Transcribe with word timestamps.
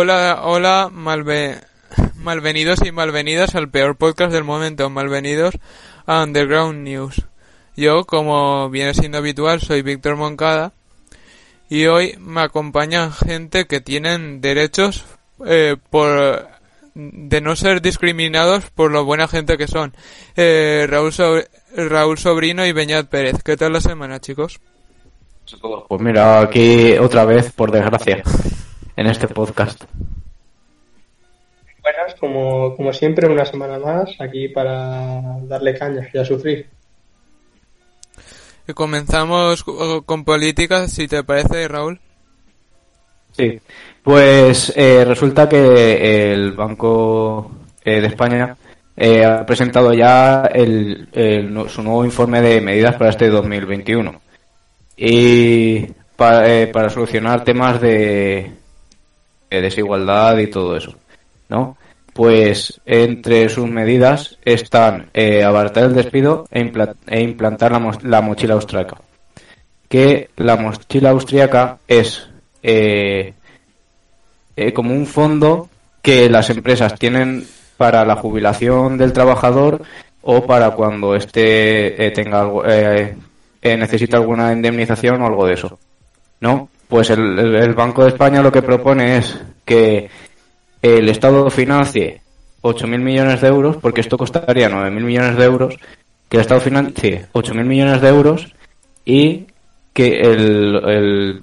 Hola, 0.00 0.42
hola, 0.44 0.90
malve... 0.92 1.58
malvenidos 2.14 2.86
y 2.86 2.92
malvenidas 2.92 3.56
al 3.56 3.68
peor 3.68 3.96
podcast 3.96 4.32
del 4.32 4.44
momento, 4.44 4.88
malvenidos 4.90 5.56
a 6.06 6.22
Underground 6.22 6.84
News. 6.84 7.24
Yo, 7.76 8.04
como 8.04 8.70
viene 8.70 8.94
siendo 8.94 9.18
habitual, 9.18 9.60
soy 9.60 9.82
Víctor 9.82 10.14
Moncada 10.14 10.72
y 11.68 11.86
hoy 11.86 12.14
me 12.20 12.42
acompañan 12.42 13.12
gente 13.12 13.66
que 13.66 13.80
tienen 13.80 14.40
derechos 14.40 15.04
eh, 15.44 15.74
por 15.90 16.46
de 16.94 17.40
no 17.40 17.56
ser 17.56 17.82
discriminados 17.82 18.70
por 18.70 18.92
lo 18.92 19.04
buena 19.04 19.26
gente 19.26 19.58
que 19.58 19.66
son. 19.66 19.92
Eh, 20.36 20.86
Raúl, 20.88 21.12
Raúl 21.76 22.18
Sobrino 22.18 22.64
y 22.64 22.70
Beñat 22.70 23.08
Pérez. 23.08 23.42
¿Qué 23.42 23.56
tal 23.56 23.72
la 23.72 23.80
semana, 23.80 24.20
chicos? 24.20 24.60
Pues 25.88 26.00
mira, 26.00 26.38
aquí 26.40 26.92
otra 26.98 27.24
vez, 27.24 27.50
por 27.50 27.72
desgracia, 27.72 28.22
en 28.98 29.06
este 29.06 29.28
podcast. 29.28 29.84
Buenas, 31.82 32.14
como, 32.20 32.74
como 32.76 32.92
siempre, 32.92 33.28
una 33.28 33.44
semana 33.44 33.78
más 33.78 34.10
aquí 34.20 34.48
para 34.48 35.20
darle 35.42 35.74
caña 35.78 36.08
y 36.12 36.18
a 36.18 36.24
sufrir. 36.24 36.66
Y 38.66 38.72
comenzamos 38.74 39.64
co- 39.64 40.02
con 40.02 40.24
política, 40.24 40.86
si 40.88 41.08
te 41.08 41.24
parece, 41.24 41.68
Raúl. 41.68 42.00
Sí, 43.32 43.58
pues 44.02 44.72
eh, 44.76 45.04
resulta 45.06 45.48
que 45.48 46.32
el 46.32 46.52
Banco 46.52 47.50
eh, 47.84 48.00
de 48.00 48.06
España 48.08 48.56
eh, 48.96 49.24
ha 49.24 49.46
presentado 49.46 49.92
ya 49.94 50.42
el, 50.52 51.08
el 51.12 51.68
su 51.70 51.82
nuevo 51.82 52.04
informe 52.04 52.40
de 52.42 52.60
medidas 52.60 52.96
para 52.96 53.10
este 53.10 53.28
2021 53.30 54.20
y 54.96 55.86
pa- 56.16 56.48
eh, 56.48 56.66
para 56.66 56.90
solucionar 56.90 57.44
temas 57.44 57.80
de 57.80 58.50
desigualdad 59.50 60.38
y 60.38 60.46
todo 60.48 60.76
eso, 60.76 60.94
¿no? 61.48 61.76
Pues 62.12 62.80
entre 62.84 63.48
sus 63.48 63.68
medidas 63.70 64.38
están 64.44 65.08
eh, 65.14 65.44
el 65.44 65.94
despido 65.94 66.46
e, 66.50 66.70
e 67.06 67.20
implantar 67.20 67.70
la, 67.72 67.78
mo- 67.78 67.98
la 68.02 68.20
mochila 68.20 68.54
austriaca. 68.54 68.96
Que 69.88 70.30
la 70.36 70.56
mochila 70.56 71.10
austriaca 71.10 71.78
es 71.86 72.28
eh, 72.62 73.34
eh, 74.56 74.72
como 74.72 74.94
un 74.94 75.06
fondo 75.06 75.68
que 76.02 76.28
las 76.28 76.50
empresas 76.50 76.98
tienen 76.98 77.46
para 77.76 78.04
la 78.04 78.16
jubilación 78.16 78.98
del 78.98 79.12
trabajador 79.12 79.82
o 80.22 80.44
para 80.44 80.72
cuando 80.72 81.14
este 81.14 82.04
eh, 82.04 82.10
tenga 82.10 82.40
algo, 82.40 82.66
eh, 82.66 83.16
eh, 83.62 83.76
necesita 83.76 84.16
alguna 84.16 84.52
indemnización 84.52 85.22
o 85.22 85.26
algo 85.26 85.46
de 85.46 85.54
eso. 85.54 85.78
¿No? 86.40 86.68
Pues 86.88 87.10
el, 87.10 87.38
el- 87.38 87.74
Banco 87.74 88.02
de 88.02 88.08
España 88.10 88.42
lo 88.42 88.50
que 88.52 88.62
propone 88.62 89.18
es 89.18 89.38
que 89.64 90.08
el 90.82 91.08
Estado 91.08 91.50
financie 91.50 92.22
8.000 92.62 92.98
millones 92.98 93.40
de 93.40 93.48
euros, 93.48 93.76
porque 93.76 94.00
esto 94.00 94.16
costaría 94.16 94.68
9.000 94.70 94.90
millones 95.04 95.36
de 95.36 95.44
euros, 95.44 95.76
que 96.28 96.36
el 96.38 96.40
Estado 96.40 96.60
financie 96.60 97.26
8.000 97.32 97.64
millones 97.64 98.00
de 98.00 98.08
euros 98.08 98.54
y 99.04 99.46
que 99.92 100.20
el, 100.20 101.42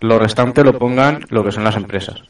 lo 0.00 0.18
restante 0.18 0.62
lo 0.64 0.78
pongan 0.78 1.20
lo 1.30 1.44
que 1.44 1.52
son 1.52 1.64
las 1.64 1.76
empresas. 1.76 2.22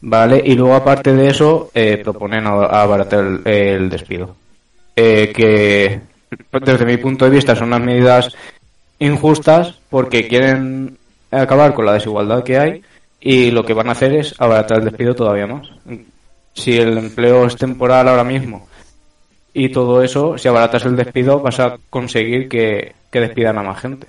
¿Vale? 0.00 0.40
Y 0.44 0.54
luego, 0.54 0.76
aparte 0.76 1.12
de 1.12 1.28
eso, 1.28 1.70
eh, 1.74 2.00
proponen 2.04 2.46
abaratar 2.46 3.24
el, 3.24 3.48
el 3.52 3.90
despido. 3.90 4.36
Eh, 4.94 5.32
que, 5.34 6.00
desde 6.60 6.84
mi 6.84 6.98
punto 6.98 7.24
de 7.24 7.32
vista, 7.32 7.56
son 7.56 7.68
unas 7.68 7.80
medidas 7.80 8.32
injustas 9.00 9.74
porque 9.90 10.28
quieren 10.28 10.97
acabar 11.30 11.74
con 11.74 11.86
la 11.86 11.94
desigualdad 11.94 12.42
que 12.42 12.58
hay 12.58 12.82
y 13.20 13.50
lo 13.50 13.64
que 13.64 13.74
van 13.74 13.88
a 13.88 13.92
hacer 13.92 14.14
es 14.14 14.34
abaratar 14.38 14.78
el 14.78 14.84
despido 14.84 15.14
todavía 15.14 15.46
más. 15.46 15.68
Si 16.54 16.76
el 16.76 16.98
empleo 16.98 17.46
es 17.46 17.56
temporal 17.56 18.08
ahora 18.08 18.24
mismo 18.24 18.68
y 19.52 19.70
todo 19.70 20.02
eso, 20.02 20.38
si 20.38 20.48
abaratas 20.48 20.84
el 20.84 20.96
despido, 20.96 21.40
vas 21.40 21.58
a 21.60 21.78
conseguir 21.90 22.48
que, 22.48 22.94
que 23.10 23.20
despidan 23.20 23.58
a 23.58 23.62
más 23.62 23.80
gente. 23.80 24.06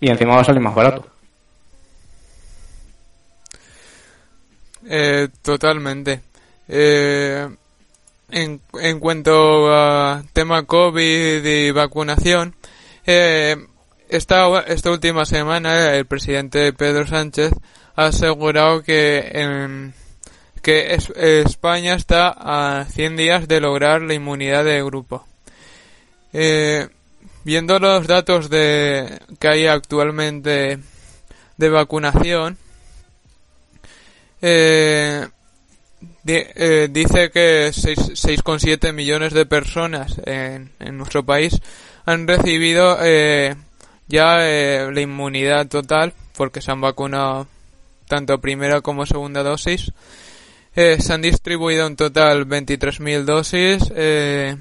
Y 0.00 0.10
encima 0.10 0.34
va 0.34 0.42
a 0.42 0.44
salir 0.44 0.60
más 0.60 0.74
barato. 0.74 1.06
Eh, 4.88 5.28
totalmente. 5.42 6.20
Eh, 6.68 7.48
en, 8.30 8.60
en 8.80 9.00
cuanto 9.00 9.72
a 9.72 10.22
tema 10.32 10.64
COVID 10.64 11.44
y 11.44 11.70
vacunación, 11.70 12.54
eh, 13.06 13.56
esta, 14.16 14.60
esta 14.60 14.90
última 14.90 15.24
semana 15.24 15.94
el 15.94 16.06
presidente 16.06 16.72
Pedro 16.72 17.06
Sánchez 17.06 17.52
ha 17.96 18.06
asegurado 18.06 18.82
que, 18.82 19.90
que 20.62 20.94
es- 20.94 21.10
España 21.16 21.94
está 21.94 22.28
a 22.28 22.84
100 22.86 23.16
días 23.16 23.48
de 23.48 23.60
lograr 23.60 24.02
la 24.02 24.14
inmunidad 24.14 24.64
de 24.64 24.82
grupo. 24.84 25.26
Eh, 26.32 26.88
viendo 27.44 27.78
los 27.78 28.06
datos 28.06 28.48
de, 28.48 29.18
que 29.38 29.48
hay 29.48 29.66
actualmente 29.66 30.78
de 31.56 31.68
vacunación, 31.68 32.56
eh, 34.40 35.26
di- 36.22 36.44
eh, 36.54 36.88
dice 36.90 37.30
que 37.30 37.70
seis- 37.72 38.12
6,7 38.14 38.92
millones 38.92 39.32
de 39.32 39.46
personas 39.46 40.16
en, 40.24 40.72
en 40.80 40.96
nuestro 40.98 41.24
país 41.24 41.60
han 42.04 42.26
recibido 42.26 42.98
eh, 43.02 43.54
ya 44.12 44.46
eh, 44.46 44.90
la 44.92 45.00
inmunidad 45.00 45.66
total 45.68 46.12
porque 46.36 46.60
se 46.60 46.70
han 46.70 46.82
vacunado 46.82 47.46
tanto 48.06 48.38
primera 48.40 48.82
como 48.82 49.06
segunda 49.06 49.42
dosis. 49.42 49.90
Eh, 50.76 50.98
se 51.00 51.12
han 51.14 51.22
distribuido 51.22 51.86
en 51.86 51.96
total 51.96 52.46
23.000 52.46 53.24
dosis. 53.24 53.90
Eh, 53.96 54.54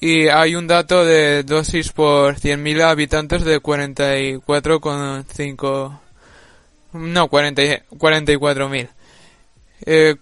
y 0.00 0.28
hay 0.28 0.54
un 0.54 0.66
dato 0.68 1.04
de 1.04 1.42
dosis 1.42 1.90
por 1.92 2.36
100.000 2.36 2.82
habitantes 2.82 3.44
de 3.44 3.60
44,5. 3.60 6.00
No, 6.92 7.28
40 7.28 7.62
y- 7.64 7.78
44.000. 7.98 8.88
Eh, 9.86 10.14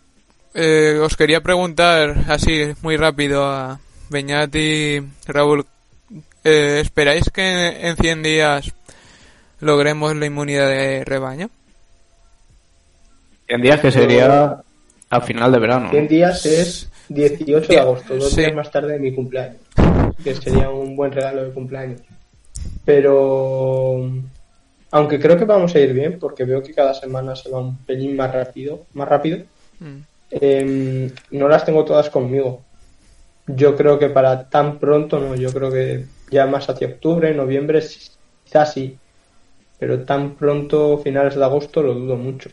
eh, 0.55 0.99
os 1.03 1.17
quería 1.17 1.41
preguntar, 1.43 2.25
así 2.29 2.73
muy 2.83 2.97
rápido, 2.97 3.45
a 3.47 3.81
Beñat 4.11 4.55
y 4.55 5.01
Raúl. 5.27 5.65
eh, 6.45 6.81
¿Esperáis 6.83 7.25
que 7.31 7.87
en 7.89 7.97
100 7.97 8.23
días 8.23 8.73
logremos 9.61 10.15
la 10.17 10.27
inmunidad 10.27 10.69
de 10.69 11.05
rebaño? 11.05 11.51
En 13.47 13.61
días 13.63 13.81
que 13.81 13.91
sería 13.91 14.61
a 15.11 15.21
final 15.21 15.53
de 15.53 15.59
verano. 15.59 15.85
¿no? 15.87 15.91
100 15.91 16.09
días 16.09 16.47
es 16.47 16.89
18 17.09 17.69
de 17.73 17.79
agosto, 17.81 18.17
dos 18.17 18.31
Sí. 18.31 18.41
días 18.43 18.55
más 18.55 18.71
tarde 18.71 18.93
de 18.95 18.99
mi 18.99 19.15
cumpleaños, 19.15 19.57
que 20.23 20.35
sería 20.35 20.71
un 20.71 20.95
buen 20.97 21.13
regalo 21.13 21.45
de 21.45 21.51
cumpleaños. 21.53 22.01
Pero, 22.85 24.11
aunque 24.91 25.19
creo 25.21 25.37
que 25.37 25.45
vamos 25.45 25.75
a 25.75 25.79
ir 25.81 25.93
bien, 25.93 26.19
porque 26.19 26.45
veo 26.45 26.63
que 26.63 26.75
cada 26.75 26.95
semana 26.95 27.35
se 27.37 27.51
va 27.51 27.61
un 27.61 27.77
pelín 27.79 28.17
más 28.17 28.33
rápido, 28.33 28.85
más 28.95 29.09
rápido, 29.09 29.39
Mm. 29.81 29.97
eh, 30.33 31.11
no 31.31 31.49
las 31.49 31.65
tengo 31.65 31.85
todas 31.85 32.11
conmigo. 32.11 32.63
Yo 33.49 33.77
creo 33.77 33.99
que 33.99 34.11
para 34.11 34.49
tan 34.49 34.79
pronto 34.79 35.19
no, 35.19 35.35
yo 35.35 35.53
creo 35.53 35.71
que 35.71 36.05
ya 36.31 36.47
más 36.47 36.69
hacia 36.69 36.89
octubre, 36.89 37.35
noviembre, 37.35 37.83
quizás 38.45 38.73
sí, 38.75 38.97
pero 39.79 40.01
tan 40.05 40.35
pronto, 40.35 40.99
finales 40.99 41.35
de 41.35 41.45
agosto, 41.45 41.83
lo 41.83 41.95
dudo 41.95 42.17
mucho. 42.17 42.51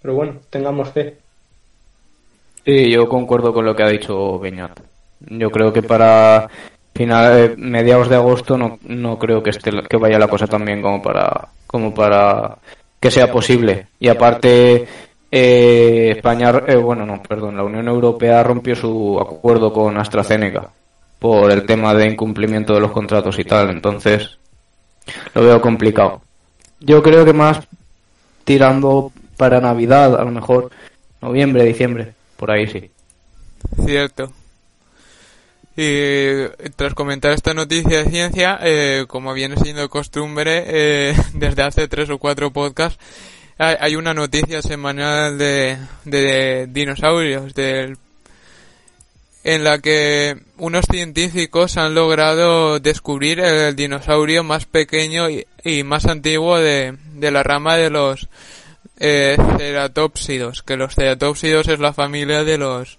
Pero 0.00 0.14
bueno, 0.14 0.40
tengamos 0.50 0.90
fe. 0.90 1.18
Sí, 2.64 2.90
yo 2.90 3.08
concuerdo 3.08 3.52
con 3.52 3.64
lo 3.64 3.74
que 3.74 3.82
ha 3.82 3.88
dicho 3.88 4.38
Beñat. 4.38 4.80
Yo 5.20 5.50
creo 5.50 5.72
que 5.72 5.82
para 5.82 6.48
final, 6.94 7.38
eh, 7.38 7.54
mediados 7.56 8.08
de 8.08 8.16
agosto 8.16 8.56
no, 8.56 8.78
no 8.82 9.18
creo 9.18 9.42
que 9.42 9.50
esté 9.50 9.70
que 9.88 9.96
vaya 9.96 10.18
la 10.18 10.28
cosa 10.28 10.46
tan 10.46 10.64
bien 10.64 10.82
como 10.82 11.02
para 11.02 11.48
como 11.66 11.94
para 11.94 12.58
que 13.00 13.10
sea 13.10 13.32
posible. 13.32 13.88
Y 13.98 14.08
aparte, 14.08 14.86
eh, 15.34 16.12
España, 16.16 16.52
eh, 16.66 16.76
bueno, 16.76 17.06
no, 17.06 17.22
perdón, 17.22 17.56
la 17.56 17.64
Unión 17.64 17.88
Europea 17.88 18.42
rompió 18.42 18.76
su 18.76 19.18
acuerdo 19.18 19.72
con 19.72 19.96
AstraZeneca 19.96 20.68
por 21.18 21.50
el 21.50 21.64
tema 21.64 21.94
de 21.94 22.06
incumplimiento 22.06 22.74
de 22.74 22.80
los 22.80 22.92
contratos 22.92 23.38
y 23.38 23.44
tal. 23.44 23.70
Entonces, 23.70 24.38
lo 25.34 25.42
veo 25.42 25.60
complicado. 25.62 26.20
Yo 26.80 27.02
creo 27.02 27.24
que 27.24 27.32
más 27.32 27.60
tirando 28.44 29.10
para 29.38 29.60
Navidad, 29.60 30.20
a 30.20 30.24
lo 30.24 30.32
mejor 30.32 30.70
noviembre, 31.22 31.64
diciembre, 31.64 32.12
por 32.36 32.50
ahí 32.50 32.66
sí. 32.66 32.90
Cierto. 33.86 34.30
Y 35.76 36.48
tras 36.76 36.92
comentar 36.92 37.32
esta 37.32 37.54
noticia 37.54 38.04
de 38.04 38.10
ciencia, 38.10 38.58
eh, 38.62 39.06
como 39.08 39.32
viene 39.32 39.56
siendo 39.56 39.88
costumbre, 39.88 40.64
eh, 40.66 41.14
desde 41.32 41.62
hace 41.62 41.88
tres 41.88 42.10
o 42.10 42.18
cuatro 42.18 42.50
podcasts, 42.50 42.98
hay, 43.80 43.96
una 43.96 44.14
noticia 44.14 44.62
semanal 44.62 45.38
de, 45.38 45.78
de 46.04 46.66
dinosaurios, 46.70 47.54
del, 47.54 47.96
en 49.44 49.64
la 49.64 49.78
que 49.78 50.36
unos 50.58 50.84
científicos 50.90 51.76
han 51.76 51.94
logrado 51.94 52.78
descubrir 52.80 53.40
el 53.40 53.74
dinosaurio 53.76 54.42
más 54.44 54.66
pequeño 54.66 55.26
y, 55.30 55.82
más 55.84 56.06
antiguo 56.06 56.58
de, 56.58 56.96
de 57.14 57.30
la 57.30 57.42
rama 57.42 57.76
de 57.76 57.90
los 57.90 58.28
eh, 58.98 59.36
ceratópsidos, 59.58 60.62
que 60.62 60.76
los 60.76 60.94
ceratópsidos 60.94 61.68
es 61.68 61.78
la 61.78 61.92
familia 61.92 62.44
de 62.44 62.58
los 62.58 62.98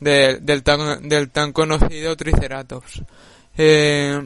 de- 0.00 0.38
del, 0.40 0.62
tan, 0.62 1.08
del 1.08 1.30
tan 1.30 1.52
conocido 1.52 2.16
Triceratops. 2.16 3.02
Eh, 3.56 4.22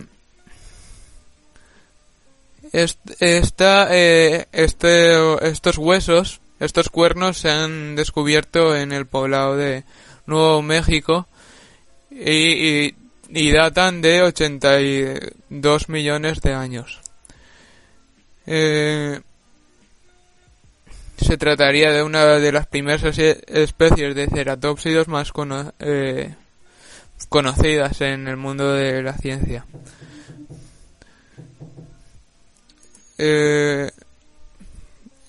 esta, 2.72 3.88
eh, 3.90 4.46
este, 4.52 5.46
estos 5.48 5.78
huesos, 5.78 6.40
estos 6.60 6.88
cuernos 6.88 7.38
se 7.38 7.50
han 7.50 7.96
descubierto 7.96 8.76
en 8.76 8.92
el 8.92 9.06
poblado 9.06 9.56
de 9.56 9.84
Nuevo 10.26 10.62
México 10.62 11.26
y, 12.10 12.94
y, 13.28 13.52
datan 13.52 14.02
de 14.02 14.22
82 14.22 15.88
millones 15.88 16.40
de 16.40 16.54
años. 16.54 17.00
Eh, 18.46 19.20
se 21.16 21.36
trataría 21.36 21.92
de 21.92 22.02
una 22.02 22.24
de 22.24 22.52
las 22.52 22.66
primeras 22.66 23.02
especies 23.18 24.14
de 24.14 24.26
ceratópsidos 24.28 25.08
más 25.08 25.32
eh, 25.80 26.34
conocidas 27.28 28.00
en 28.00 28.28
el 28.28 28.36
mundo 28.36 28.72
de 28.72 29.02
la 29.02 29.14
ciencia. 29.14 29.66
Eh, 33.18 33.90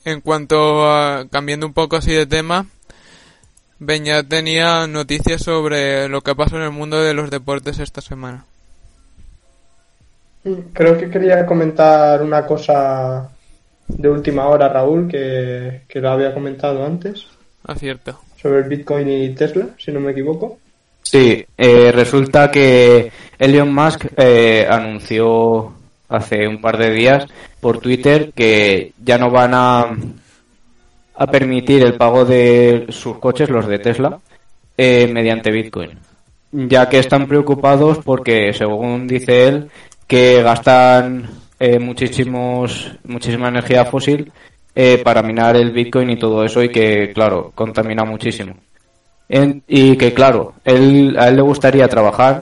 en 0.06 0.22
cuanto 0.22 0.90
a 0.90 1.26
cambiando 1.30 1.66
un 1.66 1.74
poco 1.74 1.98
así 1.98 2.14
de 2.14 2.26
tema, 2.26 2.66
Beñat 3.80 4.28
tenía 4.28 4.88
noticias 4.88 5.42
sobre 5.42 6.08
lo 6.08 6.22
que 6.22 6.36
pasó 6.36 6.58
en 6.58 6.64
el 6.64 6.72
mundo 6.72 7.02
de 7.02 7.14
los 7.14 7.30
deportes 7.30 7.80
esta 7.80 8.02
semana. 8.02 8.46
Creo 10.74 10.98
que 10.98 11.10
quería 11.10 11.46
comentar 11.46 12.22
una 12.24 12.46
cosa 12.46 13.30
de 13.88 14.10
última 14.10 14.48
hora, 14.48 14.70
Raúl, 14.70 15.08
que, 15.08 15.82
que 15.88 16.00
lo 16.00 16.12
había 16.12 16.34
comentado 16.34 16.86
antes, 16.86 17.26
Acierto. 17.66 18.20
sobre 18.42 18.60
el 18.60 18.70
Bitcoin 18.70 19.10
y 19.10 19.30
Tesla, 19.36 19.68
si 19.78 19.92
no 19.92 20.00
me 20.00 20.12
equivoco. 20.12 20.60
Sí, 21.02 21.46
eh, 21.58 21.92
resulta 21.92 22.52
que 22.52 23.12
Elon 23.38 23.74
Musk 23.74 24.06
eh, 24.16 24.66
anunció 24.70 25.74
hace 26.08 26.48
un 26.48 26.62
par 26.62 26.78
de 26.78 26.92
días 26.92 27.26
por 27.60 27.80
Twitter 27.80 28.32
que 28.34 28.94
ya 29.04 29.18
no 29.18 29.30
van 29.32 29.52
a, 29.54 29.98
a 31.16 31.28
permitir 31.28 31.84
el 31.84 31.96
pago 31.96 32.26
de 32.26 32.88
sus 32.90 33.18
coches, 33.18 33.50
los 33.50 33.68
de 33.68 33.80
Tesla, 33.80 34.20
eh, 34.78 35.10
mediante 35.12 35.52
Bitcoin, 35.52 35.92
ya 36.52 36.88
que 36.88 37.00
están 37.00 37.28
preocupados 37.28 38.00
porque, 38.04 38.54
según 38.54 39.08
dice 39.08 39.48
él, 39.48 39.70
que 40.08 40.42
gastan 40.42 41.30
eh, 41.60 41.80
muchísimos, 41.80 42.92
muchísima 43.04 43.50
energía 43.50 43.86
fósil 43.86 44.32
eh, 44.74 45.02
para 45.04 45.22
minar 45.22 45.56
el 45.58 45.72
Bitcoin 45.72 46.10
y 46.12 46.18
todo 46.18 46.44
eso 46.46 46.64
y 46.64 46.70
que, 46.70 47.12
claro, 47.14 47.52
contamina 47.54 48.06
muchísimo. 48.06 48.54
En- 49.28 49.62
y 49.68 49.96
que 49.98 50.14
claro, 50.14 50.54
él, 50.64 51.16
a 51.20 51.28
él 51.28 51.36
le 51.36 51.42
gustaría 51.42 51.88
trabajar 51.88 52.42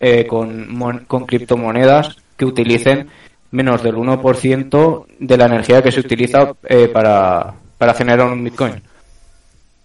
eh, 0.00 0.26
con, 0.26 0.74
mon- 0.76 1.04
con 1.06 1.24
criptomonedas 1.24 2.16
que 2.36 2.44
utilicen 2.44 3.08
menos 3.50 3.82
del 3.82 3.96
1% 3.96 5.06
de 5.18 5.36
la 5.36 5.46
energía 5.46 5.82
que 5.82 5.92
se 5.92 6.00
utiliza 6.00 6.52
eh, 6.64 6.88
para, 6.88 7.54
para 7.76 7.94
generar 7.94 8.30
un 8.30 8.44
Bitcoin. 8.44 8.82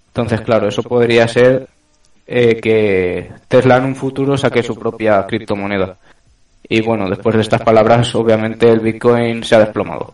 Entonces, 0.07 0.41
claro, 0.41 0.67
eso 0.67 0.83
podría 0.83 1.27
ser 1.27 1.67
eh, 2.27 2.59
que 2.61 3.31
Tesla 3.47 3.77
en 3.77 3.85
un 3.85 3.95
futuro 3.95 4.37
saque 4.37 4.63
su 4.63 4.75
propia 4.75 5.25
criptomoneda. 5.25 5.97
Y 6.67 6.81
bueno, 6.81 7.09
después 7.09 7.35
de 7.35 7.41
estas 7.41 7.61
palabras, 7.61 8.13
obviamente 8.15 8.69
el 8.69 8.79
Bitcoin 8.79 9.43
se 9.43 9.55
ha 9.55 9.59
desplomado. 9.59 10.13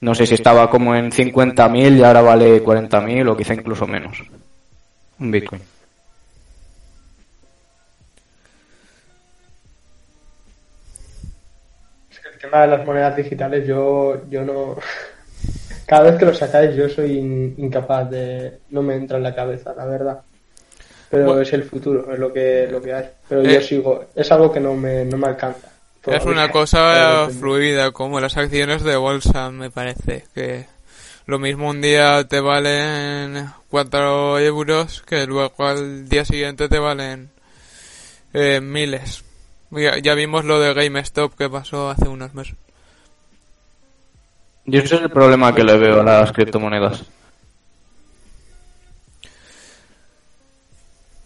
No 0.00 0.14
sé 0.14 0.26
si 0.26 0.34
estaba 0.34 0.68
como 0.68 0.94
en 0.96 1.12
50.000 1.12 1.98
y 1.98 2.02
ahora 2.02 2.22
vale 2.22 2.62
40.000 2.64 3.30
o 3.30 3.36
quizá 3.36 3.54
incluso 3.54 3.86
menos. 3.86 4.20
Un 5.20 5.30
Bitcoin. 5.30 5.62
Tema 12.42 12.62
de 12.62 12.68
las 12.68 12.84
monedas 12.86 13.16
digitales, 13.16 13.66
yo, 13.66 14.20
yo 14.28 14.42
no. 14.44 14.76
Cada 15.86 16.10
vez 16.10 16.18
que 16.18 16.24
lo 16.26 16.34
sacáis, 16.34 16.74
yo 16.76 16.88
soy 16.88 17.18
in- 17.18 17.54
incapaz 17.58 18.10
de. 18.10 18.58
No 18.70 18.82
me 18.82 18.94
entra 18.96 19.16
en 19.16 19.22
la 19.24 19.34
cabeza, 19.34 19.72
la 19.76 19.84
verdad. 19.86 20.20
Pero 21.10 21.26
Bueno. 21.26 21.42
es 21.42 21.52
el 21.52 21.64
futuro, 21.64 22.10
es 22.12 22.18
lo 22.18 22.32
que, 22.32 22.66
lo 22.70 22.80
que 22.80 22.94
hay. 22.94 23.04
Pero 23.28 23.42
Eh. 23.42 23.54
yo 23.54 23.60
sigo. 23.60 24.04
Es 24.14 24.30
algo 24.32 24.50
que 24.52 24.60
no 24.60 24.74
me, 24.74 25.04
no 25.04 25.16
me 25.18 25.26
alcanza. 25.28 25.68
Es 26.06 26.24
una 26.24 26.50
cosa 26.50 27.28
fluida, 27.38 27.92
como 27.92 28.18
las 28.20 28.36
acciones 28.36 28.82
de 28.82 28.96
bolsa, 28.96 29.50
me 29.50 29.70
parece. 29.70 30.24
Que 30.34 30.64
lo 31.26 31.38
mismo 31.38 31.68
un 31.70 31.80
día 31.80 32.24
te 32.26 32.40
valen 32.40 33.46
4 33.70 34.38
euros 34.40 35.02
que 35.02 35.26
luego 35.26 35.52
al 35.64 36.08
día 36.08 36.24
siguiente 36.24 36.68
te 36.68 36.78
valen 36.80 37.30
eh, 38.34 38.60
miles. 38.60 39.22
Ya, 39.72 39.98
ya 39.98 40.14
vimos 40.14 40.44
lo 40.44 40.60
de 40.60 40.74
GameStop 40.74 41.34
que 41.34 41.48
pasó 41.48 41.90
hace 41.90 42.08
unos 42.08 42.34
meses. 42.34 42.56
Yo 44.66 44.80
ese 44.80 44.96
es 44.96 45.02
el 45.02 45.10
problema 45.10 45.54
que 45.54 45.64
le 45.64 45.76
veo 45.78 46.00
a 46.00 46.04
las 46.04 46.32
criptomonedas. 46.32 47.04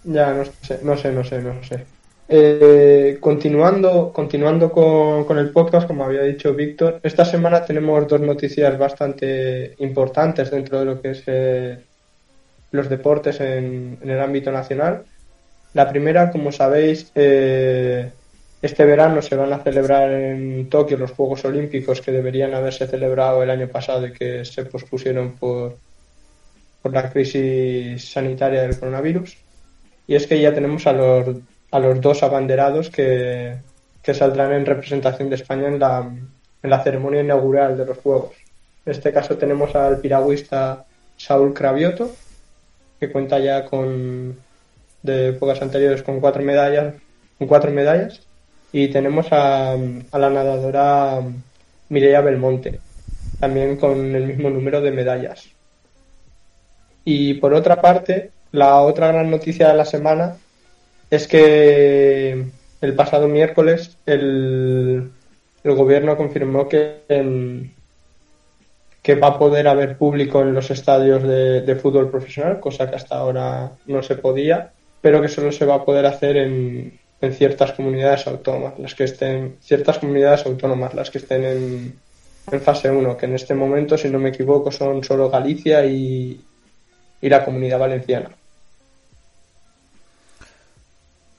Ya, 0.04 0.32
no 0.32 0.44
sé, 0.44 0.80
no 0.85 0.97
sé, 0.97 1.12
no 1.12 1.25
sé, 1.25 1.42
no 1.42 1.64
sé. 1.64 1.85
Eh, 2.28 3.18
continuando 3.20 4.12
continuando 4.12 4.70
con, 4.70 5.25
con 5.25 5.38
el 5.38 5.50
podcast, 5.50 5.87
como 5.87 6.04
había 6.04 6.23
dicho 6.23 6.54
Víctor, 6.54 7.00
esta 7.02 7.25
semana 7.25 7.64
tenemos 7.64 8.06
dos 8.09 8.20
noticias 8.20 8.76
bastante 8.78 9.75
importantes 9.78 10.50
dentro 10.50 10.80
de 10.80 10.85
lo 10.85 11.00
que 11.00 11.11
es 11.11 11.23
eh, 11.26 11.78
los 12.70 12.88
deportes 12.88 13.40
en, 13.40 13.99
en 14.00 14.11
el 14.11 14.20
ámbito 14.20 14.52
nacional. 14.52 15.04
La 15.75 15.88
primera, 15.88 16.30
como 16.30 16.52
sabéis, 16.52 17.11
eh, 17.14 18.11
este 18.62 18.84
verano 18.84 19.20
se 19.22 19.36
van 19.36 19.52
a 19.52 19.58
celebrar 19.58 20.10
en 20.10 20.68
Tokio 20.68 20.96
los 20.96 21.12
Juegos 21.12 21.44
Olímpicos 21.44 22.00
que 22.00 22.12
deberían 22.12 22.54
haberse 22.54 22.86
celebrado 22.86 23.42
el 23.42 23.50
año 23.50 23.68
pasado 23.68 24.06
y 24.06 24.12
que 24.12 24.44
se 24.44 24.64
pospusieron 24.64 25.32
por, 25.32 25.76
por 26.82 26.92
la 26.92 27.10
crisis 27.10 28.10
sanitaria 28.10 28.62
del 28.62 28.78
coronavirus. 28.78 29.36
Y 30.06 30.14
es 30.14 30.26
que 30.26 30.40
ya 30.40 30.54
tenemos 30.54 30.86
a 30.86 30.92
los, 30.92 31.36
a 31.70 31.78
los 31.78 32.00
dos 32.00 32.22
abanderados 32.22 32.90
que, 32.90 33.56
que 34.02 34.14
saldrán 34.14 34.52
en 34.52 34.66
representación 34.66 35.28
de 35.28 35.36
España 35.36 35.68
en 35.68 35.78
la, 35.78 36.08
en 36.62 36.70
la 36.70 36.82
ceremonia 36.82 37.20
inaugural 37.20 37.76
de 37.76 37.86
los 37.86 37.98
Juegos. 37.98 38.34
En 38.84 38.92
este 38.92 39.12
caso 39.12 39.36
tenemos 39.36 39.75
al 39.75 40.00
piragüista 40.00 40.86
Saúl 41.16 41.52
Cravioto, 41.52 42.10
que 43.00 43.10
cuenta 43.10 43.38
ya 43.38 43.64
con 43.64 44.38
de 45.02 45.28
épocas 45.28 45.60
anteriores 45.62 46.02
con 46.02 46.20
cuatro 46.20 46.42
medallas, 46.42 46.94
con 47.38 47.46
cuatro 47.46 47.70
medallas, 47.70 48.25
y 48.78 48.88
tenemos 48.88 49.28
a, 49.30 49.75
la 49.75 50.28
nadadora 50.28 51.23
Mireia 51.88 52.21
Belmonte, 52.21 52.78
también 53.40 53.78
con 53.78 54.14
el 54.14 54.26
mismo 54.26 54.50
número 54.50 54.83
de 54.83 54.90
medallas. 54.90 55.49
Y 57.02 57.35
por 57.40 57.54
otra 57.54 57.80
parte, 57.80 58.33
la 58.52 58.83
otra 58.83 59.09
gran 59.09 59.30
noticia 59.30 59.68
de 59.68 59.76
la 59.78 59.87
semana 59.87 60.37
es 61.11 61.26
que 61.26 62.45
el 62.83 62.95
pasado 62.95 63.28
miércoles 63.28 63.97
el, 64.04 65.11
el 65.64 65.75
gobierno 65.75 66.18
confirmó 66.18 66.68
que, 66.68 67.00
em, 67.09 67.71
que 69.00 69.14
va 69.14 69.28
a 69.28 69.38
poder 69.38 69.68
haber 69.68 69.97
público 69.97 70.42
en 70.42 70.52
los 70.52 70.71
estadios 70.71 71.23
de, 71.23 71.62
de 71.62 71.76
fútbol 71.76 72.11
profesional, 72.11 72.61
cosa 72.61 72.90
que 72.90 72.97
hasta 72.97 73.16
ahora 73.16 73.73
no 73.87 74.02
se 74.02 74.16
podía, 74.16 74.73
pero 75.00 75.23
que 75.23 75.28
solo 75.28 75.50
se 75.50 75.64
va 75.64 75.76
a 75.76 75.85
poder 75.87 76.04
hacer 76.04 76.37
en, 76.37 77.05
en 77.20 77.32
ciertas 77.32 77.73
comunidades 77.73 78.26
autónomas, 78.26 78.78
las 78.78 78.94
que 78.94 79.04
estén, 79.04 79.56
ciertas 79.61 79.99
comunidades 79.99 80.44
autónomas, 80.46 80.94
las 80.94 81.11
que 81.11 81.18
estén 81.18 81.44
en, 81.44 81.99
en 82.50 82.61
fase 82.61 82.90
1, 82.90 83.16
que 83.16 83.26
en 83.26 83.35
este 83.35 83.54
momento, 83.54 83.96
si 83.96 84.08
no 84.08 84.18
me 84.18 84.28
equivoco, 84.28 84.70
son 84.70 85.02
solo 85.02 85.30
Galicia 85.30 85.85
y, 85.87 86.40
y 87.20 87.28
la 87.28 87.44
comunidad 87.44 87.78
valenciana. 87.78 88.30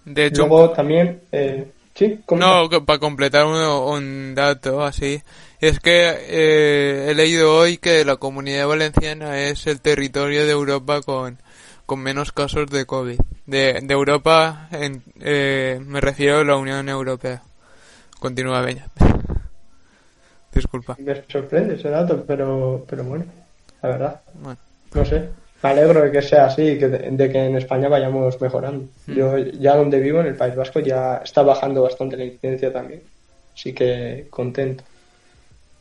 De 0.06 0.26
hecho, 0.28 0.48
Luego 0.48 0.72
también, 0.72 1.22
eh, 1.32 1.68
sí, 1.94 2.20
no, 2.32 2.70
para 2.86 3.00
completar 3.00 3.46
un, 3.46 3.56
un 3.56 4.36
dato 4.36 4.82
así, 4.82 5.22
es 5.60 5.80
que 5.80 6.16
eh, 6.30 7.08
he 7.10 7.14
leído 7.14 7.56
hoy 7.56 7.78
que 7.78 8.06
la 8.06 8.16
comunidad 8.16 8.68
valenciana 8.68 9.42
es 9.42 9.68
el 9.68 9.82
territorio 9.82 10.46
de 10.46 10.52
Europa 10.52 11.02
con, 11.02 11.38
con 11.88 12.00
menos 12.02 12.32
casos 12.34 12.70
de 12.70 12.86
COVID. 12.86 13.18
De, 13.48 13.80
de 13.82 13.94
Europa, 13.94 14.68
en, 14.72 15.04
eh, 15.22 15.80
me 15.84 16.02
refiero 16.02 16.40
a 16.40 16.44
la 16.44 16.58
Unión 16.58 16.90
Europea. 16.90 17.42
Continúa, 18.20 18.62
Beñat. 18.62 18.92
Disculpa. 20.54 20.98
Me 21.00 21.24
sorprende 21.30 21.76
ese 21.76 21.90
dato, 21.90 22.24
pero, 22.28 22.86
pero 22.88 23.04
bueno, 23.06 23.26
la 23.82 23.90
verdad, 23.90 24.22
Bueno, 24.34 24.60
no 24.94 25.06
sé. 25.06 25.30
Me 25.64 25.70
alegro 25.70 26.02
de 26.02 26.12
que 26.12 26.22
sea 26.22 26.48
así, 26.48 26.78
que 26.78 26.90
de, 26.90 27.10
de 27.10 27.32
que 27.32 27.46
en 27.46 27.56
España 27.56 27.88
vayamos 27.88 28.40
mejorando. 28.42 28.86
Mm. 29.08 29.14
Yo 29.14 29.38
ya 29.38 29.76
donde 29.76 30.00
vivo, 30.00 30.20
en 30.20 30.28
el 30.28 30.36
País 30.36 30.56
Vasco, 30.56 30.82
ya 30.82 31.22
está 31.24 31.42
bajando 31.42 31.82
bastante 31.84 32.18
la 32.18 32.26
incidencia 32.26 32.72
también. 32.72 33.02
Así 33.56 33.74
que 33.74 34.28
contento. 34.30 34.84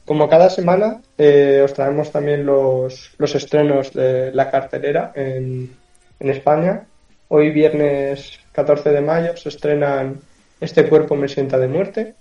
Como 0.04 0.28
cada 0.28 0.48
semana, 0.50 1.00
eh, 1.18 1.62
os 1.64 1.74
traemos 1.74 2.12
también 2.12 2.46
los, 2.46 3.10
los 3.18 3.34
estrenos 3.34 3.92
de 3.92 4.30
la 4.32 4.50
cartelera 4.52 5.10
en, 5.16 5.74
en 6.20 6.30
España. 6.30 6.86
Hoy, 7.28 7.50
viernes 7.50 8.38
14 8.52 8.90
de 8.90 9.00
mayo, 9.00 9.36
se 9.36 9.48
estrenan 9.48 10.20
Este 10.60 10.88
cuerpo 10.88 11.14
me 11.16 11.28
sienta 11.28 11.58
de 11.58 11.68
muerte, 11.68 12.14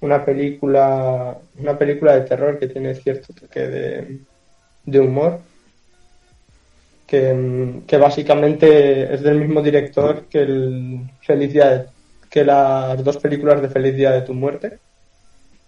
una 0.00 0.24
película, 0.24 1.38
una 1.58 1.78
película 1.78 2.14
de 2.14 2.22
terror 2.22 2.58
que 2.58 2.66
tiene 2.66 2.94
cierto 2.96 3.32
toque 3.32 3.60
de, 3.68 5.00
humor, 5.00 5.38
que, 7.06 7.96
básicamente 7.98 9.14
es 9.14 9.22
del 9.22 9.38
mismo 9.38 9.62
director 9.62 10.24
que 10.24 10.40
el 10.40 11.00
de- 11.70 11.86
que 12.30 12.44
las 12.44 13.04
dos 13.04 13.18
películas 13.18 13.60
de 13.62 13.68
Feliz 13.68 13.94
Día 13.94 14.10
de 14.12 14.22
tu 14.22 14.32
muerte. 14.34 14.78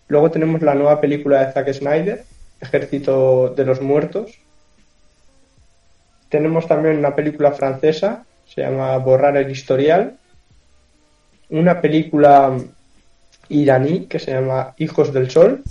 Luego 0.09 0.31
tenemos 0.31 0.63
la 0.63 0.75
nueva 0.75 1.01
película 1.01 1.45
de 1.45 1.53
Zack 1.53 1.73
Snyder, 1.73 2.25
Ejército 2.61 3.51
de 3.55 3.65
los 3.65 3.81
Muertos. 3.83 4.39
Tenemos 6.35 6.67
también 6.67 6.99
una 6.99 7.15
película 7.15 7.53
francesa, 7.53 8.25
se 8.45 8.63
llama 8.63 8.97
Borrar 8.99 9.37
el 9.37 9.49
historial. 9.53 10.17
Una 11.51 11.81
película 11.81 12.59
iraní 13.51 14.07
que 14.07 14.19
se 14.19 14.33
llama 14.33 14.75
Hijos 14.79 15.13
del 15.13 15.31
Sol. 15.31 15.63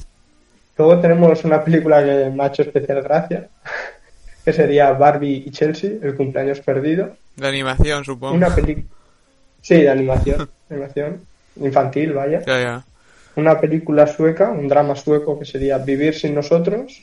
Luego 0.77 1.01
tenemos 1.01 1.43
una 1.43 1.62
película 1.62 2.01
que 2.01 2.29
me 2.29 2.43
ha 2.43 2.48
hecho 2.48 2.62
especial 2.62 3.01
gracia, 3.01 3.50
que 4.46 4.53
sería 4.53 4.93
Barbie 4.93 5.43
y 5.46 5.51
Chelsea, 5.51 5.91
El 6.01 6.15
cumpleaños 6.15 6.62
perdido. 6.62 7.10
de 7.36 7.46
animación, 7.46 8.05
supongo. 8.05 8.34
Una 8.36 8.55
película... 8.55 8.86
Sí, 9.62 9.75
de 9.82 9.89
animación, 9.89 10.50
animación 10.70 11.20
infantil, 11.58 12.13
vaya 12.13 12.39
Ya, 12.46 12.62
ya. 12.62 12.84
una 13.36 13.60
película 13.60 14.08
sueca, 14.08 14.50
un 14.50 14.70
drama 14.70 14.96
sueco 14.96 15.38
que 15.38 15.43
sería 15.46 15.77
Vivir 15.79 16.13
sin 16.15 16.34
nosotros. 16.36 17.01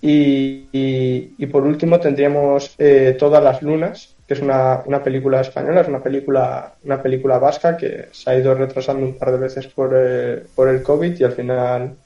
Y, 0.00 1.46
por 1.46 1.64
último 1.64 1.98
tendríamos 1.98 2.74
eh, 2.78 3.16
Todas 3.18 3.42
las 3.42 3.62
lunas, 3.62 4.14
que 4.26 4.34
es 4.34 4.40
una, 4.40 4.82
una 4.86 5.02
película 5.02 5.40
española, 5.40 5.80
es 5.80 5.88
una 5.88 6.02
película, 6.02 6.74
una 6.84 7.02
película 7.02 7.38
vasca 7.38 7.76
que 7.76 8.08
se 8.12 8.30
ha 8.30 8.38
ido 8.38 8.54
retrasando 8.54 9.04
un 9.04 9.16
par 9.18 9.32
de 9.32 9.38
veces 9.38 9.66
por, 9.66 9.92
eh, 9.96 10.44
por 10.54 10.68
el 10.68 10.82
COVID 10.82 11.18
y 11.18 11.24
al 11.24 11.32
final 11.32 11.96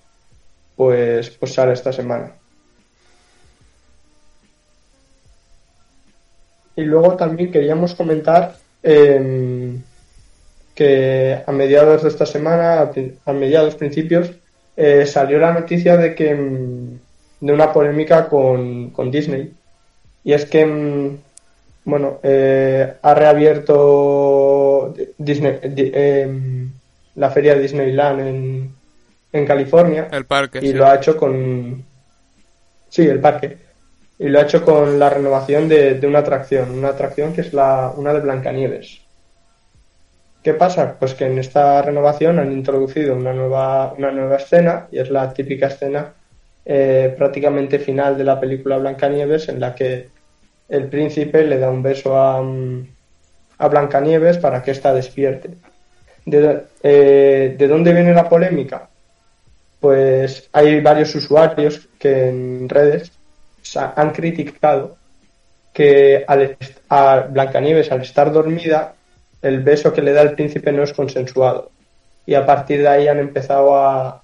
pues, 0.77 1.31
pues 1.31 1.53
sale 1.53 1.73
esta 1.73 1.93
semana. 1.93 2.33
Y 6.77 6.83
luego 6.83 7.17
también 7.17 7.53
queríamos 7.53 7.95
comentar 7.95 8.57
em, 8.83 9.83
que 10.75 11.43
a 11.47 11.53
mediados 11.53 12.03
de 12.03 12.09
esta 12.09 12.25
semana, 12.27 12.91
a 13.27 13.33
mediados 13.33 13.75
principios, 13.75 14.31
eh, 14.77 15.05
salió 15.07 15.39
la 15.39 15.53
noticia 15.53 15.97
de 15.97 16.15
que 16.15 16.35
mm, 16.35 16.99
de 17.43 17.53
una 17.53 17.73
polémica 17.73 18.29
con, 18.29 18.91
con 18.91 19.11
Disney. 19.11 19.53
Y 20.25 20.33
es 20.33 20.45
que, 20.47 20.65
mm, 20.65 21.19
bueno, 21.85 22.21
eh, 22.23 22.95
ha 23.03 23.15
reabierto 23.15 24.95
Disney, 25.19 25.59
di- 25.77 25.93
em, 25.95 26.71
la 27.17 27.31
feria 27.31 27.55
Disneyland 27.57 28.21
en, 28.21 28.77
en 29.33 29.47
California 29.47 30.09
El 30.11 30.25
parque, 30.27 30.61
y 30.61 30.69
sí. 30.69 30.73
lo 30.73 30.87
ha 30.87 30.95
hecho 30.97 31.17
con 31.17 31.85
sí 32.89 33.03
el 33.07 33.21
parque 33.21 33.59
y 34.19 34.29
lo 34.29 34.39
ha 34.39 34.43
hecho 34.43 34.65
con 34.65 34.99
la 34.99 35.11
renovación 35.11 35.69
de, 35.69 35.95
de 35.95 36.07
una 36.07 36.21
atracción 36.21 36.71
una 36.71 36.89
atracción 36.91 37.33
que 37.33 37.41
es 37.43 37.53
la 37.53 37.93
una 37.97 38.13
de 38.15 38.21
Blancanieves 38.21 39.01
qué 40.43 40.55
pasa 40.55 40.97
pues 40.99 41.15
que 41.15 41.27
en 41.27 41.39
esta 41.39 41.83
renovación 41.83 42.39
han 42.39 42.53
introducido 42.53 43.17
una 43.17 43.33
nueva 43.33 43.93
una 43.99 44.11
nueva 44.11 44.37
escena 44.37 44.89
y 44.93 44.99
es 44.99 45.11
la 45.11 45.33
típica 45.33 45.67
escena 45.69 46.15
eh, 46.65 47.15
prácticamente 47.17 47.79
final 47.79 48.17
de 48.17 48.25
la 48.25 48.39
película 48.41 48.79
Blancanieves 48.79 49.49
en 49.49 49.61
la 49.61 49.75
que 49.75 50.09
el 50.69 50.89
príncipe 50.89 51.45
le 51.45 51.59
da 51.59 51.71
un 51.71 51.83
beso 51.83 52.17
a, 52.17 52.43
mm, 52.43 52.87
a 53.59 53.69
Blancanieves 53.69 54.39
para 54.39 54.63
que 54.63 54.71
ésta 54.73 54.93
despierte 54.95 55.51
de, 56.25 56.63
eh, 56.83 57.55
¿De 57.59 57.69
dónde 57.69 57.93
viene 57.93 58.15
la 58.15 58.29
polémica? 58.29 58.89
pues 59.81 60.49
hay 60.53 60.81
varios 60.81 61.13
usuarios 61.17 61.89
que 61.99 62.29
en 62.29 62.69
redes 62.69 63.11
han 63.75 64.11
criticado 64.13 64.97
que 65.73 66.25
al 66.27 66.57
a 66.89 67.27
Blancanieves 67.29 67.91
al 67.91 68.03
estar 68.03 68.33
dormida 68.33 68.95
el 69.41 69.61
beso 69.63 69.93
que 69.93 70.03
le 70.03 70.13
da 70.13 70.23
el 70.23 70.35
príncipe 70.35 70.71
no 70.73 70.83
es 70.85 70.93
consensuado 70.93 71.71
y 72.27 72.35
a 72.35 72.47
partir 72.47 72.81
de 72.83 72.89
ahí 72.89 73.09
han 73.09 73.19
empezado 73.19 73.75
a- 73.77 74.23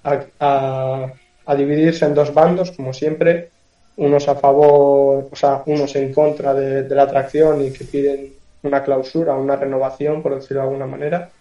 a 1.49 1.55
dividirse 1.55 2.05
en 2.05 2.13
dos 2.13 2.31
bandos 2.31 2.71
como 2.71 2.93
siempre 2.93 3.49
unos 3.97 4.27
a 4.27 4.35
favor 4.35 5.27
o 5.31 5.35
sea 5.35 5.63
unos 5.65 5.95
en 5.95 6.13
contra 6.13 6.53
de, 6.53 6.87
la 6.95 7.03
atracción 7.03 7.65
y 7.65 7.71
que 7.71 7.85
piden 7.85 8.33
una 8.63 8.83
clausura 8.83 9.33
una 9.33 9.55
renovación 9.55 10.21
por 10.21 10.35
decirlo 10.35 10.61
de 10.61 10.67
alguna 10.67 10.85
manera 10.85 11.31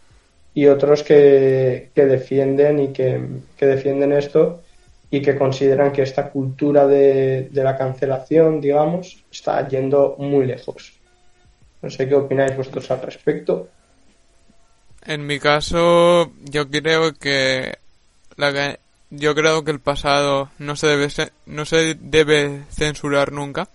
y 0.54 0.66
otros 0.66 1.02
que, 1.02 1.90
que 1.94 2.06
defienden 2.06 2.80
y 2.80 2.88
que, 2.88 3.20
que 3.56 3.66
defienden 3.66 4.12
esto 4.12 4.62
y 5.10 5.20
que 5.20 5.36
consideran 5.36 5.92
que 5.92 6.02
esta 6.02 6.30
cultura 6.30 6.86
de, 6.86 7.48
de 7.50 7.64
la 7.64 7.78
cancelación, 7.78 8.60
digamos, 8.60 9.24
está 9.30 9.66
yendo 9.68 10.16
muy 10.18 10.46
lejos. 10.46 10.92
No 11.80 11.88
sé 11.90 12.08
qué 12.08 12.14
opináis 12.14 12.56
vosotros 12.56 12.90
al 12.90 13.00
respecto. 13.02 13.68
En 15.06 15.26
mi 15.26 15.38
caso, 15.38 16.32
yo 16.44 16.68
creo 16.68 17.14
que 17.14 17.78
la 18.36 18.78
yo 19.10 19.34
creo 19.34 19.64
que 19.64 19.70
el 19.70 19.80
pasado 19.80 20.50
no 20.58 20.76
se 20.76 20.86
debe 20.86 21.08
no 21.46 21.64
se 21.64 21.94
debe 21.94 22.62
censurar 22.70 23.32
nunca 23.32 23.68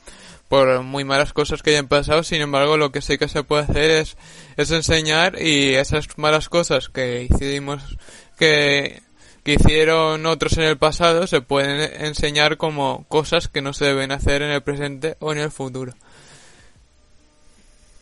por 0.48 0.84
muy 0.84 1.04
malas 1.04 1.34
cosas 1.34 1.63
que 1.63 1.72
hayan 1.72 1.88
pasado. 1.88 2.22
Sin 2.22 2.42
embargo, 2.42 2.78
lo 2.78 2.92
que 2.92 3.02
sí 3.02 3.18
que 3.18 3.28
se 3.28 3.44
puede 3.44 3.63
hacer 3.63 3.92
es 3.92 4.18
es 4.58 4.72
enseñar 4.72 5.42
y 5.42 5.74
esas 5.74 6.08
malas 6.18 6.50
cosas 6.50 6.90
que 6.90 7.24
hicimos 7.24 7.98
que 8.38 9.02
que 9.44 9.54
hicieron 9.54 10.25
otros 10.25 10.58
en 10.58 10.63
el 10.63 10.78
pasado 10.78 11.28
se 11.28 11.42
pueden 11.42 12.06
enseñar 12.06 12.58
como 12.58 13.06
cosas 13.10 13.48
que 13.50 13.62
no 13.62 13.74
se 13.74 13.86
deben 13.86 14.12
hacer 14.12 14.42
en 14.42 14.52
el 14.52 14.62
presente 14.62 15.18
o 15.20 15.32
en 15.32 15.40
el 15.40 15.52
futuro. 15.52 15.94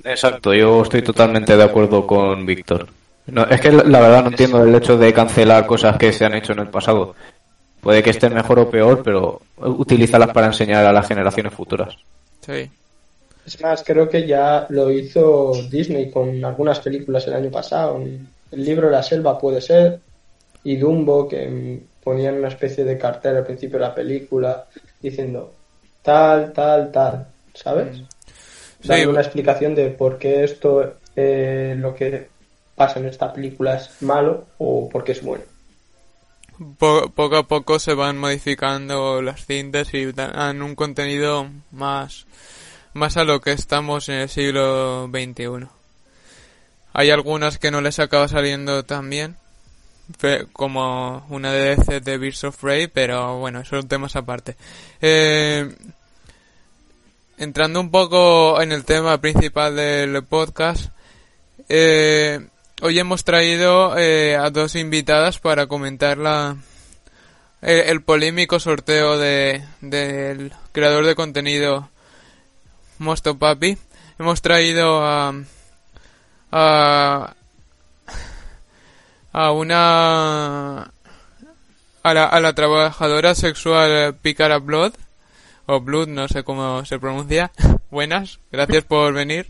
Exacto, 0.03 0.53
yo 0.53 0.81
estoy 0.81 1.01
totalmente 1.01 1.55
de 1.55 1.63
acuerdo 1.63 2.05
con 2.05 2.45
Víctor. 2.45 2.87
No, 3.27 3.43
es 3.45 3.61
que 3.61 3.71
la 3.71 3.99
verdad 3.99 4.23
no 4.23 4.29
entiendo 4.29 4.63
el 4.63 4.75
hecho 4.75 4.97
de 4.97 5.13
cancelar 5.13 5.65
cosas 5.65 5.97
que 5.97 6.11
se 6.11 6.25
han 6.25 6.33
hecho 6.33 6.53
en 6.53 6.59
el 6.59 6.67
pasado. 6.69 7.15
Puede 7.81 8.03
que 8.03 8.09
estén 8.11 8.33
mejor 8.33 8.59
o 8.59 8.69
peor, 8.69 9.01
pero 9.03 9.41
utilízalas 9.57 10.29
para 10.31 10.47
enseñar 10.47 10.85
a 10.85 10.91
las 10.93 11.07
generaciones 11.07 11.53
futuras. 11.53 11.95
Sí. 12.45 12.69
Es 13.45 13.59
más, 13.61 13.83
creo 13.83 14.07
que 14.07 14.27
ya 14.27 14.67
lo 14.69 14.91
hizo 14.91 15.51
Disney 15.69 16.11
con 16.11 16.43
algunas 16.45 16.79
películas 16.79 17.25
el 17.27 17.33
año 17.33 17.49
pasado. 17.49 17.97
El 18.51 18.63
libro 18.65 18.87
de 18.87 18.93
la 18.93 19.01
selva 19.03 19.37
puede 19.39 19.61
ser, 19.61 19.99
y 20.63 20.75
Dumbo, 20.77 21.27
que 21.27 21.47
mm, 21.47 22.03
ponían 22.03 22.35
una 22.35 22.49
especie 22.49 22.83
de 22.83 22.97
cartel 22.97 23.37
al 23.37 23.45
principio 23.45 23.79
de 23.79 23.85
la 23.85 23.95
película 23.95 24.65
diciendo 25.01 25.53
tal, 26.03 26.51
tal, 26.53 26.91
tal, 26.91 27.27
¿sabes? 27.53 27.97
Dando 28.83 29.03
Sí. 29.03 29.05
una 29.07 29.21
explicación 29.21 29.73
de 29.73 29.89
por 29.89 30.17
qué 30.19 30.43
esto, 30.43 30.95
eh, 31.15 31.75
lo 31.77 31.95
que 31.95 32.27
pasa 32.81 32.99
en 32.99 33.05
esta 33.05 33.31
película 33.31 33.75
es 33.75 34.01
malo 34.01 34.47
o 34.57 34.89
por 34.89 35.03
qué 35.03 35.11
es 35.11 35.21
bueno. 35.21 35.43
Po- 36.79 37.09
poco 37.13 37.37
a 37.37 37.47
poco 37.47 37.77
se 37.77 37.93
van 37.93 38.17
modificando 38.17 39.21
las 39.21 39.45
cintas 39.45 39.93
y 39.93 40.11
dan 40.11 40.63
un 40.63 40.73
contenido 40.73 41.47
más, 41.71 42.25
más 42.93 43.17
a 43.17 43.23
lo 43.23 43.39
que 43.39 43.51
estamos 43.51 44.09
en 44.09 44.15
el 44.15 44.29
siglo 44.29 45.07
XXI. 45.09 45.67
Hay 46.93 47.09
algunas 47.11 47.59
que 47.59 47.69
no 47.69 47.81
les 47.81 47.99
acaba 47.99 48.27
saliendo 48.27 48.83
tan 48.83 49.09
bien, 49.11 49.35
como 50.53 51.23
una 51.29 51.53
DLC 51.53 52.01
de 52.01 52.17
Birds 52.17 52.43
of 52.45 52.57
Prey, 52.57 52.87
pero 52.87 53.37
bueno, 53.37 53.63
son 53.63 53.87
temas 53.87 54.15
aparte. 54.15 54.55
Eh, 55.01 55.71
entrando 57.37 57.79
un 57.79 57.91
poco 57.91 58.59
en 58.59 58.71
el 58.71 58.83
tema 58.85 59.19
principal 59.19 59.75
del 59.75 60.23
podcast, 60.25 60.91
eh, 61.69 62.47
hoy 62.81 62.99
hemos 62.99 63.23
traído 63.23 63.97
eh, 63.97 64.35
a 64.35 64.49
dos 64.49 64.75
invitadas 64.75 65.39
para 65.39 65.67
comentar 65.67 66.17
la, 66.17 66.57
el, 67.61 68.01
polémico 68.01 68.59
sorteo 68.59 69.17
de, 69.17 69.63
del 69.81 70.51
creador 70.71 71.05
de 71.05 71.15
contenido 71.15 71.89
Mosto 72.97 73.37
Papi. 73.37 73.77
Hemos 74.19 74.41
traído 74.41 75.03
a, 75.03 75.33
a, 76.51 77.35
a 79.31 79.51
una 79.51 80.91
a 82.03 82.13
la, 82.13 82.25
a 82.25 82.39
la 82.39 82.53
trabajadora 82.53 83.35
sexual 83.35 84.15
Picara 84.21 84.57
Blood 84.57 84.93
o 85.67 85.79
Blood, 85.79 86.07
no 86.07 86.27
sé 86.27 86.43
cómo 86.43 86.83
se 86.85 86.99
pronuncia. 86.99 87.51
Buenas, 87.91 88.39
gracias 88.51 88.83
por 88.83 89.13
venir. 89.13 89.47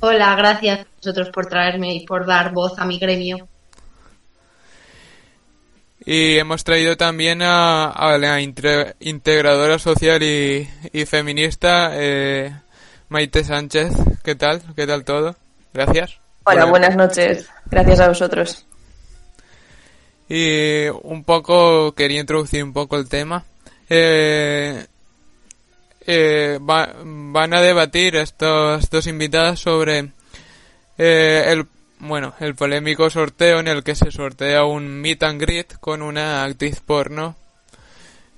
Hola, 0.00 0.34
gracias 0.36 0.80
a 0.80 0.86
vosotros 0.96 1.30
por 1.30 1.46
traerme 1.46 1.94
y 1.94 2.06
por 2.06 2.26
dar 2.26 2.52
voz 2.52 2.78
a 2.78 2.84
mi 2.84 2.98
gremio. 2.98 3.48
Y 6.04 6.38
hemos 6.38 6.64
traído 6.64 6.96
también 6.96 7.42
a, 7.42 7.90
a 7.90 8.16
la 8.16 8.40
intre- 8.40 8.94
integradora 9.00 9.78
social 9.78 10.22
y, 10.22 10.68
y 10.92 11.04
feminista 11.04 11.90
eh, 11.94 12.52
Maite 13.08 13.44
Sánchez. 13.44 13.92
¿Qué 14.22 14.34
tal? 14.34 14.62
¿Qué 14.76 14.86
tal 14.86 15.04
todo? 15.04 15.36
Gracias. 15.74 16.18
Hola, 16.44 16.64
Bueno, 16.64 16.70
buenas 16.70 16.96
noches. 16.96 17.48
Gracias 17.66 18.00
a 18.00 18.08
vosotros. 18.08 18.64
Y 20.28 20.86
un 21.02 21.24
poco, 21.24 21.92
quería 21.94 22.20
introducir 22.20 22.62
un 22.62 22.72
poco 22.72 22.96
el 22.96 23.08
tema. 23.08 23.44
Eh, 23.90 24.86
eh, 26.10 26.58
va- 26.58 26.94
van 27.04 27.52
a 27.52 27.60
debatir 27.60 28.16
estos 28.16 28.88
dos 28.88 29.06
invitados 29.06 29.60
sobre 29.60 30.12
eh, 30.96 31.44
el, 31.48 31.66
bueno, 31.98 32.32
el 32.40 32.54
polémico 32.54 33.10
sorteo 33.10 33.60
en 33.60 33.68
el 33.68 33.84
que 33.84 33.94
se 33.94 34.10
sortea 34.10 34.64
un 34.64 34.88
meet 35.02 35.22
and 35.22 35.38
greet 35.40 35.78
con 35.80 36.00
una 36.00 36.44
actriz 36.44 36.80
porno. 36.80 37.36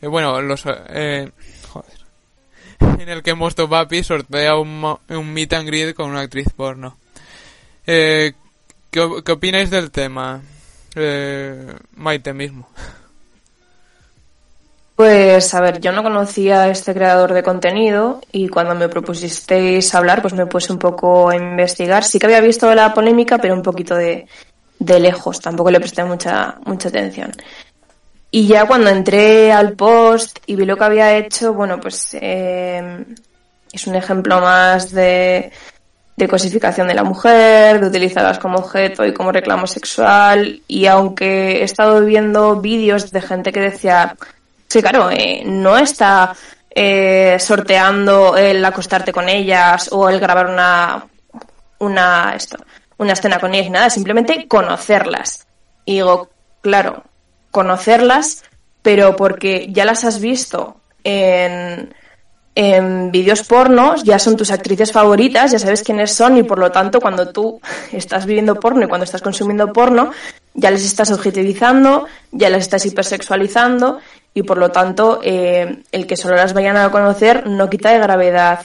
Eh, 0.03 0.09
bueno, 0.09 0.43
los, 0.43 0.65
eh, 0.67 1.31
joder. 1.69 2.01
En 3.01 3.09
el 3.09 3.23
que 3.23 3.35
Mosto 3.35 3.69
Papi 3.69 4.03
sortea 4.03 4.57
un, 4.57 4.97
un 5.09 5.33
meet 5.33 5.53
and 5.53 5.69
greet 5.69 5.95
con 5.95 6.11
una 6.11 6.23
actriz 6.23 6.49
porno. 6.57 6.99
Eh, 7.87 8.33
¿qué, 8.91 9.09
qué 9.25 9.33
opináis 9.33 9.71
del 9.71 9.91
tema? 9.93 10.43
Maite 11.95 12.33
mismo. 12.33 12.69
Pues 15.01 15.55
a 15.55 15.63
ver, 15.63 15.81
yo 15.81 15.93
no 15.93 16.03
conocía 16.03 16.65
a 16.65 16.69
este 16.69 16.93
creador 16.93 17.33
de 17.33 17.43
contenido 17.43 18.21
y 18.33 18.49
cuando 18.49 18.75
me 18.75 18.91
propusisteis 18.91 19.95
hablar, 19.95 20.21
pues 20.21 20.35
me 20.35 20.45
puse 20.45 20.75
un 20.75 20.79
poco 20.79 21.31
a 21.31 21.37
investigar. 21.37 22.05
Sí 22.05 22.19
que 22.19 22.27
había 22.27 22.43
visto 22.43 22.75
la 22.75 22.93
polémica, 22.93 23.39
pero 23.39 23.55
un 23.55 23.63
poquito 23.63 23.95
de, 23.95 24.27
de 24.79 25.01
lejos, 25.01 25.41
tampoco 25.41 25.71
le 25.71 25.81
presté 25.81 26.05
mucha, 26.05 26.57
mucha 26.67 26.91
atención. 26.91 27.33
Y 28.31 28.47
ya 28.47 28.67
cuando 28.67 28.91
entré 28.91 29.51
al 29.53 29.73
post 29.73 30.39
y 30.45 30.55
vi 30.55 30.67
lo 30.67 30.77
que 30.77 30.85
había 30.85 31.17
hecho, 31.17 31.55
bueno, 31.55 31.81
pues 31.81 32.15
eh, 32.21 33.03
es 33.73 33.87
un 33.87 33.95
ejemplo 33.95 34.39
más 34.43 34.93
de, 34.93 35.51
de 36.15 36.29
cosificación 36.29 36.89
de 36.89 36.95
la 36.95 37.05
mujer, 37.05 37.81
de 37.81 37.87
utilizarlas 37.87 38.39
como 38.39 38.59
objeto 38.59 39.07
y 39.07 39.15
como 39.15 39.33
reclamo 39.33 39.67
sexual. 39.67 40.61
Y 40.69 40.85
aunque 40.85 41.61
he 41.61 41.63
estado 41.63 42.05
viendo 42.05 42.61
vídeos 42.61 43.11
de 43.11 43.23
gente 43.23 43.51
que 43.51 43.61
decía, 43.61 44.15
sí, 44.71 44.81
claro, 44.81 45.11
eh, 45.11 45.43
no 45.45 45.77
está 45.77 46.35
eh, 46.71 47.37
sorteando 47.41 48.37
el 48.37 48.65
acostarte 48.65 49.13
con 49.13 49.29
ellas 49.29 49.89
o 49.91 50.09
el 50.09 50.21
grabar 50.21 50.47
una, 50.47 51.07
una, 51.81 52.35
esto, 52.37 52.57
una 52.99 53.13
escena 53.13 53.41
con 53.41 53.53
ellas, 53.53 53.71
nada, 53.71 53.91
simplemente 53.91 54.47
conocerlas. 54.47 55.47
Y 55.85 55.95
digo, 55.95 56.31
claro, 56.61 57.03
conocerlas, 57.51 58.45
pero 58.83 59.17
porque 59.17 59.67
ya 59.73 59.85
las 59.85 60.05
has 60.05 60.21
visto 60.21 60.77
en, 61.03 61.93
en 62.55 63.11
vídeos 63.11 63.43
pornos, 63.43 64.05
ya 64.05 64.21
son 64.21 64.37
tus 64.37 64.53
actrices 64.53 64.93
favoritas, 64.93 65.51
ya 65.51 65.59
sabes 65.59 65.83
quiénes 65.83 66.13
son 66.13 66.37
y 66.37 66.45
por 66.45 66.61
lo 66.61 66.71
tanto 66.71 67.01
cuando 67.01 67.31
tú 67.31 67.61
estás 67.93 68.25
viviendo 68.25 68.61
porno 68.61 68.85
y 68.85 68.89
cuando 68.89 69.05
estás 69.05 69.23
consumiendo 69.23 69.73
porno, 69.73 70.13
ya 70.55 70.71
les 70.71 70.85
estás 70.85 71.11
objetivizando, 71.11 72.07
ya 72.31 72.51
las 72.51 72.63
estás 72.63 72.87
hipersexualizando 72.87 73.99
y 74.35 74.43
por 74.43 74.59
lo 74.59 74.71
tanto 74.71 75.21
eh, 75.23 75.83
el 75.91 76.07
que 76.07 76.17
solo 76.17 76.37
las 76.37 76.53
vayan 76.53 76.77
a 76.77 76.91
conocer 76.91 77.47
no 77.47 77.69
quita 77.69 77.91
de 77.91 77.99
gravedad 77.99 78.61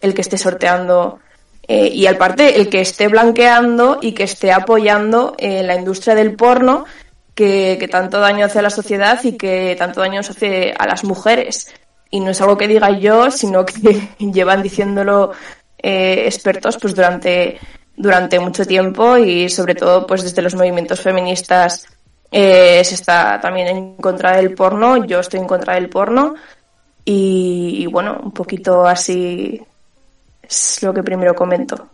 el 0.00 0.14
que 0.14 0.22
esté 0.22 0.38
sorteando 0.38 1.20
eh, 1.68 1.88
y 1.88 2.06
aparte 2.06 2.60
el 2.60 2.68
que 2.68 2.80
esté 2.80 3.08
blanqueando 3.08 3.98
y 4.00 4.12
que 4.12 4.24
esté 4.24 4.52
apoyando 4.52 5.34
eh, 5.38 5.62
la 5.62 5.76
industria 5.76 6.14
del 6.14 6.34
porno 6.34 6.84
que, 7.34 7.76
que 7.78 7.88
tanto 7.88 8.20
daño 8.20 8.44
hace 8.46 8.58
a 8.58 8.62
la 8.62 8.70
sociedad 8.70 9.22
y 9.22 9.36
que 9.36 9.76
tanto 9.78 10.00
daño 10.00 10.20
hace 10.20 10.74
a 10.76 10.86
las 10.86 11.04
mujeres. 11.04 11.72
Y 12.10 12.20
no 12.20 12.30
es 12.30 12.40
algo 12.40 12.58
que 12.58 12.68
diga 12.68 12.90
yo, 12.98 13.30
sino 13.30 13.64
que 13.64 14.08
llevan 14.18 14.62
diciéndolo 14.62 15.32
eh, 15.78 16.24
expertos 16.26 16.76
pues 16.78 16.94
durante, 16.94 17.58
durante 17.96 18.38
mucho 18.38 18.66
tiempo 18.66 19.16
y 19.16 19.48
sobre 19.48 19.74
todo 19.74 20.06
pues 20.06 20.22
desde 20.22 20.42
los 20.42 20.54
movimientos 20.54 21.00
feministas 21.00 21.86
eh, 22.32 22.82
se 22.84 22.94
está 22.94 23.38
también 23.40 23.68
en 23.68 23.96
contra 23.96 24.36
del 24.36 24.54
porno, 24.54 25.04
yo 25.04 25.20
estoy 25.20 25.40
en 25.40 25.46
contra 25.46 25.74
del 25.74 25.88
porno 25.88 26.34
y, 27.04 27.76
y 27.80 27.86
bueno, 27.86 28.18
un 28.22 28.32
poquito 28.32 28.86
así 28.86 29.62
es 30.42 30.82
lo 30.82 30.92
que 30.92 31.02
primero 31.02 31.34
comento. 31.34 31.88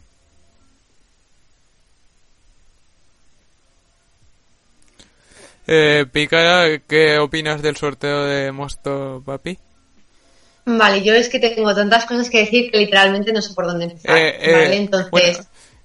Eh, 5.70 6.06
Picara, 6.10 6.78
¿qué 6.88 7.18
opinas 7.18 7.60
del 7.60 7.76
sorteo 7.76 8.24
de 8.24 8.50
Mosto 8.52 9.22
Papi? 9.24 9.58
Vale, 10.64 11.02
yo 11.02 11.14
es 11.14 11.28
que 11.28 11.38
tengo 11.38 11.74
tantas 11.74 12.06
cosas 12.06 12.30
que 12.30 12.38
decir 12.38 12.70
que 12.70 12.78
literalmente 12.78 13.32
no 13.32 13.42
sé 13.42 13.52
por 13.54 13.66
dónde 13.66 13.84
empezar. 13.84 14.16
Eh, 14.16 14.36
eh, 14.40 14.52
vale, 14.52 14.76
entonces, 14.76 15.10
bueno, 15.10 15.38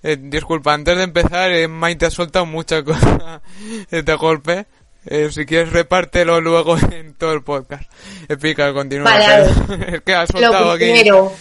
eh, 0.03 0.17
disculpa, 0.19 0.73
antes 0.73 0.97
de 0.97 1.03
empezar, 1.03 1.51
eh, 1.51 1.67
Maite 1.67 2.05
ha 2.05 2.11
soltado 2.11 2.45
mucha 2.45 2.83
cosa 2.83 3.41
de 3.91 4.13
golpe. 4.15 4.67
Eh, 5.05 5.29
si 5.31 5.45
quieres, 5.45 5.73
repártelo 5.73 6.39
luego 6.39 6.77
en 6.91 7.13
todo 7.15 7.33
el 7.33 7.43
podcast. 7.43 7.91
Picara, 8.41 8.73
continúa. 8.73 9.09
Vale, 9.11 9.51
es 9.95 10.01
que 10.01 10.13
ha 10.13 10.27
soltado 10.27 10.65
lo 10.65 10.71
aquí. 10.71 10.85
primero, 10.85 11.33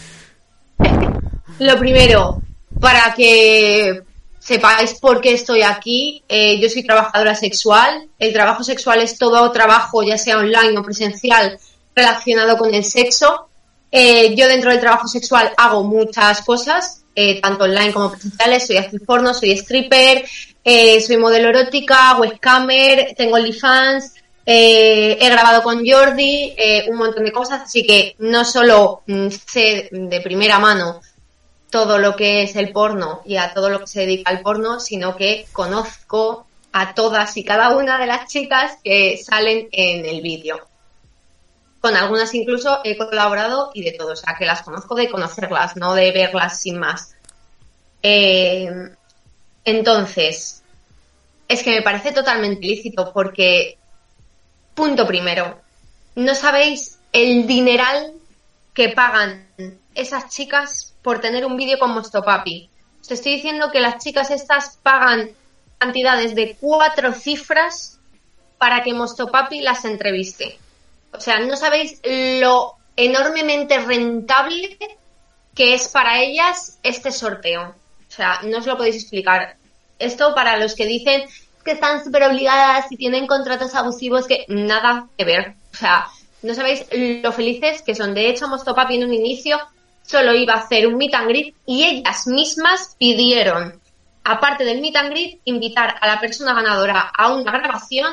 lo 1.59 1.79
primero, 1.79 2.43
para 2.81 3.15
que 3.15 4.03
sepáis 4.39 4.95
por 4.95 5.21
qué 5.21 5.35
estoy 5.35 5.63
aquí, 5.63 6.25
eh, 6.29 6.59
yo 6.61 6.69
soy 6.69 6.83
trabajadora 6.83 7.35
sexual. 7.35 8.09
El 8.19 8.33
trabajo 8.33 8.65
sexual 8.65 9.01
es 9.01 9.17
todo 9.17 9.51
trabajo, 9.53 10.03
ya 10.03 10.19
sea 10.19 10.39
online 10.39 10.77
o 10.77 10.83
presencial, 10.83 11.59
relacionado 11.95 12.57
con 12.59 12.75
el 12.75 12.85
sexo. 12.85 13.49
Eh, 13.93 14.35
yo 14.35 14.49
dentro 14.49 14.71
del 14.71 14.81
trabajo 14.81 15.07
sexual 15.07 15.53
hago 15.57 15.85
muchas 15.85 16.41
cosas, 16.43 17.02
eh, 17.15 17.41
tanto 17.41 17.65
online 17.65 17.93
como 17.93 18.11
presenciales. 18.11 18.67
Soy 18.67 18.77
actriz 18.77 19.03
porno, 19.07 19.35
soy 19.35 19.53
stripper, 19.53 20.25
eh, 20.65 21.01
soy 21.01 21.17
modelo 21.17 21.49
erótica, 21.49 22.17
webcamer, 22.19 23.15
tengo 23.17 23.37
OnlyFans, 23.37 24.15
eh, 24.45 25.19
he 25.21 25.31
grabado 25.31 25.63
con 25.63 25.87
Jordi, 25.87 26.55
eh, 26.57 26.87
un 26.89 26.97
montón 26.97 27.25
de 27.25 27.33
cosas. 27.33 27.63
Así 27.63 27.87
que 27.87 28.17
no 28.19 28.45
solo 28.45 29.03
mm, 29.07 29.29
sé 29.29 29.89
de 29.91 30.21
primera 30.21 30.59
mano 30.59 31.01
todo 31.71 31.99
lo 31.99 32.15
que 32.15 32.43
es 32.43 32.57
el 32.57 32.71
porno 32.71 33.23
y 33.25 33.37
a 33.37 33.55
todo 33.55 33.71
lo 33.71 33.81
que 33.81 33.87
se 33.87 34.01
dedica 34.01 34.31
al 34.31 34.43
porno, 34.43 34.79
sino 34.79 35.17
que 35.17 35.47
conozco 35.53 36.47
a 36.73 36.95
todas 36.95 37.37
y 37.37 37.45
cada 37.45 37.77
una 37.77 37.99
de 37.99 38.07
las 38.07 38.29
chicas 38.29 38.79
que 38.83 39.19
salen 39.23 39.69
en 39.73 40.05
el 40.05 40.21
vídeo. 40.21 40.72
Con 41.83 41.97
algunas 41.97 42.33
incluso 42.33 42.79
he 42.85 42.97
colaborado 42.97 43.73
y 43.75 43.83
de 43.83 43.93
todo, 43.93 44.13
o 44.13 44.17
sea 44.17 44.37
que 44.39 44.47
las 44.47 44.63
conozco 44.63 44.95
de 44.95 45.11
conocerlas, 45.11 45.77
no 45.77 45.95
de 45.95 46.13
verlas 46.13 46.61
sin 46.61 46.79
más. 46.79 47.17
Eh, 48.03 48.71
entonces, 49.65 50.63
es 51.49 51.63
que 51.63 51.75
me 51.75 51.83
parece 51.83 52.13
totalmente 52.13 52.65
ilícito 52.65 53.13
porque, 53.13 53.77
punto 54.75 55.07
primero, 55.07 55.61
no 56.15 56.35
sabéis 56.35 56.99
el 57.13 57.47
dineral 57.47 58.13
que 58.75 58.91
pagan 58.91 59.49
esas 59.95 60.31
chicas 60.31 60.95
por 61.03 61.21
tener 61.21 61.45
un 61.45 61.57
vídeo 61.57 61.79
con 61.79 61.91
Mostopapi. 61.91 62.71
Os 63.01 63.11
estoy 63.11 63.35
diciendo 63.35 63.73
que 63.73 63.81
las 63.81 64.03
chicas 64.03 64.31
estas 64.31 64.79
pagan 64.83 65.33
cantidades 65.79 66.37
de 66.37 66.57
cuatro 66.61 67.13
cifras 67.13 67.99
para 68.57 68.85
que 68.85 68.95
Mostopapi 68.95 69.61
las 69.63 69.85
entreviste. 69.85 70.62
O 71.13 71.21
sea, 71.21 71.41
no 71.41 71.57
sabéis 71.57 72.01
lo 72.05 72.75
enormemente 72.97 73.79
rentable 73.79 74.79
que 75.55 75.75
es 75.75 75.89
para 75.89 76.21
ellas 76.21 76.79
este 76.83 77.13
sorteo. 77.13 77.75
O 78.09 78.15
sea, 78.15 78.41
no 78.45 78.59
os 78.59 78.67
lo 78.67 78.77
podéis 78.77 78.97
explicar. 78.97 79.57
Esto 79.99 80.35
para 80.35 80.57
los 80.57 80.75
que 80.75 80.87
dicen 80.87 81.23
que 81.65 81.73
están 81.73 82.03
súper 82.05 82.25
obligadas 82.25 82.91
y 82.91 82.97
tienen 82.97 83.27
contratos 83.27 83.75
abusivos 83.75 84.27
que 84.27 84.45
nada 84.49 85.07
que 85.17 85.25
ver. 85.25 85.55
O 85.73 85.77
sea, 85.77 86.09
no 86.43 86.55
sabéis 86.55 86.87
lo 86.93 87.33
felices 87.33 87.83
que 87.83 87.95
son. 87.95 88.15
De 88.15 88.29
hecho, 88.29 88.49
Mostopapi 88.49 88.97
en 88.97 89.05
un 89.05 89.15
inicio 89.15 89.59
solo 90.03 90.35
iba 90.35 90.55
a 90.55 90.59
hacer 90.59 90.87
un 90.87 90.97
meet 90.97 91.15
and 91.15 91.29
greet 91.29 91.55
y 91.67 91.85
ellas 91.85 92.27
mismas 92.27 92.97
pidieron, 92.99 93.81
aparte 94.25 94.65
del 94.65 94.81
meet 94.81 94.97
and 94.97 95.11
greet, 95.11 95.41
invitar 95.45 95.97
a 96.01 96.07
la 96.07 96.21
persona 96.21 96.55
ganadora 96.55 97.13
a 97.17 97.33
una 97.33 97.53
grabación. 97.53 98.13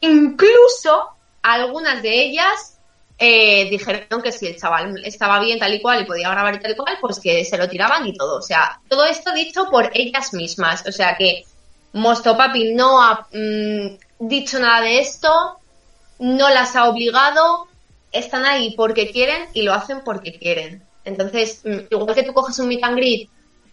Incluso 0.00 1.08
algunas 1.42 2.02
de 2.02 2.22
ellas 2.22 2.78
eh, 3.18 3.68
dijeron 3.70 4.22
que 4.22 4.32
si 4.32 4.46
el 4.46 4.56
chaval 4.56 5.00
estaba 5.04 5.38
bien 5.38 5.58
tal 5.58 5.74
y 5.74 5.80
cual 5.80 6.02
y 6.02 6.06
podía 6.06 6.30
grabar 6.30 6.54
y 6.54 6.60
tal 6.60 6.72
y 6.72 6.76
cual, 6.76 6.98
pues 7.00 7.20
que 7.20 7.44
se 7.44 7.56
lo 7.56 7.68
tiraban 7.68 8.06
y 8.06 8.14
todo. 8.14 8.38
O 8.38 8.42
sea, 8.42 8.80
todo 8.88 9.04
esto 9.04 9.32
dicho 9.32 9.68
por 9.70 9.90
ellas 9.94 10.32
mismas. 10.32 10.84
O 10.86 10.92
sea 10.92 11.16
que 11.16 11.44
Mosto 11.92 12.36
Papi 12.36 12.72
no 12.74 13.02
ha 13.02 13.26
mm, 13.32 13.98
dicho 14.18 14.58
nada 14.58 14.80
de 14.80 15.00
esto, 15.00 15.30
no 16.18 16.48
las 16.50 16.74
ha 16.74 16.88
obligado, 16.88 17.68
están 18.10 18.44
ahí 18.44 18.74
porque 18.76 19.10
quieren 19.10 19.48
y 19.52 19.62
lo 19.62 19.72
hacen 19.72 20.02
porque 20.04 20.38
quieren. 20.38 20.82
Entonces, 21.04 21.60
mm, 21.64 21.78
igual 21.90 22.14
que 22.14 22.22
tú 22.22 22.32
coges 22.32 22.58
un 22.58 22.68
meet 22.68 22.82
and 22.82 22.96
greet 22.96 23.28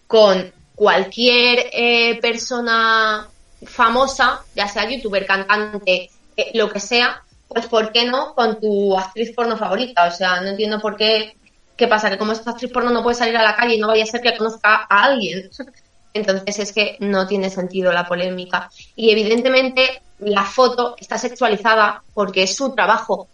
con 0.08 0.52
cualquier 0.76 1.70
eh, 1.74 2.20
persona 2.22 3.28
famosa, 3.66 4.42
ya 4.56 4.68
sea 4.68 4.90
youtuber, 4.90 5.26
cantante, 5.26 6.10
eh, 6.38 6.52
lo 6.54 6.70
que 6.70 6.80
sea, 6.80 7.24
pues 7.50 7.66
¿por 7.66 7.92
qué 7.92 8.06
no 8.06 8.36
con 8.36 8.60
tu 8.62 8.98
actriz 8.98 9.34
porno 9.36 9.58
favorita? 9.58 10.06
O 10.08 10.12
sea, 10.12 10.40
no 10.40 10.50
entiendo 10.50 10.80
por 10.80 10.96
qué, 10.96 11.36
qué 11.76 11.88
pasa, 11.88 12.10
que 12.10 12.18
como 12.18 12.32
esta 12.32 12.52
actriz 12.52 12.72
porno 12.72 12.92
no 12.92 13.04
puede 13.04 13.16
salir 13.16 13.36
a 13.38 13.44
la 13.44 13.56
calle 13.56 13.76
y 13.76 13.80
no 13.80 13.88
vaya 13.88 14.04
a 14.04 14.08
ser 14.08 14.22
que 14.22 14.38
conozca 14.38 14.88
a 14.88 15.04
alguien. 15.04 15.50
Entonces 16.14 16.60
es 16.60 16.72
que 16.72 16.96
no 17.00 17.28
tiene 17.28 17.50
sentido 17.50 17.92
la 17.92 18.08
polémica. 18.08 18.70
Y 18.96 19.10
evidentemente 19.10 20.02
la 20.20 20.44
foto 20.44 20.96
está 21.00 21.18
sexualizada 21.18 22.04
porque 22.14 22.44
es 22.44 22.56
su 22.56 22.74
trabajo 22.74 23.28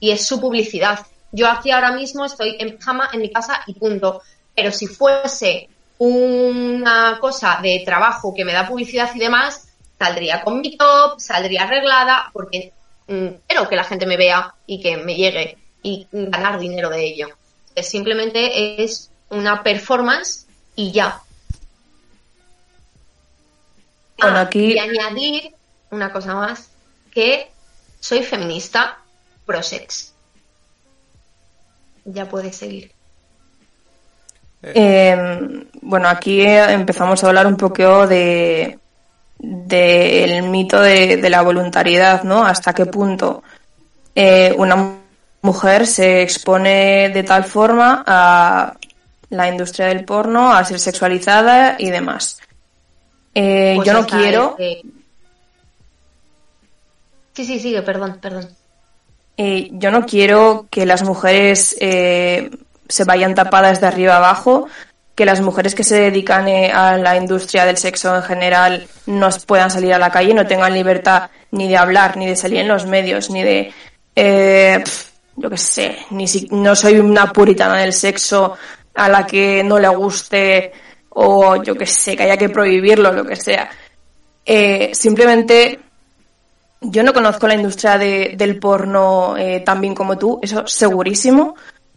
y 0.00 0.10
es 0.10 0.26
su 0.26 0.40
publicidad. 0.40 1.06
Yo 1.32 1.48
aquí 1.48 1.70
ahora 1.70 1.92
mismo 1.92 2.24
estoy 2.24 2.56
en 2.58 2.76
pijama 2.76 3.10
en 3.12 3.20
mi 3.20 3.30
casa 3.30 3.60
y 3.66 3.74
punto. 3.74 4.22
Pero 4.54 4.72
si 4.72 4.88
fuese 4.88 5.68
una 5.98 7.18
cosa 7.20 7.60
de 7.62 7.82
trabajo 7.84 8.34
que 8.34 8.44
me 8.44 8.52
da 8.52 8.66
publicidad 8.66 9.14
y 9.14 9.18
demás, 9.18 9.68
saldría 9.98 10.42
con 10.42 10.60
mi 10.60 10.76
top, 10.76 11.20
saldría 11.20 11.64
arreglada, 11.64 12.30
porque 12.32 12.72
quiero 13.46 13.68
que 13.68 13.76
la 13.76 13.84
gente 13.84 14.06
me 14.06 14.16
vea 14.16 14.54
y 14.66 14.80
que 14.80 14.96
me 14.96 15.14
llegue 15.16 15.56
y 15.82 16.06
ganar 16.12 16.58
dinero 16.58 16.88
de 16.90 17.04
ello. 17.04 17.28
simplemente 17.82 18.82
es 18.84 19.10
una 19.30 19.62
performance 19.62 20.46
y 20.76 20.92
ya. 20.92 21.20
Bueno, 24.18 24.36
Ah, 24.38 24.40
aquí- 24.42 24.74
Y 24.74 24.78
añadir 24.78 25.54
una 25.90 26.12
cosa 26.12 26.34
más, 26.34 26.68
que 27.12 27.50
soy 28.00 28.22
feminista 28.22 28.98
pro 29.46 29.62
sex. 29.62 30.12
Ya 32.04 32.28
puedes 32.28 32.56
seguir. 32.56 32.92
Eh, 34.62 35.66
bueno, 35.80 36.08
aquí 36.08 36.42
empezamos 36.42 37.24
a 37.24 37.28
hablar 37.28 37.46
un 37.46 37.56
poco 37.56 38.06
de 38.06 38.78
del 39.42 40.42
mito 40.44 40.80
de, 40.80 41.16
de 41.16 41.30
la 41.30 41.42
voluntariedad, 41.42 42.22
¿no? 42.24 42.44
Hasta 42.44 42.72
qué 42.74 42.86
punto 42.86 43.42
eh, 44.14 44.54
una 44.58 44.76
mu- 44.76 44.96
mujer 45.42 45.86
se 45.86 46.22
expone 46.22 47.08
de 47.08 47.22
tal 47.22 47.44
forma 47.44 48.04
a 48.06 48.74
la 49.30 49.48
industria 49.48 49.86
del 49.86 50.04
porno, 50.04 50.52
a 50.52 50.64
ser 50.64 50.78
sexualizada 50.78 51.76
y 51.78 51.90
demás. 51.90 52.38
Eh, 53.34 53.72
Pues 53.76 53.86
yo 53.86 53.92
no 53.94 54.06
quiero, 54.06 54.56
ese- 54.58 54.82
Sí, 57.32 57.44
sí, 57.46 57.58
sigue, 57.60 57.82
perdón, 57.82 58.18
perdón. 58.20 58.48
Eh, 59.36 59.68
yo 59.72 59.90
no 59.90 60.04
quiero 60.04 60.66
que 60.70 60.84
las 60.84 61.02
mujeres 61.02 61.74
eh, 61.80 62.50
se 62.88 63.04
vayan 63.04 63.34
tapadas 63.34 63.80
de 63.80 63.86
arriba 63.86 64.16
abajo, 64.16 64.66
que 65.20 65.26
las 65.26 65.42
mujeres 65.42 65.74
que 65.74 65.84
se 65.84 66.00
dedican 66.00 66.48
eh, 66.48 66.72
a 66.72 66.96
la 66.96 67.14
industria 67.14 67.66
del 67.66 67.76
sexo 67.76 68.16
en 68.16 68.22
general 68.22 68.86
no 69.04 69.28
puedan 69.46 69.70
salir 69.70 69.92
a 69.92 69.98
la 69.98 70.10
calle, 70.10 70.32
no 70.32 70.46
tengan 70.46 70.72
libertad 70.72 71.28
ni 71.50 71.68
de 71.68 71.76
hablar, 71.76 72.16
ni 72.16 72.26
de 72.26 72.36
salir 72.36 72.60
en 72.60 72.68
los 72.68 72.86
medios, 72.86 73.28
ni 73.28 73.42
de, 73.42 73.70
eh, 74.16 74.82
yo 75.36 75.50
qué 75.50 75.58
sé, 75.58 75.98
ni 76.08 76.26
si, 76.26 76.48
no 76.52 76.74
soy 76.74 76.98
una 77.00 77.30
puritana 77.34 77.76
del 77.76 77.92
sexo 77.92 78.56
a 78.94 79.10
la 79.10 79.26
que 79.26 79.62
no 79.62 79.78
le 79.78 79.88
guste 79.88 80.72
o 81.10 81.62
yo 81.62 81.74
qué 81.74 81.84
sé, 81.84 82.16
que 82.16 82.22
haya 82.22 82.38
que 82.38 82.48
prohibirlo, 82.48 83.12
lo 83.12 83.26
que 83.26 83.36
sea. 83.36 83.68
Eh, 84.46 84.90
simplemente 84.94 85.80
yo 86.80 87.02
no 87.02 87.12
conozco 87.12 87.46
la 87.46 87.56
industria 87.56 87.98
de- 87.98 88.32
del 88.38 88.58
porno 88.58 89.36
eh, 89.36 89.60
tan 89.60 89.82
bien 89.82 89.94
como 89.94 90.16
tú, 90.16 90.38
eso 90.40 90.66
segurísimo. 90.66 91.56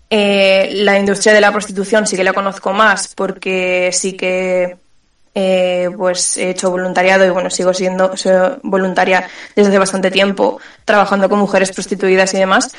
Eh, 0.09 0.69
la 0.75 0.99
industria 0.99 1.33
de 1.33 1.41
la 1.41 1.51
prostitución 1.51 2.05
sí 2.05 2.15
que 2.15 2.23
la 2.23 2.33
conozco 2.33 2.71
más 2.71 3.13
porque 3.15 3.89
sí 3.91 4.13
que 4.13 4.77
eh, 5.33 5.89
pues 5.97 6.37
he 6.37 6.51
hecho 6.51 6.69
voluntariado 6.69 7.25
y 7.25 7.31
bueno, 7.31 7.49
sigo 7.49 7.73
siendo 7.73 8.13
voluntaria 8.61 9.27
desde 9.55 9.69
hace 9.69 9.79
bastante 9.79 10.11
tiempo 10.11 10.59
trabajando 10.85 11.27
con 11.29 11.39
mujeres 11.39 11.71
prostituidas 11.71 12.31
y 12.33 12.37
demás. 12.37 12.75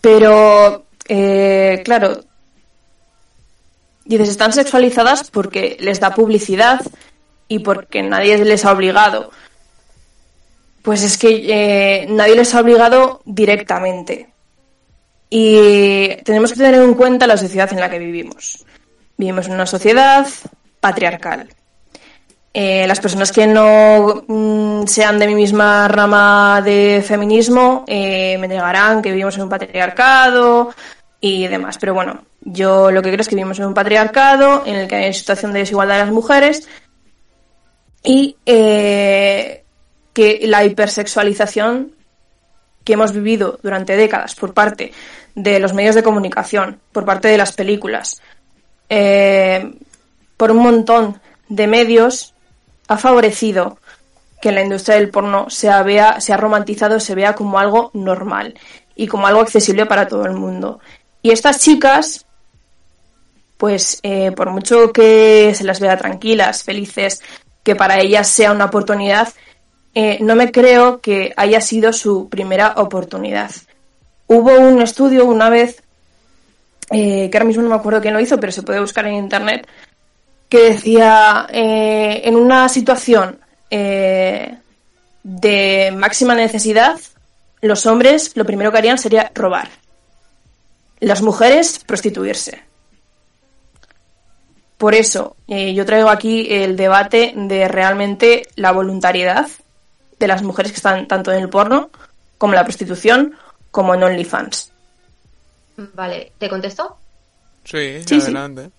Pero, 0.00 0.86
eh, 1.08 1.82
claro, 1.84 2.24
dices, 4.06 4.30
están 4.30 4.52
sexualizadas 4.54 5.30
porque 5.30 5.76
les 5.80 6.00
da 6.00 6.14
publicidad 6.14 6.80
y 7.48 7.58
porque 7.58 8.02
nadie 8.02 8.42
les 8.42 8.64
ha 8.64 8.72
obligado. 8.72 9.30
Pues 10.80 11.02
es 11.02 11.18
que 11.18 12.06
nadie 12.08 12.36
les 12.36 12.54
ha 12.54 12.60
obligado 12.60 13.20
directamente. 13.26 14.30
Y 15.28 16.16
tenemos 16.24 16.52
que 16.52 16.58
tener 16.58 16.74
en 16.74 16.94
cuenta 16.94 17.26
la 17.26 17.36
sociedad 17.36 17.72
en 17.72 17.80
la 17.80 17.90
que 17.90 17.98
vivimos. 17.98 18.64
Vivimos 19.16 19.46
en 19.46 19.54
una 19.54 19.66
sociedad 19.66 20.26
patriarcal. 20.80 21.48
Eh, 22.58 22.86
las 22.86 23.00
personas 23.00 23.32
que 23.32 23.46
no 23.46 24.24
mm, 24.26 24.86
sean 24.86 25.18
de 25.18 25.26
mi 25.26 25.34
misma 25.34 25.88
rama 25.88 26.62
de 26.64 27.04
feminismo 27.06 27.84
eh, 27.86 28.38
me 28.38 28.48
negarán 28.48 29.02
que 29.02 29.10
vivimos 29.10 29.36
en 29.36 29.42
un 29.42 29.48
patriarcado 29.48 30.74
y 31.20 31.48
demás. 31.48 31.76
Pero 31.78 31.92
bueno, 31.92 32.22
yo 32.40 32.90
lo 32.90 33.02
que 33.02 33.10
creo 33.10 33.20
es 33.20 33.28
que 33.28 33.34
vivimos 33.34 33.58
en 33.58 33.66
un 33.66 33.74
patriarcado 33.74 34.62
en 34.64 34.76
el 34.76 34.88
que 34.88 34.96
hay 34.96 35.12
situación 35.12 35.52
de 35.52 35.58
desigualdad 35.60 35.96
de 35.96 36.04
las 36.04 36.12
mujeres 36.12 36.68
y 38.02 38.36
eh, 38.46 39.64
que 40.12 40.40
la 40.44 40.64
hipersexualización 40.64 41.95
que 42.86 42.92
hemos 42.92 43.12
vivido 43.12 43.58
durante 43.64 43.96
décadas 43.96 44.36
por 44.36 44.54
parte 44.54 44.92
de 45.34 45.58
los 45.58 45.74
medios 45.74 45.96
de 45.96 46.04
comunicación, 46.04 46.78
por 46.92 47.04
parte 47.04 47.26
de 47.26 47.36
las 47.36 47.52
películas, 47.52 48.22
eh, 48.88 49.74
por 50.36 50.52
un 50.52 50.58
montón 50.58 51.20
de 51.48 51.66
medios, 51.66 52.32
ha 52.86 52.96
favorecido 52.96 53.78
que 54.40 54.52
la 54.52 54.62
industria 54.62 54.96
del 54.96 55.10
porno 55.10 55.50
se 55.50 55.68
vea, 55.82 56.20
se 56.20 56.32
ha 56.32 56.36
romantizado, 56.36 57.00
se 57.00 57.16
vea 57.16 57.34
como 57.34 57.58
algo 57.58 57.90
normal 57.92 58.54
y 58.94 59.08
como 59.08 59.26
algo 59.26 59.40
accesible 59.40 59.86
para 59.86 60.06
todo 60.06 60.24
el 60.24 60.34
mundo. 60.34 60.78
Y 61.22 61.32
estas 61.32 61.58
chicas, 61.58 62.24
pues 63.56 63.98
eh, 64.04 64.30
por 64.30 64.50
mucho 64.50 64.92
que 64.92 65.52
se 65.56 65.64
las 65.64 65.80
vea 65.80 65.96
tranquilas, 65.96 66.62
felices, 66.62 67.20
que 67.64 67.74
para 67.74 67.98
ellas 67.98 68.28
sea 68.28 68.52
una 68.52 68.66
oportunidad, 68.66 69.28
eh, 69.98 70.18
no 70.20 70.36
me 70.36 70.52
creo 70.52 71.00
que 71.00 71.32
haya 71.38 71.58
sido 71.62 71.90
su 71.90 72.28
primera 72.28 72.74
oportunidad. 72.76 73.50
Hubo 74.26 74.52
un 74.60 74.82
estudio 74.82 75.24
una 75.24 75.48
vez, 75.48 75.82
eh, 76.90 77.30
que 77.30 77.38
ahora 77.38 77.46
mismo 77.46 77.62
no 77.62 77.70
me 77.70 77.76
acuerdo 77.76 78.02
quién 78.02 78.12
lo 78.12 78.20
hizo, 78.20 78.38
pero 78.38 78.52
se 78.52 78.62
puede 78.62 78.80
buscar 78.80 79.06
en 79.06 79.14
internet, 79.14 79.66
que 80.50 80.72
decía, 80.72 81.46
eh, 81.50 82.20
en 82.24 82.36
una 82.36 82.68
situación 82.68 83.40
de 83.70 84.58
máxima 85.96 86.34
necesidad, 86.34 87.00
los 87.62 87.86
hombres 87.86 88.36
lo 88.36 88.44
primero 88.44 88.70
que 88.70 88.78
harían 88.78 88.98
sería 88.98 89.32
robar. 89.34 89.70
Las 91.00 91.22
mujeres, 91.22 91.80
prostituirse. 91.86 92.62
Por 94.76 94.94
eso, 94.94 95.36
yo 95.48 95.86
traigo 95.86 96.10
aquí 96.10 96.48
el 96.50 96.76
debate 96.76 97.32
de 97.34 97.66
realmente 97.66 98.46
la 98.56 98.72
voluntariedad 98.72 99.48
de 100.18 100.26
las 100.26 100.42
mujeres 100.42 100.72
que 100.72 100.76
están 100.76 101.06
tanto 101.08 101.32
en 101.32 101.42
el 101.42 101.48
porno 101.48 101.90
como 102.38 102.52
en 102.52 102.56
la 102.58 102.64
prostitución 102.64 103.34
como 103.70 103.94
en 103.94 104.02
OnlyFans. 104.02 104.72
Vale, 105.76 106.32
¿te 106.38 106.48
contesto? 106.48 106.96
Sí, 107.64 108.02
Sí, 108.06 108.20
sí. 108.20 108.22
adelante. 108.22 108.70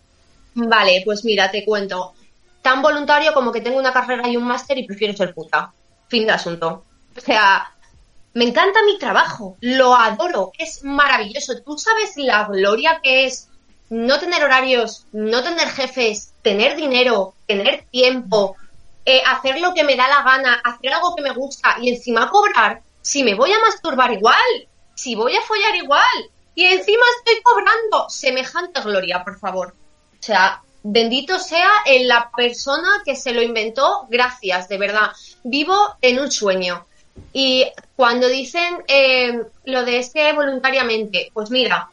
Vale, 0.55 1.01
pues 1.05 1.23
mira, 1.23 1.51
te 1.51 1.63
cuento. 1.63 2.13
Tan 2.61 2.81
voluntario 2.81 3.33
como 3.33 3.51
que 3.51 3.61
tengo 3.61 3.77
una 3.77 3.93
carrera 3.93 4.27
y 4.27 4.35
un 4.37 4.43
máster 4.45 4.77
y 4.77 4.87
prefiero 4.87 5.15
ser 5.15 5.33
puta. 5.33 5.71
Fin 6.07 6.25
de 6.25 6.31
asunto. 6.31 6.83
O 7.15 7.21
sea, 7.21 7.71
me 8.33 8.45
encanta 8.45 8.79
mi 8.83 8.97
trabajo, 8.97 9.57
lo 9.61 9.95
adoro, 9.95 10.51
es 10.57 10.83
maravilloso. 10.83 11.61
Tú 11.61 11.77
sabes 11.77 12.13
la 12.17 12.45
gloria 12.47 12.99
que 13.03 13.25
es 13.25 13.49
no 13.89 14.19
tener 14.19 14.43
horarios, 14.43 15.05
no 15.11 15.43
tener 15.43 15.67
jefes, 15.69 16.31
tener 16.41 16.75
dinero, 16.75 17.33
tener 17.45 17.85
tiempo, 17.91 18.55
eh, 19.09 19.23
hacer 19.25 19.57
lo 19.61 19.73
que 19.73 19.85
me 19.85 19.95
da 19.95 20.05
la 20.09 20.21
gana, 20.21 20.61
hacer 20.65 20.93
algo 20.93 21.15
que 21.15 21.21
me 21.21 21.31
gusta 21.31 21.77
y 21.81 21.87
encima 21.87 22.29
cobrar, 22.29 22.81
si 23.01 23.23
me 23.23 23.35
voy 23.35 23.53
a 23.53 23.59
masturbar 23.59 24.11
igual, 24.11 24.67
si 24.95 25.15
voy 25.15 25.33
a 25.33 25.41
follar 25.43 25.73
igual 25.77 26.29
y 26.53 26.65
encima 26.65 27.05
estoy 27.17 27.41
cobrando 27.41 28.09
semejante 28.09 28.81
gloria, 28.81 29.23
por 29.23 29.39
favor. 29.39 29.73
O 30.11 30.21
sea, 30.21 30.61
bendito 30.83 31.39
sea 31.39 31.69
en 31.85 32.09
la 32.09 32.29
persona 32.35 33.01
que 33.05 33.15
se 33.15 33.31
lo 33.31 33.41
inventó, 33.41 34.07
gracias, 34.09 34.67
de 34.67 34.77
verdad. 34.77 35.11
Vivo 35.41 35.95
en 36.01 36.19
un 36.19 36.29
sueño. 36.29 36.85
Y 37.31 37.65
cuando 37.95 38.27
dicen 38.27 38.83
eh, 38.89 39.41
lo 39.63 39.85
de 39.85 39.99
este 39.99 40.33
voluntariamente, 40.33 41.31
pues 41.33 41.49
mira, 41.49 41.89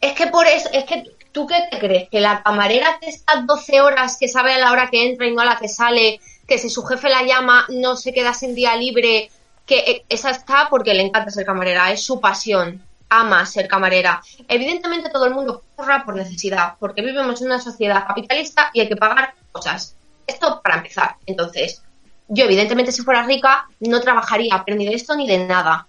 es 0.00 0.14
que 0.14 0.26
por 0.26 0.48
eso, 0.48 0.68
es 0.72 0.82
que 0.82 1.04
tú 1.30 1.46
qué 1.46 1.68
te 1.70 1.78
crees, 1.78 2.08
que 2.08 2.18
la 2.18 2.42
camarera 2.42 2.98
que 3.00 3.10
está 3.10 3.42
12 3.46 3.80
horas, 3.82 4.16
que 4.18 4.26
sabe 4.26 4.54
a 4.54 4.58
la 4.58 4.72
hora 4.72 4.90
que 4.90 5.06
entra 5.06 5.28
y 5.28 5.32
no 5.32 5.42
a 5.42 5.44
la 5.44 5.56
que 5.56 5.68
sale, 5.68 6.20
que 6.50 6.58
si 6.58 6.68
su 6.68 6.82
jefe 6.82 7.08
la 7.08 7.22
llama 7.22 7.64
no 7.68 7.94
se 7.94 8.12
queda 8.12 8.34
sin 8.34 8.56
día 8.56 8.74
libre, 8.74 9.30
que 9.64 9.78
eh, 9.78 10.04
esa 10.08 10.30
está 10.30 10.66
porque 10.68 10.94
le 10.94 11.02
encanta 11.02 11.30
ser 11.30 11.46
camarera, 11.46 11.92
es 11.92 12.02
su 12.02 12.20
pasión, 12.20 12.82
ama 13.08 13.46
ser 13.46 13.68
camarera. 13.68 14.20
Evidentemente 14.48 15.10
todo 15.10 15.26
el 15.26 15.34
mundo 15.34 15.62
corra 15.76 16.04
por 16.04 16.16
necesidad, 16.16 16.74
porque 16.80 17.02
vivimos 17.02 17.40
en 17.40 17.46
una 17.46 17.60
sociedad 17.60 18.04
capitalista 18.04 18.72
y 18.74 18.80
hay 18.80 18.88
que 18.88 18.96
pagar 18.96 19.34
cosas. 19.52 19.94
Esto 20.26 20.60
para 20.60 20.78
empezar. 20.78 21.14
Entonces, 21.24 21.84
yo 22.26 22.46
evidentemente 22.46 22.90
si 22.90 23.02
fuera 23.02 23.22
rica 23.22 23.68
no 23.78 24.00
trabajaría, 24.00 24.60
pero 24.66 24.76
ni 24.76 24.86
de 24.86 24.94
esto 24.94 25.14
ni 25.14 25.28
de 25.28 25.46
nada. 25.46 25.86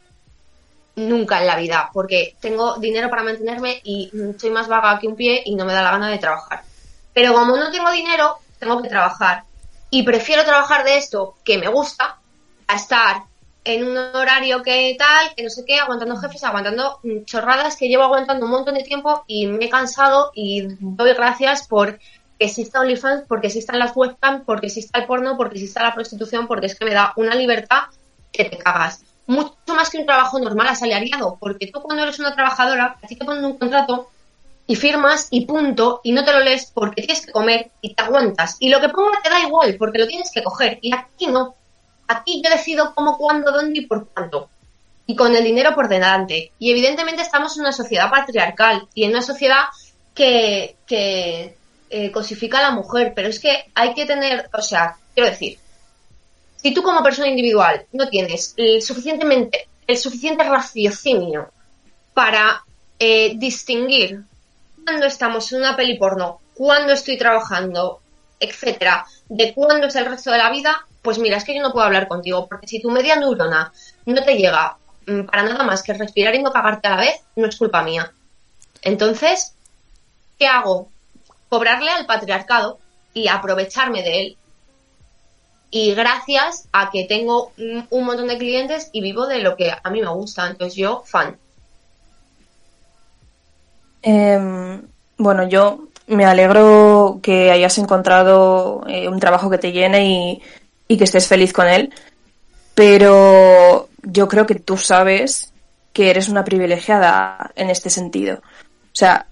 Nunca 0.96 1.42
en 1.42 1.48
la 1.48 1.56
vida, 1.56 1.90
porque 1.92 2.36
tengo 2.40 2.78
dinero 2.78 3.10
para 3.10 3.24
mantenerme 3.24 3.82
y 3.84 4.12
soy 4.38 4.52
más 4.52 4.68
vaga 4.68 5.00
que 5.00 5.08
un 5.08 5.16
pie 5.16 5.42
y 5.44 5.56
no 5.56 5.66
me 5.66 5.74
da 5.74 5.82
la 5.82 5.90
gana 5.90 6.10
de 6.10 6.20
trabajar. 6.20 6.62
Pero 7.16 7.34
como 7.34 7.58
no 7.58 7.72
tengo 7.72 7.90
dinero, 7.90 8.38
tengo 8.60 8.80
que 8.80 8.90
trabajar. 8.90 9.46
Y 9.92 10.04
prefiero 10.04 10.44
trabajar 10.44 10.84
de 10.84 10.98
esto 10.98 11.36
que 11.44 11.58
me 11.58 11.68
gusta 11.68 12.18
a 12.68 12.76
estar 12.76 13.24
en 13.64 13.86
un 13.86 13.98
horario 13.98 14.64
que 14.64 14.96
tal, 14.98 15.36
que 15.36 15.44
no 15.44 15.50
sé 15.50 15.64
qué, 15.66 15.80
aguantando 15.80 16.16
jefes, 16.18 16.44
aguantando 16.44 17.00
mm, 17.04 17.26
chorradas 17.26 17.76
que 17.76 17.88
llevo 17.88 18.04
aguantando 18.04 18.46
un 18.46 18.52
montón 18.52 18.74
de 18.76 18.84
tiempo 18.84 19.24
y 19.28 19.48
me 19.48 19.66
he 19.66 19.70
cansado 19.70 20.32
y 20.34 20.68
doy 20.80 21.14
gracias 21.14 21.68
por 21.68 22.00
que 22.40 22.46
exista 22.46 22.80
OnlyFans, 22.80 23.26
porque 23.28 23.48
existan 23.48 23.78
las 23.78 23.96
webcams, 23.96 24.44
porque 24.46 24.68
exista 24.68 24.98
el 24.98 25.06
porno, 25.06 25.38
porque 25.38 25.56
exista 25.56 25.84
la 25.84 25.94
prostitución, 25.94 26.48
porque 26.48 26.66
es 26.66 26.76
que 26.80 26.86
me 26.86 26.94
da 26.94 27.14
una 27.18 27.36
libertad 27.36 27.84
que 28.32 28.46
te 28.46 28.58
cagas. 28.58 29.04
Mucho 29.28 29.76
más 29.76 29.92
que 29.92 30.00
un 30.00 30.08
trabajo 30.08 30.40
normal 30.40 30.70
asalariado, 30.70 31.38
porque 31.40 31.68
tú 31.68 31.82
cuando 31.82 32.02
eres 32.02 32.18
una 32.18 32.34
trabajadora, 32.34 32.98
a 33.00 33.08
ti 33.08 33.16
te 33.16 33.26
ponen 33.26 33.46
un 33.46 33.60
contrato 33.60 34.10
y 34.68 34.76
firmas 34.76 35.28
y 35.32 35.46
punto, 35.46 36.02
y 36.04 36.12
no 36.12 36.24
te 36.24 36.32
lo 36.32 36.40
lees 36.40 36.72
porque 36.74 37.02
tienes 37.02 37.26
que 37.26 37.32
comer 37.32 37.72
y 37.82 37.94
te 37.94 38.04
aguantas. 38.04 38.58
Y 38.60 38.70
lo 38.70 38.80
que 38.80 38.90
ponga 38.90 39.22
te 39.22 39.30
da 39.30 39.42
igual, 39.42 39.76
porque 39.78 40.00
lo 40.00 40.08
tienes 40.08 40.32
que 40.32 40.44
coger. 40.44 40.80
Y 40.82 40.94
aquí 40.94 41.28
no. 41.28 41.56
Aquí 42.08 42.42
yo 42.44 42.50
decido 42.50 42.94
cómo, 42.96 43.18
cuándo, 43.18 43.52
dónde 43.52 43.80
y 43.80 43.86
por 43.86 44.08
cuánto. 44.10 44.50
Y 45.08 45.16
con 45.16 45.36
el 45.36 45.44
dinero 45.44 45.76
por 45.76 45.90
delante. 45.90 46.52
Y 46.60 46.72
evidentemente 46.72 47.22
estamos 47.22 47.56
en 47.58 47.62
una 47.62 47.72
sociedad 47.72 48.10
patriarcal 48.10 48.88
y 48.94 49.04
en 49.04 49.12
una 49.12 49.22
sociedad 49.22 49.66
que, 50.14 50.78
que 50.86 51.56
eh, 51.90 52.12
cosifica 52.12 52.60
a 52.60 52.64
la 52.64 52.72
mujer. 52.72 53.14
Pero 53.16 53.28
es 53.28 53.40
que 53.40 53.72
hay 53.76 53.94
que 53.94 54.06
tener, 54.06 54.50
o 54.54 54.62
sea, 54.62 54.96
quiero 55.14 55.30
decir, 55.30 55.58
si 56.56 56.74
tú 56.74 56.84
como 56.84 57.04
persona 57.04 57.28
individual 57.28 57.86
no 57.92 58.08
tienes 58.08 58.54
el 58.56 58.82
suficientemente, 58.82 59.68
el 59.88 59.98
suficiente 59.98 60.44
raciocinio 60.44 61.52
para 62.14 62.64
eh, 63.00 63.34
distinguir 63.36 64.24
cuando 64.84 65.06
estamos 65.06 65.52
en 65.52 65.60
una 65.60 65.76
peli 65.76 65.98
porno, 65.98 66.40
cuando 66.54 66.94
estoy 66.94 67.18
trabajando, 67.18 68.02
etcétera, 68.40 69.06
de 69.30 69.54
cuándo 69.54 69.88
es 69.88 69.96
el 69.96 70.06
resto 70.06 70.32
de 70.32 70.38
la 70.38 70.52
vida, 70.52 70.86
pues 71.02 71.18
mira, 71.18 71.38
es 71.38 71.44
que 71.44 71.56
yo 71.56 71.62
no 71.62 71.72
puedo 71.72 71.86
hablar 71.86 72.08
contigo, 72.08 72.48
porque 72.48 72.68
si 72.68 72.82
tu 72.82 72.92
media 72.92 73.16
neurona 73.16 73.72
no 74.06 74.24
te 74.24 74.36
llega 74.36 74.78
mm, 75.08 75.22
para 75.24 75.44
nada 75.44 75.64
más 75.64 75.84
que 75.84 75.94
respirar 75.94 76.36
y 76.36 76.44
no 76.44 76.52
cagarte 76.52 76.88
a 76.88 76.92
la 76.92 76.98
vez, 76.98 77.22
no 77.36 77.48
es 77.48 77.56
culpa 77.56 77.84
mía. 77.84 78.12
Entonces, 78.82 79.54
¿qué 80.38 80.48
hago? 80.48 80.90
Cobrarle 81.50 81.92
al 81.92 82.06
patriarcado 82.06 82.80
y 83.14 83.28
aprovecharme 83.28 84.04
de 84.04 84.22
él. 84.22 84.38
Y 85.70 85.94
gracias 85.94 86.68
a 86.72 86.92
que 86.92 87.06
tengo 87.06 87.54
mm, 87.58 87.82
un 87.90 88.04
montón 88.04 88.28
de 88.28 88.38
clientes 88.38 88.90
y 88.92 89.02
vivo 89.02 89.28
de 89.28 89.40
lo 89.40 89.56
que 89.56 89.72
a 89.72 89.90
mí 89.90 90.02
me 90.02 90.10
gusta. 90.10 90.48
Entonces 90.48 90.76
yo, 90.76 91.04
fan. 91.06 91.38
Em, 94.02 94.82
bueno, 95.18 95.48
yo 95.48 95.88
me 96.08 96.26
alegro 96.26 97.20
que 97.22 97.52
hayas 97.52 97.78
encontrado 97.78 98.84
eh, 98.88 99.08
un 99.08 99.20
trabajo 99.20 99.50
que 99.50 99.58
te 99.58 99.72
llene 99.72 100.06
y, 100.06 100.42
y 100.88 100.98
que 100.98 101.04
estés 101.06 101.28
feliz 101.28 101.54
con 101.54 101.68
él, 101.68 101.94
pero 102.76 103.90
yo 104.04 104.28
creo 104.28 104.46
que 104.46 104.56
tú 104.56 104.78
sabes 104.78 105.54
que 105.94 106.10
eres 106.10 106.30
una 106.30 106.44
privilegiada 106.44 107.52
en 107.56 107.70
este 107.70 107.90
sentido. 107.90 108.42
O 108.42 108.96
sea, 108.96 109.26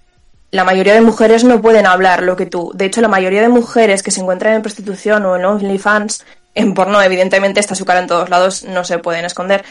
la 0.51 0.63
mayoría 0.63 0.93
de 0.93 1.01
mujeres 1.01 1.43
no 1.43 1.61
pueden 1.61 1.85
hablar 1.85 2.23
lo 2.23 2.35
que 2.35 2.45
tú. 2.45 2.71
De 2.73 2.85
hecho, 2.85 3.01
la 3.01 3.07
mayoría 3.07 3.41
de 3.41 3.49
mujeres 3.49 4.03
que 4.03 4.11
se 4.11 4.21
encuentran 4.21 4.55
en 4.55 4.61
prostitución 4.61 5.25
o 5.25 5.35
en 5.35 5.45
OnlyFans, 5.45 6.25
en 6.55 6.73
porno, 6.73 7.01
evidentemente 7.01 7.59
está 7.59 7.75
su 7.75 7.85
cara 7.85 7.99
en 7.99 8.07
todos 8.07 8.29
lados, 8.29 8.63
no 8.63 8.83
se 8.83 8.99
pueden 8.99 9.25
esconder. 9.25 9.63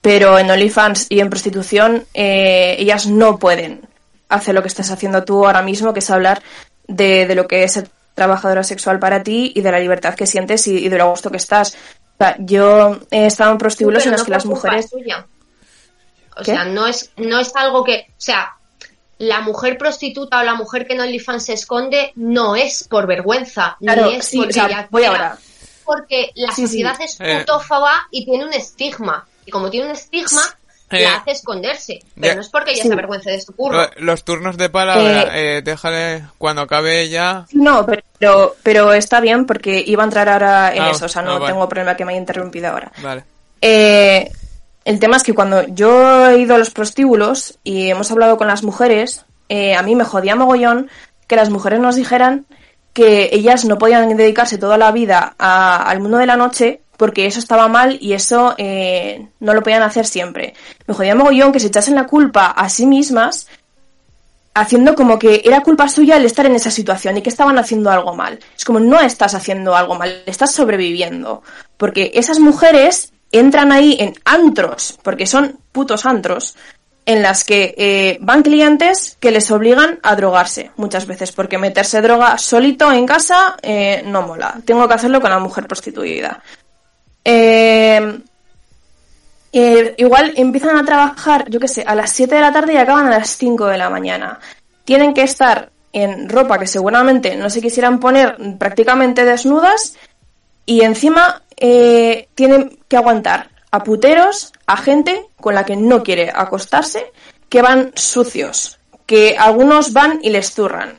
Pero 0.00 0.38
en 0.38 0.50
OnlyFans 0.50 1.06
y 1.10 1.20
en 1.20 1.30
prostitución, 1.30 2.04
eh, 2.14 2.76
ellas 2.78 3.06
no 3.06 3.38
pueden 3.38 3.91
hacer 4.34 4.54
lo 4.54 4.62
que 4.62 4.68
estás 4.68 4.90
haciendo 4.90 5.24
tú 5.24 5.46
ahora 5.46 5.62
mismo, 5.62 5.92
que 5.92 6.00
es 6.00 6.10
hablar 6.10 6.42
de, 6.88 7.26
de 7.26 7.34
lo 7.34 7.46
que 7.46 7.64
es 7.64 7.72
ser 7.72 7.88
trabajadora 8.14 8.62
sexual 8.62 8.98
para 8.98 9.22
ti 9.22 9.52
y 9.54 9.60
de 9.62 9.72
la 9.72 9.78
libertad 9.78 10.14
que 10.14 10.26
sientes 10.26 10.66
y, 10.66 10.76
y 10.76 10.88
de 10.88 10.98
lo 10.98 11.04
a 11.04 11.08
gusto 11.08 11.30
que 11.30 11.36
estás. 11.38 11.74
O 12.14 12.16
sea, 12.18 12.36
yo 12.38 12.98
he 13.10 13.26
estado 13.26 13.52
en 13.52 13.58
prostíbulos 13.58 14.04
en 14.04 14.12
los 14.12 14.20
no 14.20 14.24
que 14.26 14.30
las 14.32 14.44
mujeres... 14.46 14.90
suya. 14.90 15.26
O 16.36 16.42
¿Qué? 16.42 16.52
sea, 16.52 16.64
no 16.64 16.86
es, 16.86 17.10
no 17.16 17.38
es 17.40 17.54
algo 17.56 17.84
que. 17.84 18.06
O 18.10 18.14
sea, 18.20 18.56
la 19.18 19.40
mujer 19.40 19.76
prostituta 19.78 20.40
o 20.40 20.42
la 20.42 20.54
mujer 20.54 20.86
que 20.86 20.94
en 20.94 21.00
OnlyFans 21.00 21.44
se 21.44 21.52
esconde 21.52 22.12
no 22.16 22.56
es 22.56 22.84
por 22.88 23.06
vergüenza, 23.06 23.76
Claro, 23.80 24.06
ni 24.06 24.16
es 24.16 24.24
sí, 24.26 24.36
porque 24.38 24.50
o 24.50 24.54
sea, 24.54 24.66
ella 24.66 24.88
voy 24.90 25.02
quiera, 25.02 25.16
ahora. 25.16 25.38
Porque 25.84 26.30
la 26.34 26.48
Sí, 26.52 26.62
sí. 26.62 26.68
sociedad 26.68 26.96
es 27.00 27.16
Eh. 27.20 27.40
putófoba 27.40 27.92
y 28.10 28.24
tiene 28.24 28.44
un 28.46 28.52
estigma. 28.52 29.26
Y 29.44 29.50
como 29.50 29.68
tiene 29.70 29.86
un 29.86 29.92
estigma. 29.92 30.42
La 31.00 31.16
hace 31.16 31.30
esconderse. 31.32 32.00
Pero 32.14 32.26
Ya. 32.26 32.34
no 32.34 32.40
es 32.42 32.48
porque 32.48 32.72
ella 32.72 32.82
Sí. 32.82 32.88
se 32.88 32.94
avergüence 32.94 33.30
de 33.30 33.40
su 33.40 33.54
curro. 33.54 33.76
Lo- 33.78 33.90
Los 33.98 34.24
turnos 34.24 34.56
de 34.56 34.68
palabra, 34.68 35.30
eh, 35.38 35.62
déjale 35.62 36.24
cuando 36.38 36.62
acabe 36.62 37.08
ya. 37.08 37.46
No, 37.52 37.86
pero, 37.86 38.56
pero 38.62 38.92
está 38.92 39.20
bien 39.20 39.46
porque 39.46 39.82
iba 39.86 40.02
a 40.02 40.06
entrar 40.06 40.28
ahora 40.28 40.74
en 40.74 40.82
Ah, 40.82 40.90
eso, 40.90 41.06
o 41.06 41.08
sea, 41.08 41.22
no 41.22 41.32
ah, 41.32 41.38
vale. 41.38 41.52
tengo 41.52 41.68
problema 41.68 41.96
que 41.96 42.04
me 42.04 42.12
haya 42.12 42.20
interrumpido 42.20 42.68
ahora. 42.68 42.92
Vale. 43.02 43.24
Eh, 43.60 44.30
el 44.84 44.98
tema 44.98 45.16
es 45.16 45.22
que 45.22 45.34
cuando 45.34 45.62
yo 45.68 46.28
he 46.28 46.38
ido 46.38 46.54
a 46.54 46.58
los 46.58 46.70
prostíbulos 46.70 47.58
y 47.62 47.88
hemos 47.90 48.10
hablado 48.10 48.36
con 48.36 48.48
las 48.48 48.62
mujeres, 48.62 49.24
eh, 49.48 49.74
a 49.74 49.82
mí 49.82 49.94
me 49.94 50.04
jodía 50.04 50.34
mogollón 50.36 50.90
que 51.28 51.36
las 51.36 51.50
mujeres 51.50 51.78
nos 51.80 51.96
dijeran 51.96 52.46
que 52.92 53.30
ellas 53.32 53.64
no 53.64 53.78
podían 53.78 54.14
dedicarse 54.16 54.58
toda 54.58 54.76
la 54.76 54.92
vida 54.92 55.34
a- 55.38 55.76
al 55.88 56.00
mundo 56.00 56.18
de 56.18 56.26
la 56.26 56.36
noche 56.36 56.80
porque 57.02 57.26
eso 57.26 57.40
estaba 57.40 57.66
mal 57.66 57.98
y 58.00 58.12
eso 58.12 58.54
eh, 58.58 59.26
no 59.40 59.54
lo 59.54 59.62
podían 59.64 59.82
hacer 59.82 60.06
siempre. 60.06 60.54
Me 60.86 60.94
jodía 60.94 61.16
mogollón 61.16 61.50
que 61.50 61.58
se 61.58 61.66
echasen 61.66 61.96
la 61.96 62.06
culpa 62.06 62.46
a 62.46 62.68
sí 62.68 62.86
mismas 62.86 63.48
haciendo 64.54 64.94
como 64.94 65.18
que 65.18 65.42
era 65.44 65.62
culpa 65.62 65.88
suya 65.88 66.16
el 66.16 66.24
estar 66.26 66.46
en 66.46 66.54
esa 66.54 66.70
situación 66.70 67.16
y 67.16 67.22
que 67.22 67.28
estaban 67.28 67.58
haciendo 67.58 67.90
algo 67.90 68.14
mal. 68.14 68.38
Es 68.56 68.64
como 68.64 68.78
no 68.78 69.00
estás 69.00 69.34
haciendo 69.34 69.74
algo 69.74 69.96
mal, 69.96 70.22
estás 70.26 70.52
sobreviviendo. 70.52 71.42
Porque 71.76 72.12
esas 72.14 72.38
mujeres 72.38 73.12
entran 73.32 73.72
ahí 73.72 73.96
en 73.98 74.14
antros, 74.24 74.96
porque 75.02 75.26
son 75.26 75.58
putos 75.72 76.06
antros, 76.06 76.54
en 77.04 77.20
las 77.20 77.42
que 77.42 77.74
eh, 77.78 78.18
van 78.20 78.44
clientes 78.44 79.16
que 79.18 79.32
les 79.32 79.50
obligan 79.50 79.98
a 80.04 80.14
drogarse 80.14 80.70
muchas 80.76 81.06
veces, 81.06 81.32
porque 81.32 81.58
meterse 81.58 82.00
droga 82.00 82.38
solito 82.38 82.92
en 82.92 83.06
casa 83.06 83.56
eh, 83.60 84.04
no 84.06 84.22
mola. 84.22 84.60
Tengo 84.64 84.86
que 84.86 84.94
hacerlo 84.94 85.20
con 85.20 85.30
la 85.30 85.40
mujer 85.40 85.66
prostituida. 85.66 86.40
Eh, 87.24 88.22
igual 89.96 90.32
empiezan 90.36 90.76
a 90.76 90.84
trabajar, 90.84 91.48
yo 91.48 91.60
qué 91.60 91.68
sé, 91.68 91.84
a 91.86 91.94
las 91.94 92.10
7 92.10 92.34
de 92.34 92.40
la 92.40 92.52
tarde 92.52 92.74
y 92.74 92.76
acaban 92.76 93.06
a 93.06 93.18
las 93.18 93.36
5 93.36 93.66
de 93.66 93.78
la 93.78 93.90
mañana. 93.90 94.40
Tienen 94.84 95.14
que 95.14 95.22
estar 95.22 95.70
en 95.92 96.28
ropa 96.28 96.58
que 96.58 96.66
seguramente 96.66 97.36
no 97.36 97.50
se 97.50 97.60
quisieran 97.60 98.00
poner 98.00 98.36
prácticamente 98.58 99.24
desnudas 99.24 99.94
y 100.64 100.82
encima 100.82 101.42
eh, 101.56 102.28
tienen 102.34 102.78
que 102.88 102.96
aguantar 102.96 103.50
a 103.70 103.82
puteros, 103.82 104.52
a 104.66 104.76
gente 104.76 105.26
con 105.36 105.54
la 105.54 105.64
que 105.64 105.76
no 105.76 106.02
quiere 106.02 106.30
acostarse, 106.34 107.10
que 107.48 107.62
van 107.62 107.92
sucios, 107.94 108.78
que 109.06 109.36
algunos 109.38 109.92
van 109.92 110.20
y 110.22 110.30
les 110.30 110.52
zurran. 110.52 110.98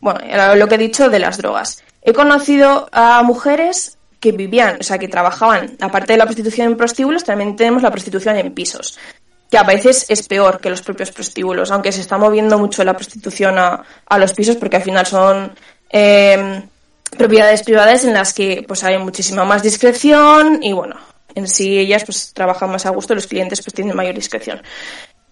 Bueno, 0.00 0.20
lo 0.56 0.68
que 0.68 0.76
he 0.76 0.78
dicho 0.78 1.10
de 1.10 1.18
las 1.18 1.36
drogas. 1.36 1.82
He 2.02 2.14
conocido 2.14 2.88
a 2.92 3.22
mujeres 3.22 3.98
que 4.20 4.32
vivían, 4.32 4.76
o 4.80 4.82
sea, 4.82 4.98
que 4.98 5.08
trabajaban, 5.08 5.76
aparte 5.80 6.12
de 6.12 6.18
la 6.18 6.26
prostitución 6.26 6.68
en 6.68 6.76
prostíbulos, 6.76 7.24
también 7.24 7.56
tenemos 7.56 7.82
la 7.82 7.90
prostitución 7.90 8.36
en 8.36 8.52
pisos, 8.52 8.98
que 9.50 9.56
a 9.56 9.62
veces 9.62 10.06
es 10.08 10.28
peor 10.28 10.60
que 10.60 10.70
los 10.70 10.82
propios 10.82 11.10
prostíbulos, 11.10 11.70
aunque 11.70 11.90
se 11.90 12.02
está 12.02 12.18
moviendo 12.18 12.58
mucho 12.58 12.84
la 12.84 12.94
prostitución 12.94 13.58
a, 13.58 13.82
a 14.06 14.18
los 14.18 14.34
pisos 14.34 14.56
porque 14.56 14.76
al 14.76 14.82
final 14.82 15.06
son 15.06 15.52
eh, 15.90 16.62
propiedades 17.16 17.62
privadas 17.62 18.04
en 18.04 18.12
las 18.12 18.32
que 18.32 18.64
pues 18.68 18.84
hay 18.84 18.98
muchísima 18.98 19.44
más 19.44 19.62
discreción 19.62 20.62
y 20.62 20.72
bueno, 20.72 20.96
en 21.34 21.48
sí 21.48 21.78
ellas 21.78 22.04
pues 22.04 22.32
trabajan 22.34 22.70
más 22.70 22.86
a 22.86 22.90
gusto, 22.90 23.14
los 23.14 23.26
clientes 23.26 23.62
pues 23.62 23.74
tienen 23.74 23.96
mayor 23.96 24.14
discreción. 24.14 24.62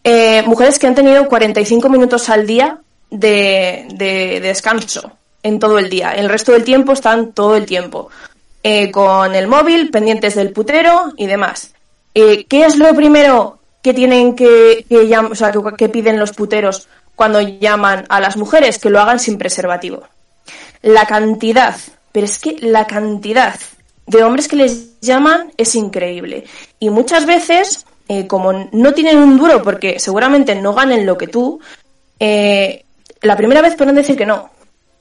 Eh, 0.03 0.43
mujeres 0.43 0.79
que 0.79 0.87
han 0.87 0.95
tenido 0.95 1.29
45 1.29 1.89
minutos 1.91 2.29
al 2.31 2.47
día 2.47 2.81
de, 3.11 3.87
de 3.95 4.41
descanso 4.41 5.13
en 5.43 5.59
todo 5.59 5.79
el 5.79 5.91
día. 5.91 6.13
El 6.13 6.29
resto 6.29 6.53
del 6.53 6.65
tiempo 6.65 6.93
están 6.93 7.33
todo 7.33 7.57
el 7.57 7.67
tiempo 7.67 8.11
eh, 8.63 8.91
con 8.91 9.35
el 9.35 9.47
móvil, 9.47 9.91
pendientes 9.91 10.35
del 10.35 10.53
putero 10.53 11.13
y 11.17 11.27
demás. 11.27 11.73
Eh, 12.15 12.45
¿Qué 12.49 12.65
es 12.65 12.77
lo 12.77 12.95
primero 12.95 13.59
que 13.83 13.95
tienen 13.95 14.35
que, 14.35 14.85
que, 14.89 15.17
o 15.17 15.35
sea, 15.35 15.53
que, 15.77 15.89
piden 15.89 16.19
los 16.19 16.33
puteros 16.33 16.89
cuando 17.15 17.41
llaman 17.41 18.05
a 18.09 18.21
las 18.21 18.37
mujeres? 18.37 18.79
Que 18.79 18.91
lo 18.91 19.01
hagan 19.01 19.21
sin 19.21 19.39
preservativo. 19.39 20.03
La 20.83 21.07
cantidad, 21.07 21.77
pero 22.11 22.27
es 22.27 22.39
que 22.39 22.57
la 22.61 22.87
cantidad 22.87 23.55
de 24.07 24.25
hombres 24.25 24.49
que 24.49 24.57
les 24.57 25.01
llaman 25.01 25.53
es 25.57 25.75
increíble. 25.75 26.45
Y 26.81 26.91
muchas 26.91 27.27
veces, 27.27 27.87
eh, 28.09 28.27
como 28.27 28.69
no 28.73 28.93
tienen 28.93 29.19
un 29.19 29.39
duro 29.39 29.63
porque 29.63 30.01
seguramente 30.01 30.55
no 30.57 30.75
ganen 30.75 31.07
lo 31.07 31.17
que 31.17 31.29
tú, 31.29 31.61
la 32.19 33.37
primera 33.37 33.63
vez 33.63 33.77
podrán 33.77 33.95
decir 33.95 34.17
que 34.17 34.27
no, 34.27 34.51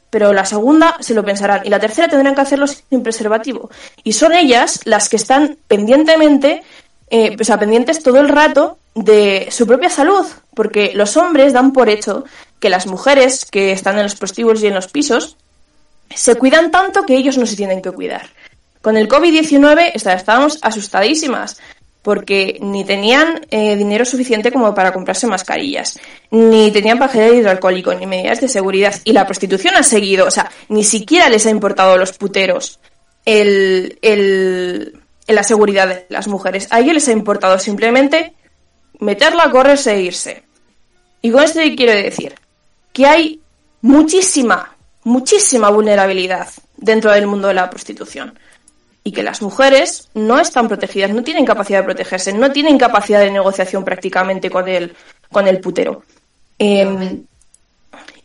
pero 0.10 0.34
la 0.34 0.46
segunda 0.46 0.96
se 1.00 1.14
lo 1.14 1.24
pensarán 1.24 1.62
y 1.66 1.70
la 1.70 1.80
tercera 1.80 2.08
tendrán 2.08 2.34
que 2.36 2.42
hacerlo 2.42 2.68
sin 2.68 3.04
preservativo. 3.04 3.70
Y 4.04 4.14
son 4.14 4.34
ellas 4.34 4.82
las 4.86 5.10
que 5.10 5.18
están 5.18 5.58
pendientemente, 5.68 6.64
eh, 7.10 7.36
o 7.40 7.44
sea, 7.44 7.60
pendientes 7.60 8.02
todo 8.04 8.20
el 8.20 8.30
rato 8.30 8.78
de 8.96 9.48
su 9.52 9.68
propia 9.68 9.90
salud, 9.90 10.26
porque 10.56 10.92
los 10.96 11.18
hombres 11.18 11.54
dan 11.54 11.72
por 11.74 11.90
hecho 11.90 12.24
que 12.60 12.70
las 12.70 12.88
mujeres 12.88 13.46
que 13.46 13.72
están 13.72 13.98
en 13.98 14.04
los 14.04 14.16
prostíbulos 14.16 14.64
y 14.64 14.68
en 14.68 14.74
los 14.74 14.88
pisos 14.88 15.38
se 16.16 16.36
cuidan 16.36 16.72
tanto 16.72 17.06
que 17.06 17.16
ellos 17.16 17.38
no 17.38 17.46
se 17.46 17.56
tienen 17.56 17.82
que 17.82 17.92
cuidar. 17.92 18.30
Con 18.82 18.96
el 18.98 19.08
COVID-19 19.10 19.92
está- 19.94 20.14
estábamos 20.14 20.60
asustadísimas 20.62 21.58
porque 22.02 22.58
ni 22.62 22.86
tenían 22.86 23.42
eh, 23.50 23.76
dinero 23.76 24.06
suficiente 24.06 24.52
como 24.52 24.74
para 24.74 24.94
comprarse 24.94 25.28
mascarillas, 25.28 26.00
ni 26.32 26.72
tenían 26.72 27.00
gel 27.10 27.36
hidroalcohólico, 27.36 27.94
ni 27.94 28.06
medidas 28.06 28.40
de 28.40 28.48
seguridad. 28.48 28.96
Y 29.04 29.12
la 29.14 29.26
prostitución 29.26 29.76
ha 29.76 29.84
seguido, 29.84 30.26
o 30.26 30.32
sea, 30.32 30.50
ni 30.70 30.84
siquiera 30.84 31.28
les 31.30 31.46
ha 31.46 31.50
importado 31.50 31.94
a 31.94 31.98
los 31.98 32.14
puteros 32.18 32.80
el, 33.26 33.98
el- 34.02 35.00
la 35.28 35.44
seguridad 35.44 35.88
de 35.90 36.06
las 36.08 36.28
mujeres. 36.30 36.68
A 36.72 36.80
ellos 36.80 36.94
les 36.94 37.08
ha 37.10 37.12
importado 37.12 37.60
simplemente 37.60 38.34
meterla, 39.00 39.52
correrse 39.52 39.94
e 39.96 40.02
irse. 40.02 40.44
Y 41.22 41.32
con 41.32 41.44
esto 41.44 41.60
quiero 41.76 41.92
decir 41.92 42.36
que 42.94 43.06
hay 43.06 43.42
muchísima, 43.82 44.76
muchísima 45.04 45.70
vulnerabilidad 45.70 46.48
dentro 46.78 47.12
del 47.12 47.28
mundo 47.28 47.50
de 47.50 47.54
la 47.56 47.70
prostitución. 47.70 48.40
Y 49.08 49.14
que 49.14 49.24
las 49.24 49.42
mujeres 49.42 50.10
no 50.16 50.38
están 50.38 50.68
protegidas, 50.68 51.12
no 51.12 51.24
tienen 51.24 51.46
capacidad 51.46 51.80
de 51.80 51.86
protegerse, 51.86 52.34
no 52.34 52.52
tienen 52.52 52.78
capacidad 52.78 53.22
de 53.22 53.32
negociación 53.32 53.86
prácticamente 53.86 54.50
con 54.50 54.68
el, 54.68 54.94
con 55.32 55.48
el 55.48 55.62
putero. 55.62 56.04
Em, 56.60 57.24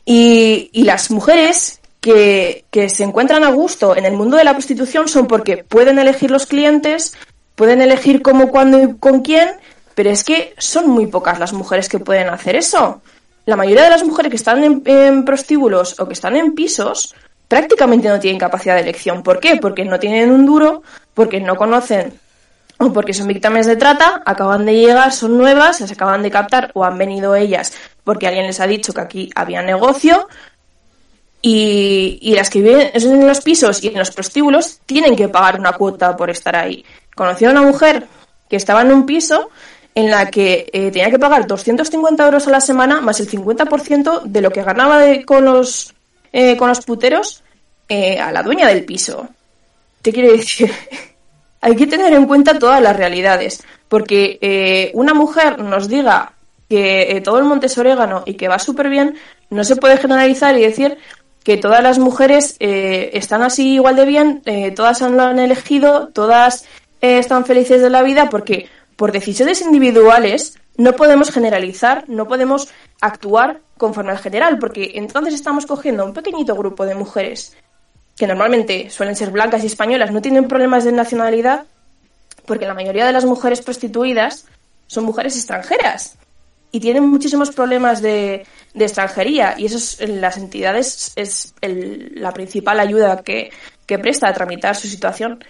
y, 0.04 0.70
y 0.72 0.82
las 0.82 1.08
mujeres 1.12 1.80
que, 2.00 2.64
que 2.72 2.88
se 2.88 3.04
encuentran 3.04 3.44
a 3.44 3.52
gusto 3.52 3.94
en 3.94 4.06
el 4.06 4.14
mundo 4.14 4.36
de 4.36 4.42
la 4.42 4.54
prostitución 4.54 5.06
son 5.06 5.28
porque 5.28 5.58
pueden 5.58 6.00
elegir 6.00 6.32
los 6.32 6.46
clientes, 6.46 7.14
pueden 7.54 7.80
elegir 7.80 8.20
cómo, 8.20 8.48
cuándo 8.48 8.82
y 8.82 8.96
con 8.96 9.20
quién, 9.20 9.50
pero 9.94 10.10
es 10.10 10.24
que 10.24 10.52
son 10.58 10.90
muy 10.90 11.06
pocas 11.06 11.38
las 11.38 11.52
mujeres 11.52 11.88
que 11.88 12.00
pueden 12.00 12.28
hacer 12.28 12.56
eso. 12.56 13.02
La 13.46 13.54
mayoría 13.54 13.84
de 13.84 13.90
las 13.90 14.02
mujeres 14.02 14.30
que 14.30 14.36
están 14.36 14.64
en, 14.64 14.82
en 14.84 15.24
prostíbulos 15.24 16.00
o 16.00 16.08
que 16.08 16.14
están 16.14 16.34
en 16.34 16.56
pisos 16.56 17.14
prácticamente 17.52 18.08
no 18.08 18.18
tienen 18.18 18.38
capacidad 18.38 18.76
de 18.76 18.80
elección. 18.80 19.22
¿Por 19.22 19.38
qué? 19.38 19.56
Porque 19.56 19.84
no 19.84 19.98
tienen 20.00 20.30
un 20.30 20.46
duro, 20.46 20.82
porque 21.12 21.38
no 21.38 21.54
conocen 21.56 22.14
o 22.78 22.92
porque 22.92 23.12
son 23.12 23.28
víctimas 23.28 23.66
de 23.66 23.76
trata, 23.76 24.22
acaban 24.24 24.64
de 24.64 24.74
llegar, 24.74 25.12
son 25.12 25.36
nuevas, 25.36 25.76
se 25.76 25.92
acaban 25.92 26.22
de 26.22 26.30
captar 26.30 26.70
o 26.74 26.84
han 26.84 26.96
venido 26.96 27.34
ellas 27.36 27.72
porque 28.04 28.26
alguien 28.26 28.46
les 28.46 28.58
ha 28.60 28.66
dicho 28.66 28.92
que 28.92 29.00
aquí 29.00 29.30
había 29.34 29.62
negocio 29.62 30.28
y, 31.40 32.32
las 32.34 32.50
que 32.50 32.62
viven 32.62 32.90
en 32.94 33.26
los 33.26 33.40
pisos 33.40 33.82
y 33.82 33.88
en 33.88 33.98
los 33.98 34.10
prostíbulos 34.12 34.78
tienen 34.86 35.16
que 35.16 35.28
pagar 35.28 35.58
una 35.58 35.72
cuota 35.72 36.16
por 36.16 36.30
estar 36.30 36.56
ahí. 36.56 36.84
Conocí 37.14 37.44
a 37.44 37.50
una 37.50 37.62
mujer 37.62 38.06
que 38.48 38.56
estaba 38.56 38.82
en 38.82 38.92
un 38.92 39.06
piso 39.06 39.50
en 39.94 40.10
la 40.10 40.30
que 40.30 40.70
eh, 40.72 40.90
tenía 40.90 41.10
que 41.10 41.18
pagar 41.18 41.46
250 41.46 42.24
euros 42.24 42.48
a 42.48 42.50
la 42.50 42.60
semana 42.60 43.00
más 43.00 43.20
el 43.20 43.28
50% 43.28 44.22
de 44.22 44.40
lo 44.40 44.50
que 44.50 44.62
ganaba 44.62 44.98
de- 44.98 45.24
con, 45.24 45.44
los, 45.44 45.94
eh, 46.32 46.56
con 46.56 46.68
los 46.68 46.80
puteros 46.80 47.42
eh, 47.88 48.18
a 48.18 48.32
la 48.32 48.42
dueña 48.42 48.68
del 48.68 48.84
piso. 48.84 49.28
Te 50.00 50.12
quiero 50.12 50.32
decir, 50.32 50.72
hay 51.62 51.76
que 51.76 51.86
tener 51.86 52.12
en 52.12 52.26
cuenta 52.26 52.58
todas 52.58 52.82
las 52.82 52.96
realidades, 52.96 53.62
porque 53.88 54.38
eh, 54.40 54.90
una 54.94 55.14
mujer 55.14 55.60
nos 55.60 55.88
diga 55.88 56.32
que 56.68 57.02
eh, 57.02 57.20
todo 57.20 57.38
el 57.38 57.44
monte 57.44 57.66
es 57.66 57.78
orégano 57.78 58.24
y 58.26 58.34
que 58.34 58.48
va 58.48 58.58
súper 58.58 58.88
bien, 58.88 59.16
no 59.48 59.62
se 59.62 59.76
puede 59.76 59.96
generalizar 59.96 60.58
y 60.58 60.62
decir 60.62 60.98
que 61.44 61.56
todas 61.56 61.82
las 61.82 61.98
mujeres 61.98 62.56
eh, 62.58 63.10
están 63.14 63.42
así 63.42 63.74
igual 63.74 63.96
de 63.96 64.06
bien, 64.06 64.42
todas 64.74 65.00
lo 65.02 65.22
han 65.22 65.38
elegido, 65.38 66.08
todas 66.08 66.64
están 67.00 67.44
felices 67.44 67.82
de 67.82 67.90
la 67.90 68.02
vida, 68.02 68.30
porque 68.30 68.68
por 68.96 69.12
decisiones 69.12 69.60
individuales 69.60 70.58
no 70.76 70.92
podemos 70.94 71.30
generalizar, 71.30 72.04
no 72.08 72.26
podemos 72.26 72.68
actuar 73.00 73.60
conforme 73.76 74.12
al 74.12 74.18
general, 74.18 74.58
porque 74.58 74.92
entonces 74.94 75.34
estamos 75.34 75.66
cogiendo 75.66 76.02
a 76.02 76.06
un 76.06 76.14
pequeñito 76.14 76.54
grupo 76.54 76.86
de 76.86 76.94
mujeres 76.94 77.56
que 78.16 78.26
normalmente 78.26 78.90
suelen 78.90 79.16
ser 79.16 79.30
blancas 79.30 79.62
y 79.64 79.66
españolas, 79.66 80.10
no 80.12 80.22
tienen 80.22 80.48
problemas 80.48 80.84
de 80.84 80.92
nacionalidad, 80.92 81.64
porque 82.46 82.66
la 82.66 82.74
mayoría 82.74 83.06
de 83.06 83.12
las 83.12 83.24
mujeres 83.24 83.60
prostituidas 83.62 84.46
son 84.86 85.04
mujeres 85.04 85.36
extranjeras 85.36 86.16
y 86.70 86.80
tienen 86.80 87.04
muchísimos 87.08 87.50
problemas 87.50 88.00
de, 88.02 88.46
de 88.74 88.84
extranjería 88.84 89.54
y 89.58 89.66
eso 89.66 89.76
es, 89.78 90.00
en 90.00 90.20
las 90.20 90.36
entidades 90.36 91.12
es 91.16 91.54
el- 91.60 92.12
la 92.16 92.32
principal 92.32 92.80
ayuda 92.80 93.22
que, 93.22 93.50
que 93.86 93.98
presta 93.98 94.28
a 94.28 94.32
tramitar 94.34 94.74
su 94.76 94.88
situación. 94.88 95.42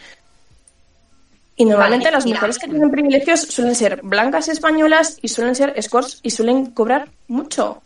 Y 1.57 1.65
normalmente 1.67 2.07
Vale, 2.07 2.17
las 2.17 2.25
mira. 2.25 2.37
mujeres 2.39 2.59
que 2.59 2.67
tienen 2.69 2.91
privilegios 2.91 3.41
suelen 3.41 3.75
ser 3.75 4.01
blancas 4.03 4.49
españolas 4.49 5.19
y 5.21 5.29
suelen 5.29 5.55
ser 5.55 5.75
escorts 5.77 6.19
y 6.23 6.31
suelen 6.31 6.67
cobrar 6.71 7.09
mucho. 7.29 7.83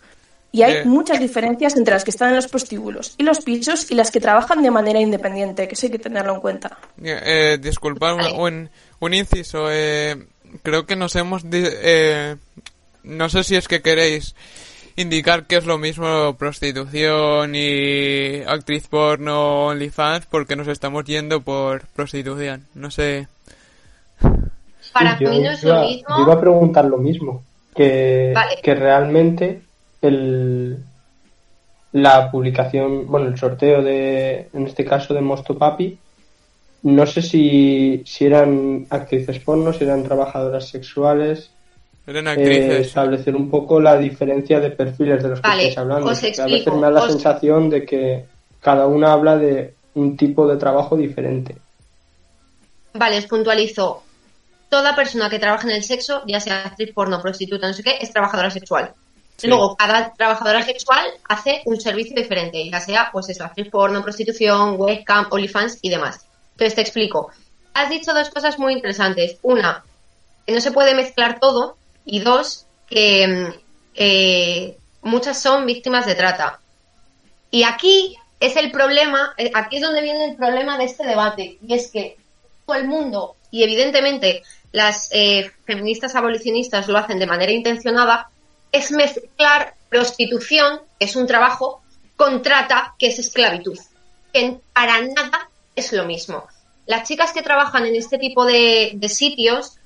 Y 0.52 0.62
hay 0.62 0.76
Eh. 0.76 0.84
muchas 0.84 1.18
diferencias 1.18 1.76
entre 1.76 1.92
las 1.92 2.04
que 2.04 2.10
están 2.12 2.30
en 2.30 2.36
los 2.36 2.46
prostíbulos 2.46 3.14
y 3.18 3.24
los 3.24 3.40
pisos 3.40 3.90
y 3.90 3.94
las 3.94 4.10
que 4.10 4.20
trabajan 4.20 4.62
de 4.62 4.70
manera 4.70 5.00
independiente, 5.00 5.66
que 5.68 5.74
eso 5.74 5.86
hay 5.86 5.92
que 5.92 5.98
tenerlo 5.98 6.34
en 6.34 6.40
cuenta. 6.40 6.78
Eh, 7.02 7.58
disculpad 7.60 8.14
un- 8.14 8.18
Vale. 8.22 8.34
un, 8.38 8.70
un 9.00 9.14
inciso. 9.14 9.66
Eh, 9.70 10.16
creo 10.62 10.86
que 10.86 10.96
nos 10.96 11.14
hemos... 11.16 11.42
eh, 11.52 12.36
no 13.02 13.28
sé 13.28 13.44
si 13.44 13.56
es 13.56 13.68
que 13.68 13.82
queréis 13.82 14.34
indicar 14.94 15.46
que 15.46 15.56
es 15.56 15.66
lo 15.66 15.76
mismo 15.76 16.36
prostitución 16.38 17.54
y 17.54 18.42
actriz 18.46 18.86
porno 18.88 19.66
OnlyFans 19.66 20.24
porque 20.26 20.56
nos 20.56 20.68
estamos 20.68 21.04
yendo 21.04 21.42
por 21.42 21.86
prostitución. 21.88 22.66
No 22.74 22.90
sé. 22.90 23.28
Para 24.98 25.18
Sí, 25.18 25.24
yo 25.24 25.30
mí 25.30 25.40
no 25.40 25.50
es 25.50 25.62
iba, 25.62 25.74
lo 25.74 25.82
yo 25.82 25.88
mismo. 25.88 26.20
iba 26.22 26.32
a 26.34 26.40
preguntar 26.40 26.84
lo 26.86 26.98
mismo. 26.98 27.42
Que, 27.74 28.32
Vale. 28.34 28.56
que 28.62 28.74
realmente 28.74 29.60
el, 30.00 30.78
la 31.92 32.30
publicación, 32.30 33.06
bueno, 33.06 33.28
el 33.28 33.38
sorteo 33.38 33.82
de, 33.82 34.48
en 34.52 34.66
este 34.66 34.84
caso 34.84 35.12
de 35.14 35.20
Mosto 35.20 35.56
Papi, 35.58 35.98
no 36.82 37.06
sé 37.06 37.20
si, 37.22 38.02
si 38.06 38.26
eran 38.26 38.86
actrices 38.90 39.38
porno, 39.40 39.72
si 39.72 39.84
eran 39.84 40.02
trabajadoras 40.04 40.68
sexuales, 40.68 41.50
Eran 42.06 42.28
eh, 42.28 42.30
actrices. 42.30 42.86
establecer 42.86 43.34
un 43.34 43.50
poco 43.50 43.80
la 43.80 43.98
diferencia 43.98 44.60
de 44.60 44.70
perfiles 44.70 45.22
de 45.22 45.30
los 45.30 45.40
que 45.40 45.48
estáis 45.48 45.78
hablando. 45.78 46.10
os 46.10 46.22
a 46.22 46.46
veces 46.46 46.72
me 46.72 46.80
da 46.80 46.90
la 46.90 47.00
os- 47.02 47.10
sensación 47.12 47.68
de 47.68 47.84
que 47.84 48.24
cada 48.60 48.86
una 48.86 49.12
habla 49.12 49.36
de 49.36 49.74
un 49.94 50.16
tipo 50.16 50.46
de 50.46 50.56
trabajo 50.56 50.96
diferente. 50.96 51.56
Vale, 52.94 53.18
os 53.18 53.26
puntualizo. 53.26 54.02
Toda 54.68 54.96
persona 54.96 55.30
que 55.30 55.38
trabaja 55.38 55.68
en 55.68 55.76
el 55.76 55.84
sexo, 55.84 56.22
ya 56.26 56.40
sea 56.40 56.64
actriz 56.64 56.92
porno, 56.92 57.20
prostituta, 57.22 57.68
no 57.68 57.74
sé 57.74 57.82
qué, 57.82 57.98
es 58.00 58.12
trabajadora 58.12 58.50
sexual. 58.50 58.92
Sí. 59.36 59.48
Luego, 59.48 59.76
cada 59.76 60.12
trabajadora 60.14 60.62
sexual 60.62 61.04
hace 61.28 61.62
un 61.66 61.80
servicio 61.80 62.16
diferente, 62.16 62.68
ya 62.68 62.80
sea, 62.80 63.10
pues 63.12 63.28
eso, 63.28 63.44
actriz 63.44 63.68
porno, 63.70 64.02
prostitución, 64.02 64.76
webcam, 64.78 65.26
OnlyFans 65.30 65.78
y 65.82 65.90
demás. 65.90 66.26
Entonces, 66.52 66.74
te 66.74 66.80
explico. 66.80 67.30
Has 67.74 67.90
dicho 67.90 68.14
dos 68.14 68.30
cosas 68.30 68.58
muy 68.58 68.72
interesantes. 68.72 69.36
Una, 69.42 69.84
que 70.46 70.54
no 70.54 70.60
se 70.60 70.72
puede 70.72 70.94
mezclar 70.94 71.38
todo. 71.38 71.76
Y 72.06 72.20
dos, 72.20 72.66
que 72.88 73.26
mm, 73.26 73.60
eh, 73.94 74.76
muchas 75.02 75.40
son 75.40 75.66
víctimas 75.66 76.06
de 76.06 76.14
trata. 76.14 76.60
Y 77.50 77.62
aquí 77.64 78.16
es 78.40 78.56
el 78.56 78.70
problema, 78.70 79.34
eh, 79.36 79.50
aquí 79.54 79.76
es 79.76 79.82
donde 79.82 80.02
viene 80.02 80.26
el 80.26 80.36
problema 80.36 80.76
de 80.76 80.84
este 80.84 81.06
debate, 81.06 81.58
y 81.66 81.74
es 81.74 81.90
que 81.90 82.16
todo 82.66 82.76
el 82.76 82.86
mundo, 82.86 83.36
y 83.50 83.62
evidentemente 83.62 84.42
las 84.76 85.08
eh, 85.10 85.50
feministas 85.64 86.14
abolicionistas 86.14 86.86
lo 86.86 86.98
hacen 86.98 87.18
de 87.18 87.26
manera 87.26 87.50
intencionada, 87.50 88.28
es 88.70 88.90
mezclar 88.90 89.74
prostitución, 89.88 90.80
que 90.98 91.06
es 91.06 91.16
un 91.16 91.26
trabajo, 91.26 91.80
con 92.14 92.42
trata, 92.42 92.94
que 92.98 93.06
es 93.06 93.18
esclavitud. 93.18 93.78
que 94.34 94.58
para 94.74 95.00
nada 95.00 95.48
es 95.74 95.94
lo 95.94 96.04
mismo. 96.04 96.44
Las 96.84 97.08
chicas 97.08 97.32
que 97.32 97.40
trabajan 97.40 97.86
en 97.86 97.96
este 97.96 98.18
tipo 98.18 98.44
de, 98.44 98.98
sitios, 99.08 99.78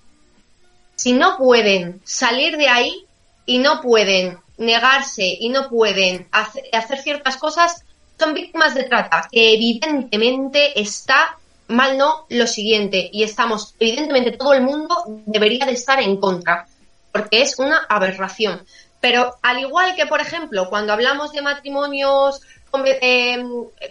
si 0.97 1.12
no 1.12 1.36
pueden 1.38 2.01
salir 2.05 2.57
de 2.57 2.68
ahí 2.68 3.07
y 3.47 3.59
no 3.59 3.80
pueden 3.80 4.38
negarse 4.59 5.24
y 5.38 5.51
no 5.51 5.68
pueden 5.68 6.26
hace- 6.32 6.64
hacer 6.72 6.99
ciertas 6.99 7.36
cosas, 7.36 7.84
son 8.18 8.34
víctimas 8.34 8.74
de 8.74 8.84
trata, 8.84 9.28
que 9.30 9.55
evidentemente 9.55 10.80
está 10.80 11.38
mal 11.71 11.97
no 11.97 12.27
lo 12.29 12.47
siguiente 12.47 13.09
y 13.12 13.23
estamos, 13.23 13.75
evidentemente 13.79 14.33
todo 14.33 14.53
el 14.55 14.62
mundo 14.62 15.05
debería 15.27 15.66
de 15.66 15.73
estar 15.73 16.01
en 16.01 16.18
contra, 16.18 16.66
porque 17.12 17.43
es 17.43 17.59
una 17.59 17.87
aberración. 17.89 18.62
Pero 19.01 19.37
al 19.43 19.61
igual 19.61 19.97
que, 19.97 20.07
por 20.07 20.21
ejemplo, 20.21 20.68
cuando 20.68 20.93
hablamos 20.93 21.33
de 21.33 21.43
matrimonios 21.43 22.43
eh, 22.85 23.43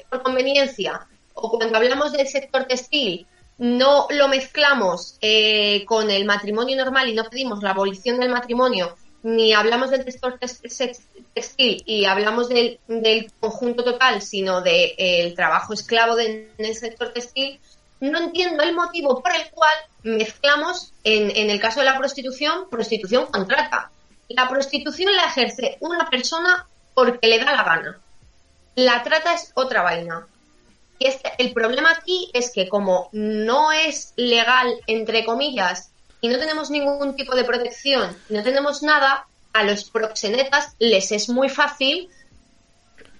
por 0.09 0.21
conveniencia 0.21 1.07
o 1.33 1.49
cuando 1.57 1.77
hablamos 1.77 2.11
del 2.11 2.27
sector 2.27 2.65
textil, 2.65 3.25
no 3.57 4.07
lo 4.09 4.27
mezclamos 4.27 5.17
eh, 5.21 5.83
con 5.85 6.09
el 6.09 6.25
matrimonio 6.25 6.77
normal 6.77 7.09
y 7.09 7.13
no 7.13 7.25
pedimos 7.25 7.61
la 7.61 7.71
abolición 7.71 8.19
del 8.19 8.29
matrimonio, 8.29 8.95
ni 9.23 9.53
hablamos 9.53 9.89
del 9.91 10.09
sector 10.11 10.39
textil 10.39 11.83
y 11.85 12.05
hablamos 12.05 12.49
del, 12.49 12.79
del 12.87 13.31
conjunto 13.39 13.83
total, 13.83 14.21
sino 14.21 14.61
del 14.61 15.33
trabajo 15.35 15.73
esclavo 15.73 16.15
de- 16.15 16.51
en 16.57 16.65
el 16.65 16.75
sector 16.75 17.11
textil, 17.13 17.59
no 17.99 18.17
entiendo 18.19 18.63
el 18.63 18.73
motivo 18.73 19.21
por 19.21 19.35
el 19.35 19.49
cual 19.51 19.73
mezclamos, 20.03 20.93
en, 21.03 21.31
en 21.35 21.49
el 21.49 21.59
caso 21.59 21.81
de 21.81 21.85
la 21.85 21.97
prostitución, 21.97 22.69
prostitución 22.69 23.25
con 23.25 23.47
trata. 23.47 23.91
La 24.29 24.47
prostitución 24.47 25.13
la 25.15 25.25
ejerce 25.25 25.77
una 25.81 26.09
persona 26.09 26.65
porque 26.93 27.27
le 27.27 27.39
da 27.39 27.51
la 27.53 27.63
gana. 27.63 27.99
La 28.75 29.03
trata 29.03 29.33
es 29.33 29.51
otra 29.55 29.81
vaina. 29.81 30.25
Y 30.97 31.07
este, 31.07 31.31
el 31.39 31.51
problema 31.53 31.91
aquí 31.91 32.29
es 32.33 32.51
que 32.51 32.69
como 32.69 33.09
no 33.11 33.71
es 33.71 34.13
legal, 34.15 34.73
entre 34.87 35.25
comillas, 35.25 35.88
y 36.21 36.27
no 36.27 36.37
tenemos 36.37 36.69
ningún 36.69 37.15
tipo 37.15 37.35
de 37.35 37.43
protección, 37.43 38.15
no 38.29 38.43
tenemos 38.43 38.83
nada, 38.83 39.27
a 39.53 39.63
los 39.63 39.89
proxenetas 39.89 40.75
les 40.79 41.11
es 41.11 41.29
muy 41.29 41.49
fácil 41.49 42.09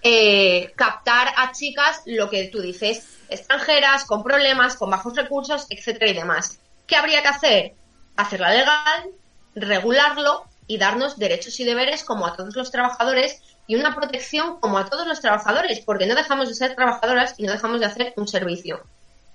eh, 0.02 0.72
captar 0.76 1.30
a 1.36 1.52
chicas, 1.52 2.02
lo 2.06 2.30
que 2.30 2.48
tú 2.48 2.62
dices, 2.62 3.06
extranjeras, 3.30 4.06
con 4.06 4.24
problemas, 4.24 4.76
con 4.76 4.90
bajos 4.90 5.16
recursos, 5.16 5.66
etcétera 5.70 6.12
y 6.12 6.14
demás. 6.14 6.60
¿Qué 6.88 6.96
habría 6.96 7.22
que 7.22 7.28
hacer? 7.28 7.74
Hacerla 8.16 8.52
legal, 8.52 9.10
regularlo 9.56 10.46
y 10.68 10.78
darnos 10.78 11.18
derechos 11.18 11.60
y 11.60 11.66
deberes 11.66 12.04
como 12.04 12.28
a 12.28 12.36
todos 12.36 12.56
los 12.56 12.72
trabajadores 12.72 13.42
y 13.68 13.76
una 13.76 13.96
protección 13.96 14.60
como 14.60 14.78
a 14.78 14.86
todos 14.90 15.08
los 15.08 15.20
trabajadores, 15.20 15.82
porque 15.82 16.06
no 16.06 16.16
dejamos 16.16 16.48
de 16.48 16.56
ser 16.56 16.76
trabajadoras 16.76 17.36
y 17.38 17.44
no 17.44 17.52
dejamos 17.52 17.80
de 17.80 17.86
hacer 17.86 18.14
un 18.18 18.28
servicio. 18.28 18.82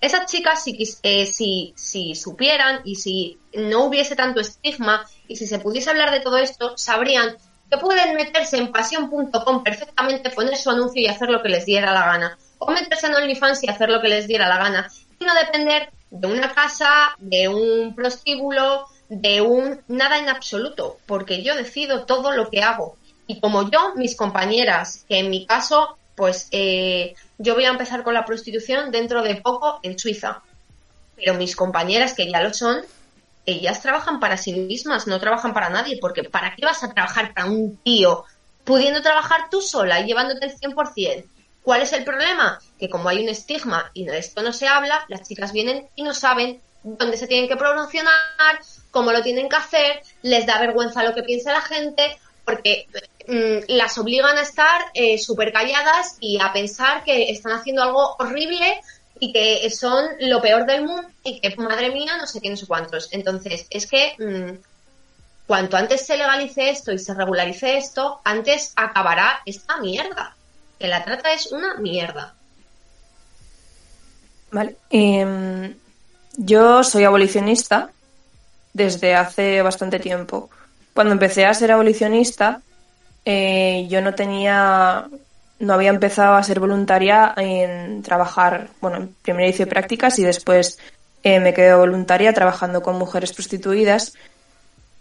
Esas 0.05 0.27
chicas, 0.27 0.63
si, 0.63 0.77
eh, 1.03 1.25
si, 1.25 1.73
si 1.75 2.15
supieran 2.15 2.83
y 2.85 2.97
si 2.97 3.39
no 3.55 3.85
hubiese 3.85 4.15
tanto 4.15 4.39
estigma 4.39 5.07
y 5.29 5.37
si 5.37 5.47
se 5.47 5.59
pudiese 5.59 5.89
hablar 5.89 6.11
de 6.11 6.21
todo 6.21 6.37
esto, 6.37 6.77
sabrían 6.77 7.39
que 7.71 7.79
pueden 7.79 8.15
meterse 8.15 8.59
en 8.59 8.71
pasión.com 8.71 9.63
perfectamente, 9.63 10.29
poner 10.29 10.59
su 10.59 10.69
anuncio 10.69 11.01
y 11.01 11.07
hacer 11.07 11.31
lo 11.31 11.43
que 11.43 11.49
les 11.49 11.65
diera 11.65 11.91
la 11.91 12.05
gana. 12.05 12.39
O 12.59 12.71
meterse 12.71 13.07
en 13.07 13.15
OnlyFans 13.15 13.65
y 13.65 13.71
hacer 13.71 13.89
lo 13.89 14.03
que 14.03 14.09
les 14.09 14.29
diera 14.29 14.47
la 14.47 14.59
gana. 14.59 14.91
Y 15.19 15.25
no 15.25 15.35
depender 15.37 15.89
de 16.11 16.27
una 16.27 16.53
casa, 16.53 17.15
de 17.17 17.49
un 17.49 17.95
prostíbulo, 17.95 18.87
de 19.09 19.41
un 19.41 19.81
nada 19.89 20.19
en 20.19 20.29
absoluto, 20.29 20.99
porque 21.07 21.43
yo 21.43 21.57
decido 21.57 22.05
todo 22.05 22.33
lo 22.33 22.51
que 22.51 22.63
hago. 22.63 22.99
Y 23.27 23.41
como 23.41 23.71
yo, 23.71 23.95
mis 23.97 24.17
compañeras, 24.17 25.07
que 25.09 25.21
en 25.21 25.31
mi 25.31 25.47
caso, 25.47 25.97
pues 26.15 26.49
eh, 26.51 27.15
yo 27.39 27.55
voy 27.55 27.65
a 27.65 27.71
empezar 27.71 28.03
con 28.03 28.15
la 28.15 28.25
prostitución 28.25 28.91
dentro 28.91 29.23
de 29.23 29.37
poco 29.37 29.81
en 29.83 29.99
Suiza. 29.99 30.43
Pero 31.17 31.35
mis 31.35 31.57
compañeras 31.57 32.15
que 32.15 32.31
ya 32.31 32.43
lo 32.43 32.53
son, 32.53 32.83
ellas 33.47 33.83
trabajan 33.83 34.21
para 34.21 34.37
sí 34.37 34.53
mismas, 34.53 35.07
no 35.07 35.21
trabajan 35.21 35.55
para 35.55 35.69
nadie, 35.69 35.99
porque 36.01 36.25
¿para 36.25 36.55
qué 36.55 36.65
vas 36.65 36.83
a 36.83 36.93
trabajar 36.93 37.35
para 37.35 37.47
un 37.47 37.77
tío 37.79 38.25
pudiendo 38.65 39.03
trabajar 39.03 39.51
tú 39.51 39.61
sola 39.61 40.01
y 40.01 40.07
llevándote 40.07 40.47
el 40.47 40.57
100%? 40.57 41.25
¿Cuál 41.63 41.83
es 41.83 41.93
el 41.93 42.05
problema? 42.05 42.59
Que 42.79 42.91
como 42.91 43.09
hay 43.09 43.23
un 43.23 43.29
estigma 43.29 43.91
y 43.95 44.05
de 44.05 44.19
esto 44.19 44.43
no 44.43 44.53
se 44.53 44.69
habla, 44.69 45.05
las 45.09 45.27
chicas 45.27 45.53
vienen 45.53 45.87
y 45.97 46.03
no 46.03 46.13
saben 46.13 46.61
dónde 46.83 47.17
se 47.17 47.27
tienen 47.27 47.49
que 47.49 47.57
promocionar, 47.57 48.13
cómo 48.91 49.13
lo 49.13 49.23
tienen 49.23 49.49
que 49.49 49.57
hacer, 49.57 50.03
les 50.23 50.47
da 50.47 50.61
vergüenza 50.61 51.03
lo 51.03 51.15
que 51.15 51.23
piensa 51.23 51.53
la 51.53 51.63
gente, 51.63 52.19
porque 52.45 52.87
las 53.27 53.97
obligan 53.99 54.37
a 54.37 54.43
estar 54.43 54.83
eh, 54.93 55.19
súper 55.19 55.53
calladas 55.53 56.17
y 56.21 56.39
a 56.41 56.53
pensar 56.53 57.05
que 57.05 57.31
están 57.31 57.53
haciendo 57.53 57.83
algo 57.83 58.17
horrible 58.19 58.81
y 59.19 59.33
que 59.33 59.71
son 59.71 60.05
lo 60.21 60.43
peor 60.43 60.67
del 60.67 60.85
mundo 60.85 61.09
y 61.23 61.41
que, 61.41 61.55
madre 61.57 61.91
mía, 61.91 62.17
no 62.19 62.27
sé 62.27 62.41
qué, 62.41 62.51
no 62.51 62.57
sé 62.57 62.67
cuántos. 62.67 63.09
Entonces, 63.13 63.67
es 63.71 63.87
que 63.87 64.15
mm, 64.19 64.59
cuanto 65.47 65.77
antes 65.77 66.05
se 66.07 66.17
legalice 66.17 66.71
esto 66.71 66.93
y 66.93 66.99
se 66.99 67.15
regularice 67.15 67.79
esto, 67.79 68.21
antes 68.25 68.73
acabará 68.77 69.41
esta 69.47 69.79
mierda. 69.79 70.37
Que 70.79 70.89
la 70.89 71.05
trata 71.05 71.33
es 71.33 71.53
una 71.53 71.75
mierda. 71.77 72.35
Vale. 74.51 74.77
Em, 74.91 75.75
yo 76.37 76.85
soy 76.85 77.05
abolicionista 77.05 77.91
desde 78.73 79.15
hace 79.15 79.63
bastante 79.63 79.99
tiempo. 79.99 80.51
Cuando 80.93 81.13
empecé 81.13 81.47
a 81.47 81.55
ser 81.55 81.73
abolicionista, 81.73 82.61
eh, 83.25 83.87
yo 83.89 84.01
no 84.01 84.15
tenía, 84.15 85.07
no 85.59 85.75
había 85.75 85.91
empezado 85.91 86.35
a 86.35 86.43
ser 86.43 86.61
voluntaria 86.61 87.33
en 87.37 88.03
trabajar, 88.03 88.69
bueno, 88.81 89.09
primero 89.23 89.49
hice 89.49 89.67
prácticas 89.67 90.19
y 90.19 90.25
después 90.25 90.79
eh, 91.23 91.41
me 91.41 91.55
quedé 91.55 91.75
voluntaria 91.75 92.33
trabajando 92.33 92.83
con 92.83 92.99
mujeres 92.99 93.33
prostituidas. 93.33 94.15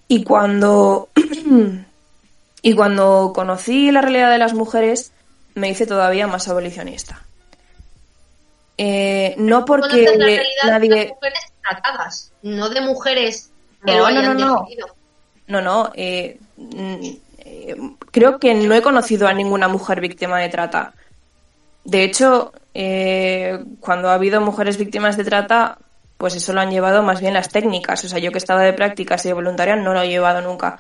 Y 0.08 0.24
cuando, 0.24 1.10
y 2.62 2.74
cuando 2.76 3.32
conocí 3.34 3.92
la 3.92 4.02
realidad 4.02 4.32
de 4.32 4.38
las 4.38 4.54
mujeres, 4.54 5.12
me 5.56 5.70
hice 5.70 5.86
todavía 5.86 6.28
más 6.28 6.48
abolicionista. 6.48 7.22
Eh, 8.78 9.36
no 9.38 9.66
porque 9.66 10.04
la 10.18 10.72
nadie... 10.72 11.10
mujeres 11.10 11.40
tratadas, 11.62 12.32
no 12.42 12.70
de 12.70 12.82
mujeres 12.82 13.52
que 13.86 13.92
No, 13.92 13.98
lo 13.98 14.04
no, 14.04 14.06
hayan 14.08 14.26
no, 14.26 14.34
no. 14.34 14.60
decidido. 14.62 14.88
No, 15.48 15.62
no. 15.62 15.92
eh, 15.94 16.40
mm, 16.58 17.06
eh, 17.40 17.76
creo 18.14 18.40
que 18.40 18.54
no 18.54 18.76
he 18.76 18.82
conocido 18.82 19.28
a 19.28 19.34
ninguna 19.34 19.68
mujer 19.68 20.00
víctima 20.00 20.40
de 20.40 20.48
trata. 20.48 20.94
De 21.84 22.04
hecho, 22.04 22.54
eh, 22.74 23.60
cuando 23.82 24.10
ha 24.10 24.14
habido 24.14 24.40
mujeres 24.40 24.78
víctimas 24.78 25.18
de 25.18 25.26
trata, 25.26 25.80
pues 26.18 26.36
eso 26.36 26.54
lo 26.54 26.62
han 26.62 26.72
llevado 26.72 27.04
más 27.04 27.20
bien 27.20 27.34
las 27.34 27.50
técnicas. 27.50 28.06
O 28.06 28.08
sea, 28.08 28.20
yo 28.20 28.32
que 28.32 28.38
estaba 28.38 28.62
de 28.62 28.72
prácticas 28.72 29.26
y 29.26 29.30
de 29.30 29.34
voluntaria 29.34 29.76
no 29.76 29.94
lo 29.94 30.02
he 30.04 30.08
llevado 30.08 30.42
nunca. 30.42 30.78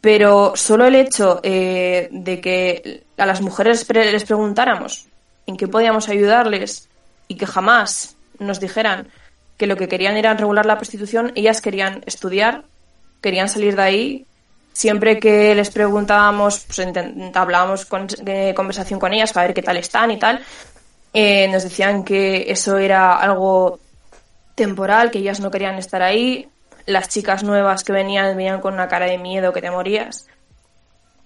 Pero 0.00 0.52
solo 0.54 0.86
el 0.86 0.94
hecho 0.94 1.40
eh, 1.42 2.08
de 2.12 2.40
que 2.40 3.04
a 3.18 3.26
las 3.26 3.40
mujeres 3.40 3.86
les 3.92 4.24
preguntáramos 4.24 5.08
en 5.46 5.56
qué 5.56 5.66
podíamos 5.66 6.08
ayudarles 6.08 6.88
y 7.26 7.34
que 7.34 7.46
jamás 7.46 8.16
nos 8.38 8.60
dijeran 8.60 9.08
que 9.56 9.66
lo 9.66 9.76
que 9.76 9.88
querían 9.88 10.16
era 10.16 10.34
regular 10.34 10.64
la 10.64 10.76
prostitución, 10.76 11.32
ellas 11.34 11.60
querían 11.60 12.02
estudiar, 12.06 12.64
querían 13.20 13.48
salir 13.48 13.74
de 13.74 13.82
ahí. 13.82 14.26
Siempre 14.76 15.18
que 15.18 15.54
les 15.54 15.70
preguntábamos, 15.70 16.66
pues 16.66 16.86
hablábamos 17.32 17.86
con, 17.86 18.06
de 18.08 18.52
conversación 18.54 19.00
con 19.00 19.14
ellas 19.14 19.32
para 19.32 19.46
ver 19.46 19.54
qué 19.54 19.62
tal 19.62 19.78
están 19.78 20.10
y 20.10 20.18
tal, 20.18 20.44
eh, 21.14 21.48
nos 21.48 21.62
decían 21.62 22.04
que 22.04 22.44
eso 22.50 22.76
era 22.76 23.16
algo 23.16 23.80
temporal, 24.54 25.10
que 25.10 25.20
ellas 25.20 25.40
no 25.40 25.50
querían 25.50 25.76
estar 25.76 26.02
ahí. 26.02 26.46
Las 26.84 27.08
chicas 27.08 27.42
nuevas 27.42 27.84
que 27.84 27.92
venían 27.94 28.36
venían 28.36 28.60
con 28.60 28.74
una 28.74 28.86
cara 28.86 29.06
de 29.06 29.16
miedo 29.16 29.50
que 29.50 29.62
te 29.62 29.70
morías. 29.70 30.26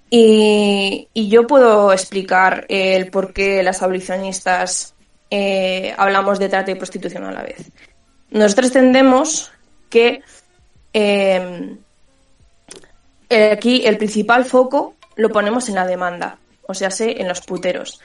Y, 0.09 1.09
yo 1.13 1.49
puedo 1.49 1.93
explicar 1.93 2.67
el 2.69 3.11
por 3.11 3.33
qué 3.33 3.65
las 3.65 3.83
abolicionistas 3.83 4.95
eh, 5.29 5.93
hablamos 5.99 6.39
de 6.39 6.49
trata 6.49 6.71
y 6.71 6.77
prostitución 6.77 7.25
a 7.25 7.33
la 7.33 7.43
vez. 7.43 7.69
Nosotros 8.31 8.69
entendemos 8.69 9.51
que 9.89 10.23
eh, 10.93 11.75
eh, 11.75 11.79
aquí 13.31 13.87
el 13.87 13.97
principal 13.97 14.45
foco 14.45 14.95
lo 15.17 15.31
ponemos 15.31 15.69
en 15.69 15.77
la 15.77 15.87
demanda, 15.87 16.39
o 16.67 16.75
sea, 16.75 16.91
en 16.99 17.29
los 17.29 17.41
puteros. 17.41 18.01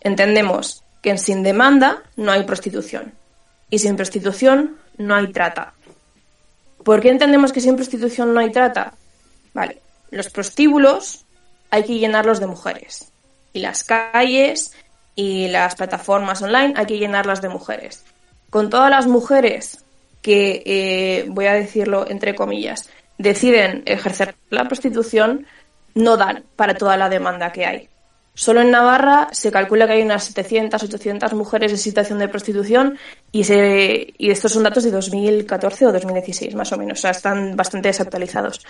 Entendemos 0.00 0.82
que 1.02 1.16
sin 1.18 1.42
demanda 1.42 2.02
no 2.16 2.32
hay 2.32 2.44
prostitución 2.44 3.14
y 3.70 3.78
sin 3.78 3.96
prostitución 3.96 4.76
no 4.98 5.14
hay 5.14 5.32
trata. 5.32 5.74
¿Por 6.84 7.00
qué 7.00 7.10
entendemos 7.10 7.52
que 7.52 7.60
sin 7.60 7.76
prostitución 7.76 8.32
no 8.32 8.40
hay 8.40 8.50
trata? 8.50 8.92
Vale, 9.54 9.80
los 10.10 10.30
prostíbulos 10.30 11.24
hay 11.70 11.84
que 11.84 11.98
llenarlos 11.98 12.40
de 12.40 12.46
mujeres 12.46 13.10
y 13.52 13.60
las 13.60 13.84
calles 13.84 14.72
y 15.14 15.48
las 15.48 15.74
plataformas 15.74 16.42
online 16.42 16.74
hay 16.76 16.86
que 16.86 16.98
llenarlas 16.98 17.40
de 17.40 17.48
mujeres. 17.48 18.04
Con 18.50 18.70
todas 18.70 18.90
las 18.90 19.06
mujeres 19.06 19.84
que, 20.22 20.62
eh, 20.66 21.24
voy 21.28 21.46
a 21.46 21.54
decirlo 21.54 22.06
entre 22.08 22.34
comillas, 22.34 22.88
deciden 23.18 23.82
ejercer 23.86 24.34
la 24.50 24.64
prostitución, 24.64 25.46
no 25.94 26.16
dan 26.16 26.44
para 26.56 26.74
toda 26.74 26.96
la 26.96 27.08
demanda 27.08 27.52
que 27.52 27.66
hay. 27.66 27.88
Solo 28.34 28.60
en 28.60 28.70
Navarra 28.70 29.28
se 29.32 29.50
calcula 29.50 29.86
que 29.86 29.94
hay 29.94 30.02
unas 30.02 30.24
700, 30.24 30.82
800 30.82 31.32
mujeres 31.32 31.72
en 31.72 31.78
situación 31.78 32.18
de 32.18 32.28
prostitución 32.28 32.98
y, 33.32 33.44
se, 33.44 34.12
y 34.18 34.30
estos 34.30 34.52
son 34.52 34.62
datos 34.62 34.84
de 34.84 34.90
2014 34.90 35.86
o 35.86 35.92
2016, 35.92 36.54
más 36.54 36.70
o 36.70 36.76
menos. 36.76 36.98
O 36.98 37.00
sea, 37.00 37.12
están 37.12 37.56
bastante 37.56 37.88
desactualizados. 37.88 38.60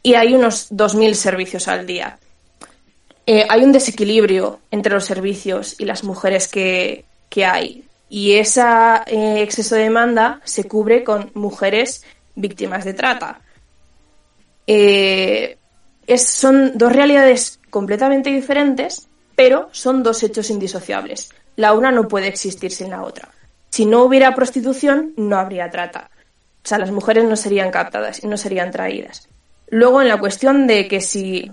Y 0.00 0.14
hay 0.14 0.34
unos 0.34 0.70
2.000 0.70 1.14
servicios 1.14 1.66
al 1.66 1.86
día. 1.86 2.18
Eh, 3.26 3.44
hay 3.48 3.64
un 3.64 3.72
desequilibrio 3.72 4.60
entre 4.70 4.92
los 4.92 5.04
servicios 5.04 5.74
y 5.80 5.86
las 5.86 6.04
mujeres 6.04 6.46
que, 6.46 7.04
hay. 7.44 7.84
Y 8.08 8.34
ese 8.34 8.62
eh, 9.06 9.42
exceso 9.42 9.74
de 9.74 9.82
demanda 9.82 10.40
se 10.44 10.68
cubre 10.68 11.02
con 11.02 11.32
mujeres 11.34 12.04
víctimas 12.36 12.84
de 12.84 12.94
trata. 12.94 13.40
Eh, 14.66 15.58
son 16.16 16.76
dos 16.76 16.92
realidades 16.92 17.60
completamente 17.70 18.30
diferentes, 18.30 19.08
pero 19.34 19.68
son 19.72 20.02
dos 20.02 20.22
hechos 20.22 20.50
indisociables. 20.50 21.30
La 21.56 21.72
una 21.72 21.90
no 21.90 22.08
puede 22.08 22.28
existir 22.28 22.72
sin 22.72 22.90
la 22.90 23.02
otra. 23.02 23.28
Si 23.70 23.86
no 23.86 24.04
hubiera 24.04 24.34
prostitución, 24.34 25.12
no 25.16 25.36
habría 25.36 25.70
trata. 25.70 26.10
O 26.64 26.68
sea, 26.68 26.78
las 26.78 26.90
mujeres 26.90 27.24
no 27.24 27.36
serían 27.36 27.70
captadas 27.70 28.22
y 28.22 28.26
no 28.26 28.36
serían 28.36 28.70
traídas. 28.70 29.28
Luego, 29.68 30.00
en 30.00 30.08
la 30.08 30.18
cuestión 30.18 30.66
de 30.66 30.88
que 30.88 31.00
si 31.00 31.50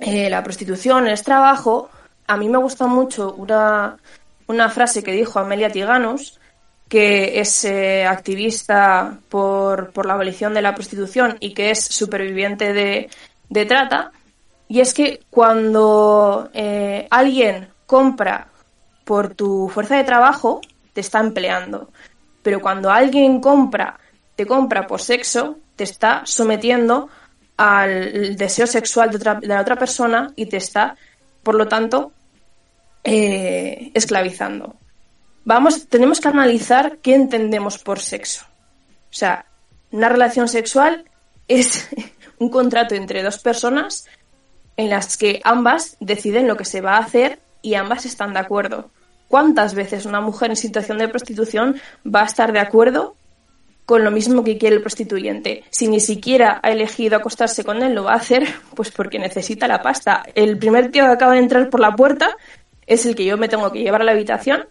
eh, 0.00 0.30
la 0.30 0.42
prostitución 0.42 1.06
es 1.06 1.22
trabajo, 1.22 1.90
a 2.26 2.36
mí 2.36 2.48
me 2.48 2.58
gusta 2.58 2.86
mucho 2.86 3.34
una, 3.34 3.96
una 4.46 4.70
frase 4.70 5.02
que 5.02 5.12
dijo 5.12 5.38
Amelia 5.38 5.70
Tiganus, 5.70 6.40
que 6.88 7.40
es 7.40 7.64
eh, 7.64 8.04
activista 8.04 9.18
por, 9.28 9.92
por, 9.92 10.06
la 10.06 10.14
abolición 10.14 10.54
de 10.54 10.62
la 10.62 10.74
prostitución 10.74 11.36
y 11.40 11.54
que 11.54 11.70
es 11.70 11.82
superviviente 11.82 12.72
de, 12.72 13.08
de 13.48 13.66
trata, 13.66 14.12
y 14.68 14.80
es 14.80 14.94
que 14.94 15.20
cuando 15.30 16.50
eh, 16.52 17.06
alguien 17.10 17.68
compra 17.86 18.48
por 19.04 19.34
tu 19.34 19.68
fuerza 19.68 19.96
de 19.96 20.04
trabajo, 20.04 20.60
te 20.92 21.00
está 21.00 21.20
empleando. 21.20 21.90
Pero 22.42 22.60
cuando 22.60 22.90
alguien 22.90 23.40
compra, 23.40 23.98
te 24.36 24.46
compra 24.46 24.86
por 24.86 25.00
sexo, 25.00 25.58
te 25.76 25.84
está 25.84 26.22
sometiendo 26.24 27.08
al 27.56 28.36
deseo 28.36 28.66
sexual 28.66 29.10
de, 29.10 29.16
otra, 29.16 29.34
de 29.36 29.46
la 29.46 29.60
otra 29.60 29.76
persona 29.76 30.32
y 30.34 30.46
te 30.46 30.56
está, 30.56 30.96
por 31.42 31.54
lo 31.54 31.68
tanto, 31.68 32.12
eh, 33.02 33.90
esclavizando. 33.94 34.76
Vamos, 35.44 35.88
tenemos 35.88 36.20
que 36.20 36.28
analizar 36.28 36.98
qué 36.98 37.14
entendemos 37.14 37.78
por 37.78 38.00
sexo. 38.00 38.44
O 39.10 39.16
sea, 39.16 39.46
una 39.90 40.08
relación 40.08 40.48
sexual 40.48 41.04
es 41.48 41.88
un 42.38 42.48
contrato 42.48 42.94
entre 42.94 43.22
dos 43.22 43.38
personas 43.38 44.06
en 44.76 44.90
las 44.90 45.16
que 45.16 45.40
ambas 45.44 45.96
deciden 46.00 46.48
lo 46.48 46.56
que 46.56 46.64
se 46.64 46.80
va 46.80 46.96
a 46.96 47.00
hacer 47.00 47.38
y 47.62 47.74
ambas 47.74 48.06
están 48.06 48.32
de 48.32 48.40
acuerdo. 48.40 48.90
¿Cuántas 49.28 49.74
veces 49.74 50.06
una 50.06 50.20
mujer 50.20 50.50
en 50.50 50.56
situación 50.56 50.98
de 50.98 51.08
prostitución 51.08 51.80
va 52.04 52.22
a 52.22 52.26
estar 52.26 52.52
de 52.52 52.60
acuerdo 52.60 53.16
con 53.86 54.02
lo 54.02 54.10
mismo 54.10 54.44
que 54.44 54.58
quiere 54.58 54.76
el 54.76 54.82
prostituyente? 54.82 55.64
Si 55.70 55.88
ni 55.88 56.00
siquiera 56.00 56.60
ha 56.62 56.70
elegido 56.70 57.16
acostarse 57.16 57.64
con 57.64 57.82
él, 57.82 57.94
lo 57.94 58.04
va 58.04 58.12
a 58.12 58.16
hacer 58.16 58.46
pues 58.74 58.90
porque 58.90 59.18
necesita 59.18 59.68
la 59.68 59.82
pasta. 59.82 60.24
El 60.34 60.58
primer 60.58 60.90
tío 60.90 61.04
que 61.04 61.12
acaba 61.12 61.34
de 61.34 61.40
entrar 61.40 61.70
por 61.70 61.80
la 61.80 61.94
puerta 61.94 62.36
es 62.86 63.06
el 63.06 63.14
que 63.14 63.24
yo 63.24 63.36
me 63.38 63.48
tengo 63.48 63.70
que 63.72 63.82
llevar 63.82 64.02
a 64.02 64.04
la 64.04 64.12
habitación. 64.12 64.66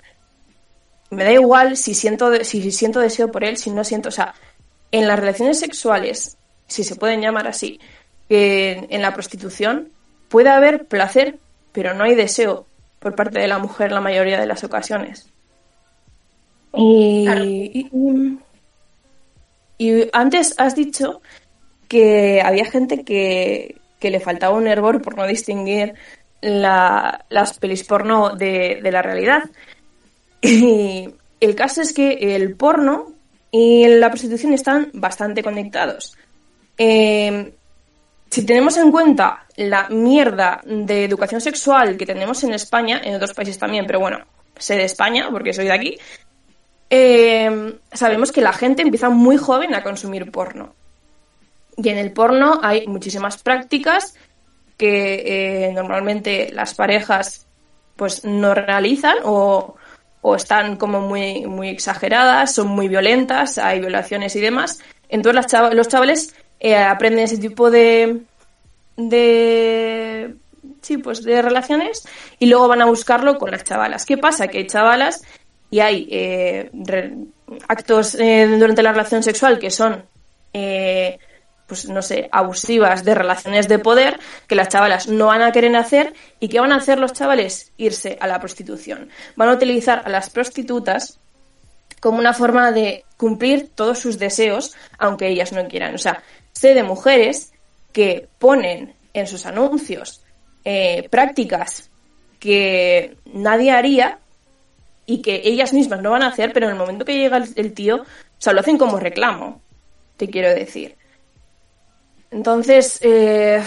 Me 1.13 1.23
da 1.23 1.31
igual 1.31 1.77
si 1.77 1.93
siento, 1.93 2.43
si 2.43 2.71
siento 2.71 2.99
deseo 2.99 3.31
por 3.31 3.43
él, 3.43 3.57
si 3.57 3.71
no 3.71 3.83
siento. 3.83 4.09
O 4.09 4.11
sea, 4.11 4.33
en 4.91 5.07
las 5.07 5.19
relaciones 5.19 5.59
sexuales, 5.59 6.37
si 6.67 6.83
se 6.83 6.95
pueden 6.95 7.21
llamar 7.21 7.47
así, 7.47 7.79
que 8.29 8.87
en 8.89 9.01
la 9.01 9.13
prostitución 9.13 9.89
puede 10.29 10.49
haber 10.49 10.85
placer, 10.85 11.39
pero 11.71 11.93
no 11.93 12.03
hay 12.03 12.15
deseo 12.15 12.65
por 12.99 13.15
parte 13.15 13.39
de 13.39 13.47
la 13.47 13.59
mujer 13.59 13.91
la 13.91 14.01
mayoría 14.01 14.39
de 14.39 14.47
las 14.47 14.63
ocasiones. 14.63 15.29
Y, 16.75 17.87
y, 19.77 20.09
antes 20.13 20.55
has 20.57 20.75
dicho 20.75 21.21
que 21.87 22.41
había 22.41 22.65
gente 22.65 23.03
que, 23.03 23.75
que 23.99 24.09
le 24.09 24.19
faltaba 24.19 24.57
un 24.57 24.67
hervor 24.67 25.01
por 25.01 25.15
no 25.17 25.27
distinguir 25.27 25.93
la, 26.41 27.25
las 27.29 27.59
pelis 27.59 27.83
porno 27.83 28.35
de, 28.35 28.79
de, 28.81 28.91
la 28.91 29.01
realidad. 29.01 29.43
El 30.43 31.55
caso 31.55 31.81
es 31.81 31.93
que 31.93 32.35
el 32.35 32.55
porno 32.55 33.13
y 33.49 33.87
la 33.87 34.09
prostitución 34.09 34.53
están 34.53 34.89
bastante 34.93 35.41
conectados. 35.41 36.17
Eh, 36.77 37.53
si 38.29 38.45
tenemos 38.45 38.77
en 38.77 38.91
cuenta 38.91 39.45
la 39.57 39.87
mierda 39.89 40.61
de 40.65 41.05
educación 41.05 41.39
sexual 41.39 41.95
que 41.97 42.05
tenemos 42.05 42.43
en 42.43 42.53
España, 42.53 42.99
en 43.03 43.15
otros 43.15 43.33
países 43.33 43.57
también, 43.57 43.85
pero 43.85 43.99
bueno, 43.99 44.25
sé 44.57 44.75
de 44.75 44.85
España 44.85 45.29
porque 45.31 45.53
soy 45.53 45.65
de 45.65 45.71
aquí, 45.71 45.97
eh, 46.89 47.77
sabemos 47.91 48.31
que 48.31 48.41
la 48.41 48.53
gente 48.53 48.81
empieza 48.81 49.09
muy 49.09 49.37
joven 49.37 49.75
a 49.75 49.83
consumir 49.83 50.31
porno. 50.31 50.73
Y 51.77 51.89
en 51.89 51.97
el 51.97 52.11
porno 52.11 52.59
hay 52.61 52.87
muchísimas 52.87 53.41
prácticas 53.41 54.15
que 54.77 55.67
eh, 55.67 55.71
normalmente 55.73 56.51
las 56.51 56.73
parejas 56.73 57.45
pues 57.95 58.25
no 58.25 58.53
realizan 58.53 59.17
o, 59.23 59.75
o, 60.23 60.35
están 60.35 60.77
como 60.77 61.01
muy, 61.01 61.45
muy 61.45 61.69
exageradas, 61.69 62.55
son 62.55 62.69
muy 62.69 62.87
violentas, 62.87 63.57
hay 63.57 63.79
violaciones 63.79 64.35
y 64.35 64.41
demás. 64.41 64.79
Entonces 65.09 65.45
chav 65.45 65.73
los 65.73 65.87
chavales 65.87 66.33
eh, 66.59 66.75
aprenden 66.75 67.25
ese 67.25 67.37
tipo 67.37 67.69
de, 67.69 68.21
de 68.97 70.35
sí, 70.81 70.97
pues 70.97 71.23
de 71.23 71.41
relaciones 71.41 72.07
y 72.39 72.47
luego 72.47 72.67
van 72.67 72.81
a 72.81 72.85
buscarlo 72.85 73.37
con 73.37 73.51
las 73.51 73.63
chavalas. 73.63 74.05
¿Qué 74.05 74.17
pasa? 74.17 74.47
Que 74.47 74.59
hay 74.59 74.67
chavalas 74.67 75.21
y 75.69 75.79
hay 75.79 76.07
eh, 76.11 76.69
actos 77.67 78.15
eh, 78.15 78.47
durante 78.59 78.83
la 78.83 78.91
relación 78.91 79.23
sexual 79.23 79.59
que 79.59 79.71
son 79.71 80.03
eh, 80.53 81.17
pues 81.73 81.89
no 81.89 82.03
sé, 82.03 82.29
abusivas 82.31 83.03
de 83.03 83.15
relaciones 83.15 83.67
de 83.67 83.79
poder 83.79 84.19
que 84.47 84.53
las 84.53 84.69
chavalas 84.69 85.07
no 85.07 85.25
van 85.27 85.41
a 85.41 85.51
querer 85.51 85.75
hacer 85.75 86.13
y 86.39 86.47
¿qué 86.47 86.59
van 86.59 86.71
a 86.71 86.75
hacer 86.75 86.99
los 86.99 87.13
chavales? 87.13 87.71
Irse 87.77 88.15
a 88.21 88.27
la 88.27 88.39
prostitución. 88.39 89.09
Van 89.35 89.49
a 89.49 89.53
utilizar 89.53 90.03
a 90.05 90.09
las 90.09 90.29
prostitutas 90.29 91.19
como 91.99 92.19
una 92.19 92.33
forma 92.33 92.71
de 92.71 93.05
cumplir 93.17 93.69
todos 93.73 93.97
sus 93.97 94.19
deseos, 94.19 94.75
aunque 94.99 95.29
ellas 95.29 95.51
no 95.51 95.67
quieran. 95.67 95.95
O 95.95 95.97
sea, 95.97 96.21
sé 96.51 96.75
de 96.75 96.83
mujeres 96.83 97.53
que 97.91 98.27
ponen 98.37 98.93
en 99.13 99.25
sus 99.25 99.47
anuncios 99.47 100.21
eh, 100.65 101.07
prácticas 101.09 101.89
que 102.39 103.17
nadie 103.25 103.71
haría 103.71 104.19
y 105.07 105.23
que 105.23 105.41
ellas 105.43 105.73
mismas 105.73 106.03
no 106.03 106.11
van 106.11 106.21
a 106.21 106.27
hacer, 106.27 106.53
pero 106.53 106.67
en 106.67 106.73
el 106.73 106.77
momento 106.77 107.03
que 107.03 107.17
llega 107.17 107.43
el 107.55 107.73
tío, 107.73 107.95
o 107.95 108.05
sea, 108.37 108.53
lo 108.53 108.59
hacen 108.59 108.77
como 108.77 108.99
reclamo, 108.99 109.59
te 110.17 110.27
quiero 110.27 110.49
decir. 110.49 110.97
Entonces, 112.33 112.97
eh, 113.01 113.63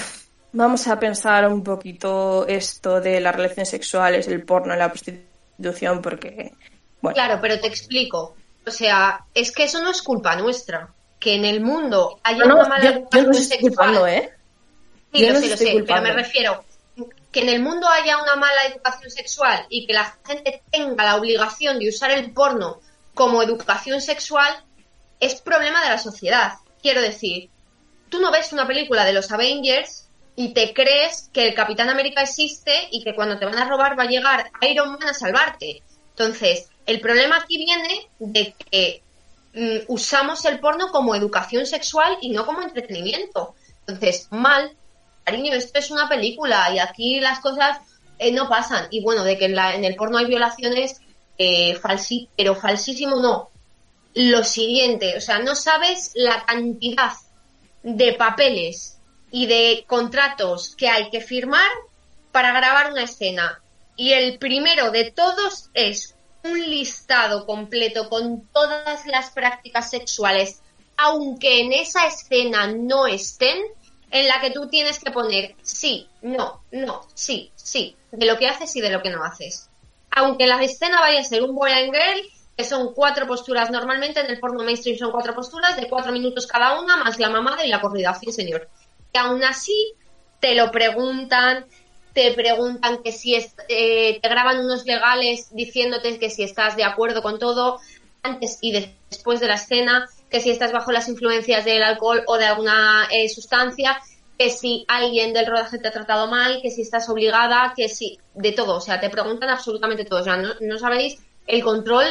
vamos 0.53 0.89
a 0.89 0.99
pensar 0.99 1.47
un 1.49 1.63
poquito 1.63 2.47
esto 2.49 3.01
de 3.01 3.21
las 3.21 3.35
relaciones 3.35 3.71
sexuales, 3.71 4.27
el 4.27 4.45
porno, 4.45 4.75
la 4.75 4.91
prostitución, 4.91 6.03
porque. 6.03 6.53
Bueno. 7.01 7.15
Claro, 7.15 7.39
pero 7.41 7.61
te 7.61 7.69
explico. 7.69 8.35
O 8.67 8.71
sea, 8.71 9.25
es 9.33 9.53
que 9.53 9.65
eso 9.65 9.81
no 9.83 9.93
es 9.93 10.03
culpa 10.03 10.35
nuestra. 10.35 10.93
Que 11.21 11.37
en 11.37 11.45
el 11.45 11.61
mundo 11.61 12.19
haya 12.25 12.45
no, 12.45 12.57
una 12.57 12.69
mala 12.69 12.85
yo, 12.85 12.91
educación 12.91 13.25
yo 13.25 13.31
no 13.31 13.39
estoy 13.39 13.59
sexual. 13.59 13.69
culpando, 13.69 14.07
¿eh? 14.07 14.33
Sí, 15.13 15.21
Yo 15.21 15.29
lo 15.29 15.35
no 15.35 15.41
sé, 15.41 15.49
lo 15.49 15.57
sé, 15.57 15.85
pero 15.87 16.03
me 16.03 16.13
refiero 16.13 16.65
que 17.31 17.43
en 17.43 17.49
el 17.49 17.63
mundo 17.63 17.87
haya 17.89 18.21
una 18.21 18.35
mala 18.35 18.65
educación 18.67 19.11
sexual 19.11 19.67
y 19.69 19.87
que 19.87 19.93
la 19.93 20.19
gente 20.27 20.63
tenga 20.71 21.05
la 21.05 21.17
obligación 21.17 21.79
de 21.79 21.89
usar 21.89 22.11
el 22.11 22.33
porno 22.33 22.81
como 23.15 23.43
educación 23.43 24.01
sexual 24.01 24.65
es 25.21 25.41
problema 25.41 25.83
de 25.85 25.91
la 25.91 25.99
sociedad. 25.99 26.55
Quiero 26.83 27.01
decir, 27.01 27.51
tú 28.09 28.21
no 28.21 28.31
ves 28.31 28.53
una 28.53 28.67
película 28.67 29.05
de 29.05 29.13
los 29.13 29.31
Avengers 29.31 30.09
y 30.37 30.53
te 30.53 30.75
crees 30.75 31.31
que 31.33 31.49
el 31.49 31.55
Capitán 31.55 31.89
América 31.89 32.23
existe 32.23 32.89
y 32.91 33.03
que 33.03 33.15
cuando 33.15 33.39
te 33.39 33.47
van 33.47 33.59
a 33.59 33.69
robar 33.69 33.99
va 33.99 34.05
a 34.05 34.09
llegar 34.09 34.51
Iron 34.63 34.91
Man 34.91 35.09
a 35.09 35.15
salvarte. 35.15 35.83
Entonces, 36.11 36.69
el 36.85 37.01
problema 37.01 37.39
aquí 37.39 37.57
viene 37.57 38.09
de 38.19 38.55
que 38.55 39.03
mm, 39.55 39.85
usamos 39.89 40.45
el 40.45 40.61
porno 40.61 40.89
como 40.89 41.15
educación 41.15 41.67
sexual 41.67 42.19
y 42.21 42.31
no 42.31 42.45
como 42.45 42.63
entretenimiento. 42.63 43.55
Entonces, 43.81 44.29
mal, 44.31 44.77
cariño, 45.25 45.55
esto 45.55 45.79
es 45.79 45.91
una 45.91 46.09
película 46.09 46.71
y 46.75 46.79
aquí 46.79 47.21
las 47.21 47.41
cosas 47.41 47.79
eh, 48.19 48.31
no 48.33 48.49
pasan. 48.49 48.89
Y 48.91 49.03
bueno, 49.03 49.25
de 49.25 49.39
que 49.39 49.47
en, 49.47 49.55
la, 49.55 49.75
en 49.75 49.85
el 49.85 49.97
porno 49.97 50.19
hay 50.19 50.27
violaciones, 50.27 51.01
eh, 51.39 51.81
pero 52.37 52.55
falsísimo 52.55 53.21
no. 53.21 53.51
Lo 54.15 54.45
siguiente, 54.45 55.17
o 55.17 55.21
sea, 55.21 55.39
no 55.39 55.55
sabes 55.55 56.13
la 56.15 56.45
cantidad 56.47 57.13
de 57.87 58.15
papeles 58.15 58.99
y 59.31 59.47
de 59.47 59.85
contratos 59.87 60.75
que 60.75 60.89
hay 60.89 61.09
que 61.09 61.21
firmar 61.21 61.71
para 62.33 62.53
grabar 62.53 62.91
una 62.91 63.05
escena. 63.05 63.63
Y 63.95 64.11
el 64.11 64.39
primero 64.39 64.91
de 64.91 65.13
todos 65.13 65.71
es 65.73 66.17
un 66.43 66.61
listado 66.69 67.47
completo 67.47 68.09
con 68.09 68.45
todas 68.49 69.07
las 69.07 69.31
prácticas 69.31 69.89
sexuales, 69.89 70.63
aunque 70.97 71.61
en 71.61 71.73
esa 71.73 72.09
escena 72.09 72.67
no 72.67 73.07
estén, 73.07 73.57
en 74.11 74.27
la 74.27 74.41
que 74.41 74.51
tú 74.51 74.69
tienes 74.69 74.99
que 74.99 75.13
poner 75.13 75.55
sí, 75.63 76.09
no, 76.23 76.63
no, 76.73 77.07
sí, 77.15 77.53
sí, 77.55 77.97
de 78.11 78.27
lo 78.27 78.37
que 78.37 78.49
haces 78.49 78.75
y 78.75 78.81
de 78.81 78.91
lo 78.91 79.01
que 79.01 79.11
no 79.11 79.23
haces. 79.23 79.71
Aunque 80.11 80.47
la 80.49 80.61
escena 80.61 81.01
vaya 81.01 81.21
a 81.21 81.25
ser 81.25 81.45
un 81.45 81.55
boy 81.55 81.71
and 81.71 81.93
girl, 81.93 82.31
que 82.57 82.65
son 82.65 82.95
cuatro 82.95 83.27
posturas 83.27 83.71
normalmente, 83.71 84.21
en 84.21 84.31
el 84.31 84.41
porno 84.41 84.65
mainstream 84.65 84.97
son 84.97 85.13
cuatro 85.13 85.35
posturas 85.35 85.77
de 85.77 85.89
cuatro 85.89 86.11
minutos 86.11 86.47
cada 86.47 86.81
una, 86.81 86.97
más 86.97 87.19
la 87.19 87.29
mamada 87.29 87.65
y 87.65 87.69
la 87.69 87.81
corrida, 87.81 88.15
sí 88.15 88.33
señor. 88.33 88.69
Y 89.13 89.19
aún 89.19 89.45
así 89.45 89.93
te 90.41 90.55
lo 90.55 90.71
preguntan, 90.71 91.67
te 92.15 92.33
preguntan 92.33 93.03
que 93.03 93.13
si 93.13 93.35
es, 93.35 93.55
eh, 93.69 94.19
te 94.21 94.29
graban 94.29 94.61
unos 94.61 94.87
legales 94.87 95.55
diciéndote 95.55 96.19
que 96.19 96.31
si 96.31 96.45
estás 96.45 96.77
de 96.77 96.85
acuerdo 96.85 97.23
con 97.23 97.39
todo 97.39 97.79
antes 98.23 98.59
y 98.63 98.73
después 98.73 99.39
de 99.41 99.49
la 99.49 99.55
escena, 99.55 100.09
que 100.31 100.41
si 100.41 100.51
estás 100.51 100.73
bajo 100.73 100.93
las 100.93 101.09
influencias 101.09 101.65
del 101.65 101.83
alcohol 101.83 102.25
o 102.27 102.39
de 102.39 102.47
alguna 102.47 103.07
eh, 103.11 103.29
sustancia, 103.29 104.01
que 104.39 104.51
si 104.51 104.85
alguien 104.89 105.35
del 105.35 105.47
rodaje 105.47 105.79
te 105.79 105.89
ha 105.89 105.93
tratado 105.93 106.27
mal, 106.27 106.61
que 106.63 106.71
si 106.71 106.83
estás 106.83 107.09
obligada, 107.09 107.75
que 107.77 107.89
si 107.89 108.19
de 108.35 108.53
todo, 108.53 108.77
o 108.77 108.81
sea, 108.81 108.99
te 108.99 109.11
preguntan 109.11 109.51
absolutamente 109.51 110.05
todo, 110.05 110.21
o 110.21 110.25
sea, 110.25 110.37
no, 110.37 110.55
no 110.61 110.79
sabéis 110.79 111.19
el 111.47 111.63
control 111.63 112.07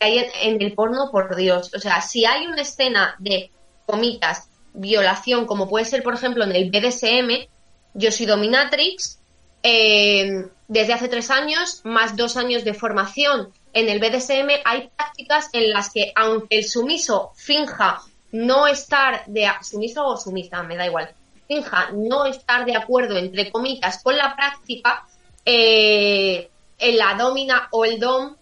en, 0.00 0.26
en 0.42 0.62
el 0.62 0.72
porno, 0.74 1.10
por 1.10 1.34
Dios, 1.36 1.72
o 1.74 1.78
sea, 1.78 2.00
si 2.00 2.24
hay 2.24 2.46
una 2.46 2.62
escena 2.62 3.16
de 3.18 3.50
comitas, 3.86 4.48
violación, 4.74 5.46
como 5.46 5.68
puede 5.68 5.84
ser, 5.84 6.02
por 6.02 6.14
ejemplo, 6.14 6.44
en 6.44 6.52
el 6.52 6.70
BDSM, 6.70 7.48
yo 7.94 8.10
soy 8.10 8.26
dominatrix, 8.26 9.18
eh, 9.62 10.48
desde 10.68 10.92
hace 10.92 11.08
tres 11.08 11.30
años, 11.30 11.80
más 11.84 12.16
dos 12.16 12.36
años 12.36 12.64
de 12.64 12.74
formación 12.74 13.52
en 13.72 13.88
el 13.88 13.98
BDSM, 13.98 14.60
hay 14.64 14.90
prácticas 14.96 15.48
en 15.52 15.70
las 15.70 15.90
que, 15.90 16.12
aunque 16.14 16.58
el 16.58 16.64
sumiso 16.64 17.32
finja 17.34 18.00
no 18.32 18.66
estar 18.66 19.24
de 19.26 19.48
sumiso 19.62 20.06
o 20.06 20.16
sumisa, 20.16 20.62
me 20.64 20.76
da 20.76 20.86
igual, 20.86 21.10
finja 21.46 21.90
no 21.92 22.26
estar 22.26 22.64
de 22.64 22.76
acuerdo, 22.76 23.16
entre 23.16 23.50
comillas, 23.50 24.02
con 24.02 24.16
la 24.16 24.34
práctica, 24.34 25.06
eh, 25.44 26.50
la 26.80 27.14
domina 27.14 27.68
o 27.70 27.84
el 27.84 28.00
dom 28.00 28.34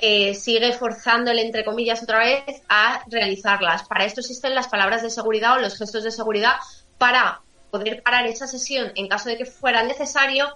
eh, 0.00 0.34
sigue 0.34 0.72
forzándole, 0.72 1.42
entre 1.42 1.64
comillas, 1.64 2.02
otra 2.02 2.18
vez 2.18 2.62
a 2.68 3.02
realizarlas. 3.08 3.84
Para 3.84 4.04
esto 4.04 4.20
existen 4.20 4.54
las 4.54 4.68
palabras 4.68 5.02
de 5.02 5.10
seguridad 5.10 5.54
o 5.54 5.60
los 5.60 5.76
gestos 5.76 6.04
de 6.04 6.10
seguridad 6.10 6.54
para 6.98 7.40
poder 7.70 8.02
parar 8.02 8.26
esa 8.26 8.46
sesión 8.46 8.92
en 8.96 9.08
caso 9.08 9.28
de 9.28 9.38
que 9.38 9.46
fuera 9.46 9.82
necesario 9.82 10.48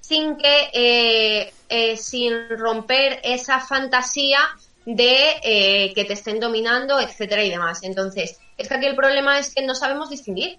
sin 0.00 0.36
que 0.36 0.70
eh, 0.72 1.52
eh, 1.68 1.96
sin 1.96 2.48
romper 2.50 3.20
esa 3.22 3.60
fantasía 3.60 4.40
de 4.84 5.36
eh, 5.42 5.92
que 5.94 6.04
te 6.04 6.14
estén 6.14 6.40
dominando, 6.40 6.98
etcétera 6.98 7.44
y 7.44 7.50
demás. 7.50 7.80
Entonces, 7.82 8.38
es 8.58 8.68
que 8.68 8.74
aquí 8.74 8.86
el 8.86 8.96
problema 8.96 9.38
es 9.38 9.54
que 9.54 9.62
no 9.62 9.74
sabemos 9.74 10.10
distinguir 10.10 10.58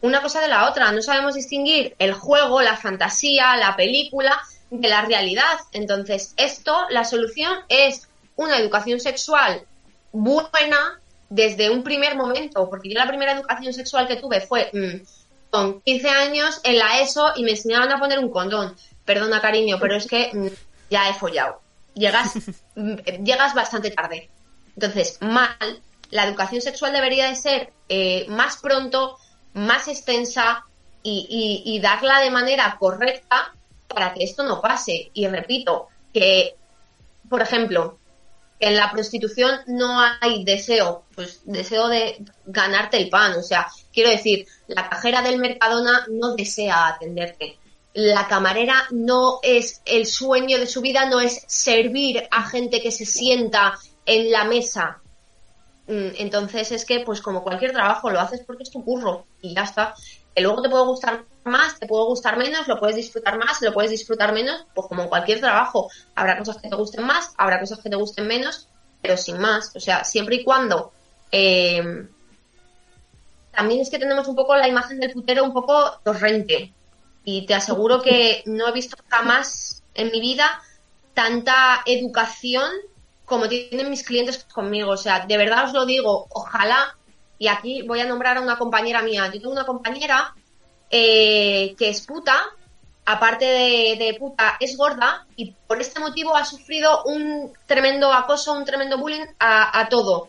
una 0.00 0.22
cosa 0.22 0.40
de 0.40 0.48
la 0.48 0.68
otra, 0.68 0.92
no 0.92 1.02
sabemos 1.02 1.34
distinguir 1.34 1.96
el 1.98 2.12
juego, 2.12 2.62
la 2.62 2.76
fantasía, 2.76 3.56
la 3.56 3.74
película 3.74 4.40
de 4.70 4.88
la 4.88 5.02
realidad. 5.02 5.58
Entonces, 5.72 6.34
esto, 6.36 6.86
la 6.90 7.04
solución 7.04 7.52
es 7.68 8.08
una 8.36 8.58
educación 8.58 9.00
sexual 9.00 9.64
buena 10.12 11.00
desde 11.28 11.70
un 11.70 11.82
primer 11.82 12.16
momento, 12.16 12.68
porque 12.68 12.88
yo 12.88 12.98
la 12.98 13.08
primera 13.08 13.32
educación 13.32 13.72
sexual 13.72 14.06
que 14.06 14.16
tuve 14.16 14.40
fue 14.40 14.70
mm, 14.72 15.50
con 15.50 15.80
15 15.80 16.08
años 16.08 16.60
en 16.62 16.78
la 16.78 17.00
ESO 17.00 17.32
y 17.36 17.42
me 17.42 17.52
enseñaban 17.52 17.90
a 17.90 17.98
poner 17.98 18.18
un 18.18 18.30
condón. 18.30 18.76
Perdona, 19.04 19.40
cariño, 19.40 19.78
pero 19.80 19.96
es 19.96 20.06
que 20.06 20.30
mm, 20.32 20.46
ya 20.90 21.08
he 21.08 21.14
follado. 21.14 21.60
Llegas, 21.94 22.34
mm, 22.76 22.94
llegas 23.24 23.54
bastante 23.54 23.90
tarde. 23.90 24.30
Entonces, 24.74 25.18
mal, 25.20 25.82
la 26.10 26.24
educación 26.26 26.62
sexual 26.62 26.92
debería 26.92 27.28
de 27.28 27.36
ser 27.36 27.72
eh, 27.88 28.26
más 28.28 28.58
pronto, 28.58 29.18
más 29.52 29.88
extensa 29.88 30.64
y, 31.02 31.62
y, 31.64 31.74
y 31.74 31.80
darla 31.80 32.20
de 32.20 32.30
manera 32.30 32.76
correcta 32.78 33.52
para 33.94 34.12
que 34.12 34.24
esto 34.24 34.42
no 34.42 34.60
pase. 34.60 35.10
Y 35.14 35.26
repito, 35.28 35.88
que, 36.12 36.56
por 37.28 37.42
ejemplo, 37.42 37.98
en 38.60 38.76
la 38.76 38.90
prostitución 38.90 39.60
no 39.66 40.00
hay 40.20 40.44
deseo, 40.44 41.04
pues 41.14 41.40
deseo 41.44 41.88
de 41.88 42.24
ganarte 42.46 42.96
el 42.96 43.10
pan. 43.10 43.34
O 43.38 43.42
sea, 43.42 43.66
quiero 43.92 44.10
decir, 44.10 44.46
la 44.68 44.88
cajera 44.88 45.22
del 45.22 45.38
Mercadona 45.38 46.06
no 46.10 46.34
desea 46.34 46.88
atenderte. 46.88 47.58
La 47.94 48.26
camarera 48.26 48.84
no 48.90 49.38
es 49.42 49.82
el 49.84 50.06
sueño 50.06 50.58
de 50.58 50.66
su 50.66 50.80
vida, 50.80 51.06
no 51.06 51.20
es 51.20 51.44
servir 51.46 52.26
a 52.30 52.48
gente 52.48 52.80
que 52.80 52.90
se 52.90 53.06
sienta 53.06 53.78
en 54.06 54.30
la 54.30 54.44
mesa. 54.44 55.00
Mm, 55.86 56.16
Entonces 56.18 56.72
es 56.72 56.84
que, 56.84 57.00
pues 57.00 57.20
como 57.20 57.42
cualquier 57.42 57.72
trabajo, 57.72 58.10
lo 58.10 58.20
haces 58.20 58.40
porque 58.46 58.62
es 58.62 58.70
tu 58.70 58.84
curro 58.84 59.26
y 59.42 59.54
ya 59.54 59.62
está. 59.62 59.94
Que 60.34 60.42
luego 60.42 60.62
te 60.62 60.68
puede 60.68 60.84
gustar 60.84 61.24
más, 61.44 61.78
te 61.78 61.86
puede 61.86 62.04
gustar 62.04 62.36
menos, 62.36 62.66
lo 62.66 62.80
puedes 62.80 62.96
disfrutar 62.96 63.38
más, 63.38 63.62
lo 63.62 63.72
puedes 63.72 63.90
disfrutar 63.90 64.32
menos, 64.32 64.66
pues 64.74 64.88
como 64.88 65.02
en 65.02 65.08
cualquier 65.08 65.40
trabajo. 65.40 65.90
Habrá 66.14 66.38
cosas 66.38 66.58
que 66.58 66.68
te 66.68 66.76
gusten 66.76 67.04
más, 67.04 67.32
habrá 67.36 67.60
cosas 67.60 67.78
que 67.80 67.90
te 67.90 67.96
gusten 67.96 68.26
menos, 68.26 68.68
pero 69.00 69.16
sin 69.16 69.38
más. 69.38 69.74
O 69.76 69.80
sea, 69.80 70.04
siempre 70.04 70.36
y 70.36 70.44
cuando... 70.44 70.92
eh, 71.30 72.08
también 73.54 73.80
es 73.80 73.90
que 73.90 73.98
tenemos 73.98 74.26
un 74.26 74.34
poco 74.34 74.56
la 74.56 74.68
imagen 74.68 74.98
del 74.98 75.12
putero 75.12 75.44
un 75.44 75.52
poco 75.52 76.00
torrente. 76.02 76.72
Y 77.24 77.46
te 77.46 77.54
aseguro 77.54 78.02
que 78.02 78.42
no 78.46 78.68
he 78.68 78.72
visto 78.72 78.96
jamás 79.08 79.82
en 79.94 80.10
mi 80.10 80.20
vida 80.20 80.60
tanta 81.14 81.82
educación 81.86 82.68
como 83.24 83.48
tienen 83.48 83.90
mis 83.90 84.02
clientes 84.02 84.44
conmigo. 84.52 84.90
O 84.90 84.96
sea, 84.96 85.24
de 85.24 85.36
verdad 85.36 85.66
os 85.66 85.72
lo 85.72 85.86
digo, 85.86 86.26
ojalá, 86.30 86.96
y 87.38 87.48
aquí 87.48 87.82
voy 87.82 88.00
a 88.00 88.06
nombrar 88.06 88.36
a 88.36 88.40
una 88.40 88.58
compañera 88.58 89.02
mía. 89.02 89.26
Yo 89.26 89.40
tengo 89.40 89.52
una 89.52 89.66
compañera 89.66 90.34
eh, 90.90 91.74
que 91.78 91.88
es 91.88 92.06
puta, 92.06 92.46
aparte 93.04 93.44
de, 93.44 94.16
puta, 94.18 94.56
es 94.60 94.76
gorda, 94.76 95.26
y 95.36 95.52
por 95.66 95.80
este 95.80 96.00
motivo 96.00 96.36
ha 96.36 96.44
sufrido 96.44 97.04
un 97.04 97.52
tremendo 97.66 98.12
acoso, 98.12 98.52
un 98.52 98.64
tremendo 98.64 98.98
bullying 98.98 99.26
a, 99.38 99.88
todo. 99.90 100.28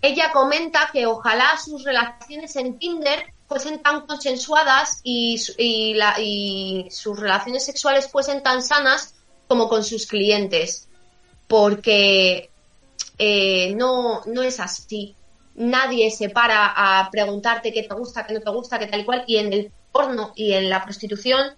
Ella 0.00 0.30
comenta 0.32 0.90
que 0.92 1.06
ojalá 1.06 1.56
sus 1.56 1.82
relaciones 1.82 2.54
en 2.56 2.78
Tinder 2.78 3.32
fuesen 3.48 3.82
tan 3.82 4.06
consensuadas 4.06 5.00
y 5.02 5.38
sus 6.90 7.18
relaciones 7.18 7.64
sexuales 7.64 8.08
fuesen 8.10 8.42
tan 8.42 8.62
sanas 8.62 9.14
como 9.48 9.68
con 9.68 9.82
sus 9.82 10.06
clientes. 10.06 10.88
Porque 11.48 12.50
eh, 13.18 13.74
no, 13.74 14.22
no 14.26 14.42
es 14.42 14.60
así. 14.60 15.16
Nadie 15.58 16.10
se 16.10 16.30
para 16.30 16.72
a 16.76 17.10
preguntarte 17.10 17.72
qué 17.72 17.82
te 17.82 17.94
gusta, 17.94 18.26
qué 18.26 18.34
no 18.34 18.40
te 18.40 18.50
gusta, 18.50 18.78
qué 18.78 18.86
tal 18.86 19.00
y 19.00 19.04
cual. 19.04 19.24
Y 19.26 19.36
en 19.36 19.52
el 19.52 19.72
porno 19.92 20.32
y 20.34 20.52
en 20.52 20.70
la 20.70 20.84
prostitución, 20.84 21.56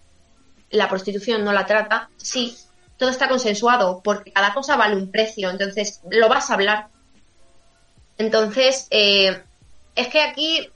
la 0.70 0.88
prostitución 0.88 1.44
no 1.44 1.52
la 1.52 1.66
trata. 1.66 2.10
Sí, 2.16 2.56
todo 2.96 3.10
está 3.10 3.28
consensuado 3.28 4.00
porque 4.02 4.32
cada 4.32 4.54
cosa 4.54 4.76
vale 4.76 4.96
un 4.96 5.10
precio. 5.10 5.50
Entonces, 5.50 6.00
lo 6.10 6.28
vas 6.28 6.50
a 6.50 6.54
hablar. 6.54 6.88
Entonces, 8.16 8.86
eh, 8.90 9.42
es 9.94 10.08
que 10.08 10.22
aquí 10.22 10.70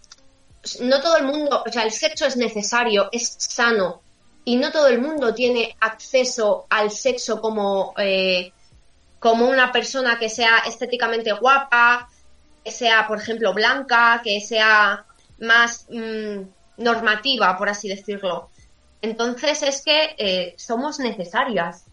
no 0.80 1.00
todo 1.00 1.16
el 1.16 1.24
mundo, 1.24 1.62
o 1.66 1.72
sea, 1.72 1.82
el 1.82 1.92
sexo 1.92 2.26
es 2.26 2.36
necesario, 2.36 3.08
es 3.12 3.36
sano, 3.38 4.02
y 4.44 4.56
no 4.56 4.70
todo 4.70 4.88
el 4.88 5.00
mundo 5.00 5.34
tiene 5.34 5.76
acceso 5.80 6.66
al 6.68 6.90
sexo 6.90 7.40
como, 7.40 7.94
eh, 7.96 8.52
como 9.18 9.48
una 9.48 9.72
persona 9.72 10.18
que 10.18 10.28
sea 10.28 10.58
estéticamente 10.66 11.32
guapa, 11.32 12.08
que 12.64 12.70
sea, 12.70 13.06
por 13.06 13.18
ejemplo, 13.18 13.52
blanca, 13.52 14.20
que 14.24 14.40
sea 14.40 15.04
más 15.38 15.86
mm, 15.90 16.42
normativa, 16.78 17.56
por 17.58 17.68
así 17.68 17.88
decirlo. 17.88 18.50
Entonces 19.02 19.62
es 19.62 19.82
que 19.82 20.14
eh, 20.16 20.54
somos 20.56 20.98
necesarias. 20.98 21.84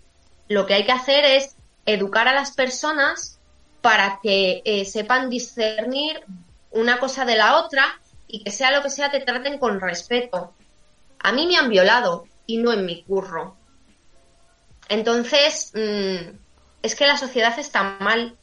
Lo 0.48 0.66
que 0.66 0.76
hay 0.76 0.86
que 0.86 0.92
hacer 0.94 1.26
es 1.26 1.56
educar 1.86 2.28
a 2.28 2.34
las 2.34 2.52
personas 2.52 3.40
para 3.82 4.20
que 4.22 4.62
eh, 4.64 4.86
sepan 4.86 5.30
discernir 5.30 6.24
una 6.72 7.00
cosa 7.00 7.26
de 7.26 7.36
la 7.36 7.58
otra 7.58 8.00
y 8.28 8.44
que 8.44 8.52
sea 8.52 8.72
lo 8.72 8.82
que 8.82 8.90
sea 8.90 9.12
te 9.12 9.20
traten 9.20 9.58
con 9.58 9.82
respeto. 9.82 10.54
A 11.20 11.32
mí 11.32 11.48
me 11.48 11.58
han 11.58 11.70
violado 11.70 12.28
y 12.46 12.58
no 12.58 12.72
en 12.72 12.86
mi 12.86 13.04
curro. 13.04 13.58
Entonces, 14.88 15.72
mm, 15.74 16.38
es 16.82 16.96
que 16.96 17.08
la 17.08 17.18
sociedad 17.18 17.58
está 17.60 17.84
mal 18.00 18.38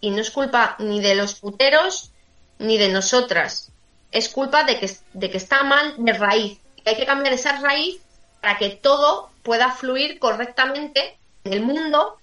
y 0.00 0.10
no 0.10 0.20
es 0.20 0.30
culpa 0.30 0.76
ni 0.78 1.00
de 1.00 1.14
los 1.14 1.34
puteros 1.34 2.12
ni 2.58 2.78
de 2.78 2.88
nosotras. 2.88 3.70
Es 4.12 4.28
culpa 4.28 4.64
de 4.64 4.78
que, 4.78 4.90
de 5.12 5.30
que 5.30 5.36
está 5.36 5.62
mal 5.64 5.94
de 5.98 6.12
raíz. 6.12 6.58
Y 6.84 6.88
hay 6.88 6.96
que 6.96 7.06
cambiar 7.06 7.34
esa 7.34 7.60
raíz 7.60 8.00
para 8.40 8.58
que 8.58 8.70
todo 8.70 9.30
pueda 9.42 9.72
fluir 9.72 10.18
correctamente 10.18 11.16
en 11.44 11.52
el 11.52 11.62
mundo 11.62 12.18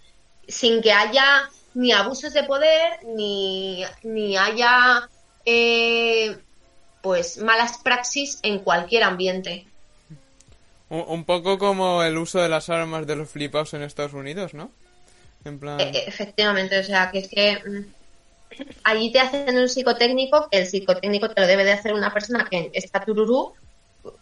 sin 0.48 0.82
que 0.82 0.92
haya 0.92 1.50
ni 1.74 1.92
abusos 1.92 2.34
de 2.34 2.44
poder 2.44 3.00
ni, 3.16 3.84
ni 4.04 4.38
haya 4.38 5.10
eh, 5.46 6.38
pues 7.02 7.38
malas 7.38 7.80
praxis 7.80 8.40
en 8.44 8.60
cualquier 8.60 9.04
ambiente. 9.04 9.66
Un, 10.90 11.04
un 11.08 11.26
poco 11.26 11.58
como 11.58 12.04
el 12.04 12.18
uso 12.18 12.40
de 12.40 12.50
las 12.50 12.70
armas 12.70 13.08
de 13.08 13.16
los 13.16 13.30
flipaos 13.30 13.74
en 13.74 13.82
Estados 13.82 14.14
Unidos, 14.14 14.54
¿no? 14.54 14.72
En 15.46 15.60
plan... 15.60 15.80
Eh, 15.80 16.04
efectivamente, 16.08 16.80
o 16.80 16.84
sea, 16.84 17.12
que 17.12 17.20
es 17.20 17.28
que 17.28 17.58
mm, 17.58 18.64
allí 18.84 19.12
te 19.12 19.20
hacen 19.20 19.58
un 19.58 19.70
psicotécnico, 19.70 20.48
que 20.50 20.60
el 20.60 20.68
psicotécnico 20.68 21.30
te 21.30 21.42
lo 21.42 21.48
debe 21.48 21.64
de 21.64 21.74
hacer 21.74 21.94
una 21.94 22.14
persona 22.14 22.48
que 22.50 22.72
está 22.74 23.04
tururú, 23.04 23.54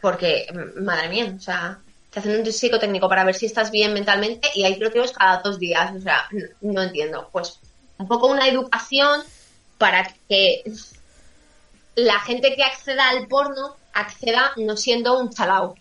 porque, 0.02 0.48
mm, 0.52 0.84
madre 0.84 1.10
mía, 1.10 1.34
o 1.36 1.42
sea, 1.42 1.80
te 2.12 2.20
hacen 2.20 2.40
un 2.40 2.46
psicotécnico 2.46 3.08
para 3.08 3.24
ver 3.24 3.36
si 3.36 3.46
estás 3.46 3.72
bien 3.72 3.94
mentalmente 3.94 4.50
y 4.54 4.64
hay 4.64 4.76
tiroteos 4.76 5.14
cada 5.14 5.42
dos 5.42 5.60
días, 5.60 5.96
o 5.96 6.02
sea, 6.02 6.28
no, 6.32 6.74
no 6.74 6.84
entiendo. 6.84 7.30
Pues 7.32 7.60
un 7.98 8.08
poco 8.08 8.28
una 8.28 8.48
educación 8.48 9.22
para 9.78 10.14
que 10.28 10.64
la 11.96 12.20
gente 12.20 12.56
que 12.56 12.64
acceda 12.64 13.10
al 13.10 13.28
porno 13.28 13.76
acceda 13.94 14.52
no 14.58 14.78
siendo 14.78 15.20
un 15.20 15.30
chalao. 15.30 15.76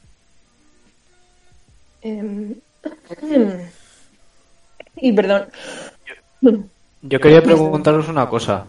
Em, 2.02 2.54
y 5.02 5.12
perdón. 5.12 5.48
Yo 7.02 7.20
quería 7.20 7.42
preguntaros 7.42 8.08
una 8.08 8.28
cosa. 8.28 8.66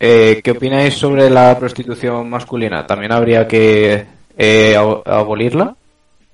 Eh, 0.00 0.40
¿Qué 0.44 0.52
opináis 0.52 0.94
sobre 0.94 1.28
la 1.28 1.58
prostitución 1.58 2.30
masculina? 2.30 2.86
¿También 2.86 3.12
habría 3.12 3.48
que 3.48 4.06
eh, 4.36 4.76
abo- 4.76 5.02
abolirla? 5.04 5.74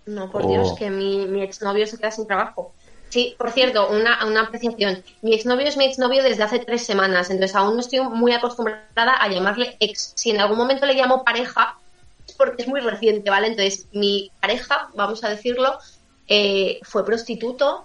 No, 0.07 0.31
por. 0.31 0.47
Dios, 0.47 0.75
que 0.79 0.91
mi, 0.91 1.27
mi 1.27 1.43
exnovio 1.43 1.87
se 1.87 1.97
queda 1.97 2.11
sin 2.11 2.27
trabajo. 2.27 2.73
Sí, 3.09 3.35
por 3.39 3.51
cierto, 3.53 3.89
una, 3.91 4.27
una 4.27 4.43
apreciación. 4.43 5.03
Mi 5.23 5.35
exnovio 5.35 5.69
es 5.69 5.77
mi 5.77 5.85
exnovio 5.85 6.23
desde 6.23 6.43
hace 6.43 6.59
tres 6.59 6.85
semanas, 6.85 7.31
entonces 7.31 7.57
aún 7.57 7.75
no 7.75 7.81
estoy 7.81 8.01
muy 8.01 8.33
acostumbrada 8.33 9.15
a 9.19 9.29
llamarle 9.29 9.77
ex. 9.81 10.13
Si 10.17 10.31
en 10.31 10.41
algún 10.41 10.59
momento 10.59 10.85
le 10.85 10.95
llamo 10.95 11.25
pareja, 11.25 11.79
es 12.27 12.35
porque 12.35 12.63
es 12.63 12.69
muy 12.69 12.81
reciente, 12.81 13.31
¿vale? 13.31 13.47
Entonces, 13.49 13.87
mi 13.93 14.31
pareja, 14.41 14.89
vamos 14.95 15.23
a 15.25 15.29
decirlo, 15.31 15.79
eh, 16.27 16.81
fue 16.83 17.05
prostituto 17.05 17.85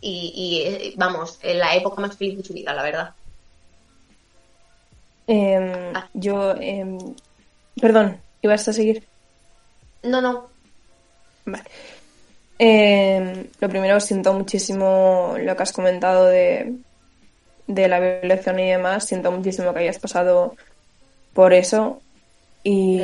y, 0.00 0.32
y, 0.34 0.62
eh, 0.62 0.94
vamos, 0.96 1.38
en 1.42 1.58
la 1.58 1.74
época 1.74 2.00
más 2.00 2.16
feliz 2.16 2.38
de 2.38 2.44
su 2.44 2.52
vida, 2.52 2.72
la 2.74 2.82
verdad. 2.82 3.14
Em, 5.26 5.92
yo, 6.14 6.54
em, 6.60 6.98
perdón, 7.80 8.20
¿ibas 8.42 8.68
a 8.68 8.72
seguir? 8.72 9.04
No, 10.02 10.20
no, 10.20 10.48
Vale. 11.46 11.64
Em, 12.58 13.46
lo 13.60 13.68
primero, 13.68 14.00
siento 14.00 14.32
muchísimo 14.32 15.34
lo 15.38 15.56
que 15.56 15.62
has 15.62 15.72
comentado 15.72 16.26
de, 16.26 16.74
de 17.66 17.88
la 17.88 18.00
violación 18.00 18.58
y 18.60 18.70
demás. 18.70 19.04
Siento 19.06 19.30
muchísimo 19.30 19.72
que 19.72 19.80
hayas 19.80 19.98
pasado 19.98 20.56
por 21.34 21.52
eso. 21.52 22.00
Y, 22.64 23.00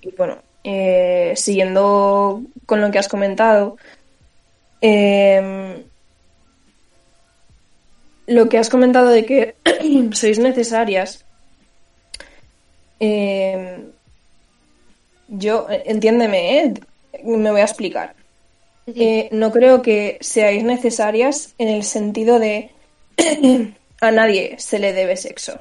y 0.00 0.10
bueno, 0.16 0.38
eh, 0.64 1.34
siguiendo 1.36 2.42
con 2.64 2.80
lo 2.80 2.90
que 2.90 2.98
has 2.98 3.08
comentado, 3.08 3.76
em, 4.80 5.84
lo 8.26 8.48
que 8.48 8.58
has 8.58 8.68
comentado 8.68 9.08
de 9.08 9.24
que 9.24 9.54
sois 10.12 10.38
necesarias, 10.38 11.24
em, 12.98 13.92
yo, 15.28 15.66
eh, 15.70 15.82
entiéndeme, 15.86 16.58
¿eh? 16.58 16.74
me 17.24 17.50
voy 17.50 17.60
a 17.60 17.64
explicar. 17.64 18.14
Eh, 18.86 19.28
no 19.32 19.50
creo 19.50 19.82
que 19.82 20.18
seáis 20.20 20.62
necesarias 20.62 21.54
en 21.58 21.68
el 21.68 21.82
sentido 21.82 22.38
de 22.38 22.70
a 24.00 24.10
nadie 24.10 24.56
se 24.58 24.78
le 24.78 24.92
debe 24.92 25.16
sexo. 25.16 25.58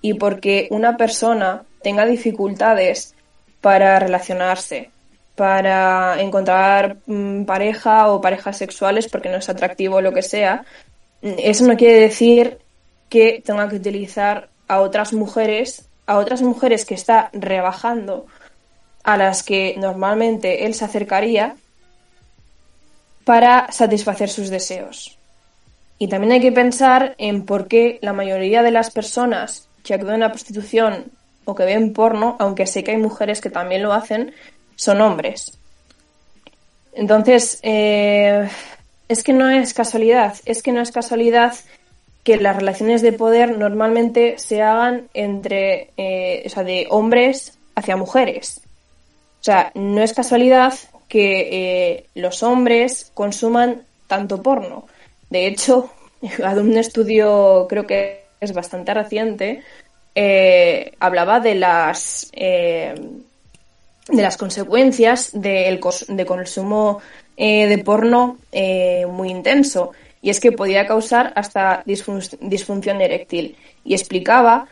Y 0.00 0.14
porque 0.14 0.68
una 0.70 0.96
persona 0.96 1.64
tenga 1.82 2.04
dificultades 2.06 3.14
para 3.60 3.98
relacionarse, 3.98 4.90
para 5.34 6.20
encontrar 6.20 6.98
mm, 7.06 7.44
pareja 7.44 8.10
o 8.10 8.20
parejas 8.20 8.58
sexuales 8.58 9.08
porque 9.08 9.28
no 9.28 9.38
es 9.38 9.48
atractivo 9.48 9.96
o 9.96 10.00
lo 10.00 10.12
que 10.12 10.22
sea, 10.22 10.64
eso 11.22 11.66
no 11.66 11.76
quiere 11.76 12.00
decir 12.00 12.58
que 13.08 13.42
tenga 13.44 13.68
que 13.68 13.76
utilizar 13.76 14.48
a 14.68 14.80
otras 14.80 15.12
mujeres, 15.12 15.88
a 16.06 16.18
otras 16.18 16.42
mujeres 16.42 16.84
que 16.84 16.94
está 16.94 17.30
rebajando 17.32 18.26
a 19.02 19.16
las 19.16 19.42
que 19.42 19.74
normalmente 19.78 20.66
él 20.66 20.74
se 20.74 20.84
acercaría 20.84 21.56
para 23.24 23.70
satisfacer 23.72 24.28
sus 24.28 24.50
deseos. 24.50 25.18
Y 25.98 26.08
también 26.08 26.32
hay 26.32 26.40
que 26.40 26.52
pensar 26.52 27.14
en 27.18 27.44
por 27.44 27.66
qué 27.66 27.98
la 28.02 28.12
mayoría 28.12 28.62
de 28.62 28.70
las 28.70 28.90
personas 28.90 29.68
que 29.82 29.94
acuden 29.94 30.16
a 30.16 30.28
la 30.28 30.32
prostitución 30.32 31.06
o 31.44 31.54
que 31.54 31.64
ven 31.64 31.92
porno, 31.92 32.36
aunque 32.38 32.66
sé 32.66 32.84
que 32.84 32.92
hay 32.92 32.98
mujeres 32.98 33.40
que 33.40 33.50
también 33.50 33.82
lo 33.82 33.92
hacen, 33.92 34.32
son 34.76 35.00
hombres. 35.00 35.58
Entonces, 36.92 37.58
eh, 37.62 38.48
es 39.08 39.22
que 39.22 39.32
no 39.32 39.50
es 39.50 39.74
casualidad, 39.74 40.36
es 40.44 40.62
que 40.62 40.72
no 40.72 40.80
es 40.80 40.92
casualidad 40.92 41.54
que 42.24 42.36
las 42.36 42.56
relaciones 42.56 43.00
de 43.00 43.12
poder 43.12 43.56
normalmente 43.56 44.38
se 44.38 44.60
hagan 44.62 45.08
entre, 45.14 45.90
eh, 45.96 46.42
o 46.44 46.48
sea, 46.50 46.62
de 46.62 46.86
hombres 46.90 47.58
hacia 47.74 47.96
mujeres. 47.96 48.60
O 49.40 49.44
sea, 49.44 49.70
no 49.74 50.02
es 50.02 50.12
casualidad 50.12 50.74
que 51.08 51.48
eh, 51.50 52.06
los 52.14 52.42
hombres 52.42 53.10
consuman 53.14 53.84
tanto 54.08 54.42
porno. 54.42 54.86
De 55.30 55.46
hecho, 55.46 55.90
un 56.20 56.76
estudio 56.76 57.66
creo 57.66 57.86
que 57.86 58.24
es 58.40 58.52
bastante 58.52 58.92
reciente, 58.92 59.62
eh, 60.14 60.92
hablaba 61.00 61.40
de 61.40 61.54
las 61.54 62.30
de 62.32 64.22
las 64.22 64.36
consecuencias 64.36 65.30
del 65.32 65.80
de 66.08 66.26
consumo 66.26 67.00
eh, 67.38 67.66
de 67.68 67.78
porno 67.78 68.36
eh, 68.52 69.06
muy 69.06 69.30
intenso 69.30 69.92
y 70.20 70.28
es 70.28 70.40
que 70.40 70.52
podía 70.52 70.86
causar 70.86 71.32
hasta 71.36 71.82
disfun- 71.86 72.36
disfunción 72.40 73.00
eréctil 73.00 73.56
y 73.84 73.94
explicaba 73.94 74.66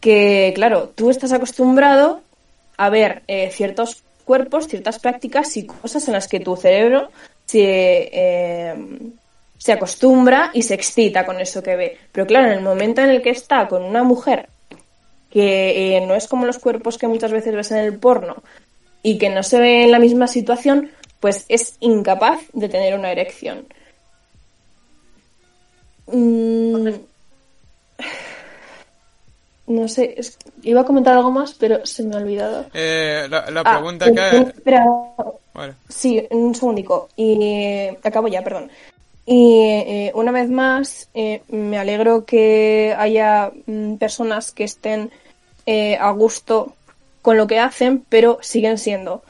que 0.00 0.52
claro 0.54 0.90
tú 0.94 1.10
estás 1.10 1.32
acostumbrado 1.32 2.22
a 2.76 2.88
ver 2.88 3.22
eh, 3.26 3.50
ciertos 3.50 4.04
cuerpos 4.24 4.68
ciertas 4.68 4.98
prácticas 4.98 5.56
y 5.56 5.66
cosas 5.66 6.06
en 6.08 6.14
las 6.14 6.28
que 6.28 6.40
tu 6.40 6.56
cerebro 6.56 7.10
se 7.44 8.08
eh, 8.12 8.74
se 9.58 9.72
acostumbra 9.72 10.50
y 10.52 10.62
se 10.62 10.74
excita 10.74 11.24
con 11.24 11.40
eso 11.40 11.62
que 11.62 11.74
ve. 11.76 11.96
Pero 12.12 12.26
claro, 12.26 12.46
en 12.48 12.52
el 12.52 12.60
momento 12.60 13.00
en 13.00 13.08
el 13.10 13.22
que 13.22 13.30
está 13.30 13.66
con 13.66 13.82
una 13.82 14.02
mujer 14.04 14.48
que 15.30 16.02
no 16.06 16.14
es 16.14 16.28
como 16.28 16.46
los 16.46 16.58
cuerpos 16.58 16.98
que 16.98 17.08
muchas 17.08 17.32
veces 17.32 17.54
ves 17.54 17.70
en 17.72 17.78
el 17.78 17.98
porno 17.98 18.36
y 19.02 19.16
que 19.18 19.30
no 19.30 19.42
se 19.42 19.58
ve 19.58 19.84
en 19.84 19.90
la 19.90 19.98
misma 19.98 20.26
situación, 20.26 20.90
pues 21.24 21.46
es 21.48 21.76
incapaz 21.80 22.42
de 22.52 22.68
tener 22.68 22.98
una 22.98 23.10
erección. 23.10 23.66
Mm, 26.06 26.88
No 29.66 29.88
sé, 29.88 30.12
es- 30.18 30.36
iba 30.62 30.82
a 30.82 30.84
comentar 30.84 31.16
algo 31.16 31.30
más, 31.30 31.54
pero 31.54 31.86
se 31.86 32.02
me 32.02 32.14
ha 32.14 32.18
olvidado. 32.18 32.66
Eh, 32.74 33.26
la, 33.30 33.50
la 33.50 33.62
Ah, 33.64 33.70
pregunta 33.78 34.04
un- 34.06 34.14
que... 34.14 34.36
espera, 34.36 34.84
Vale. 35.54 35.72
Sí, 35.88 36.22
un 36.30 36.54
segundico. 36.54 37.08
Y 37.16 37.42
eh, 37.42 37.98
acabo 38.02 38.28
ya, 38.28 38.42
perdón. 38.44 38.70
Y 39.24 39.60
eh, 39.62 40.12
una 40.14 40.30
vez 40.30 40.50
más, 40.50 41.08
eh, 41.14 41.40
me 41.48 41.78
alegro 41.78 42.26
que 42.26 42.94
haya 42.98 43.50
mm, 43.64 43.94
personas 43.94 44.52
que 44.52 44.64
estén 44.64 45.10
eh, 45.64 45.96
a 45.96 46.10
gusto 46.10 46.74
con 47.22 47.38
lo 47.38 47.46
que 47.46 47.58
hacen, 47.60 48.04
pero 48.10 48.36
siguen 48.42 48.76
siendo 48.76 49.22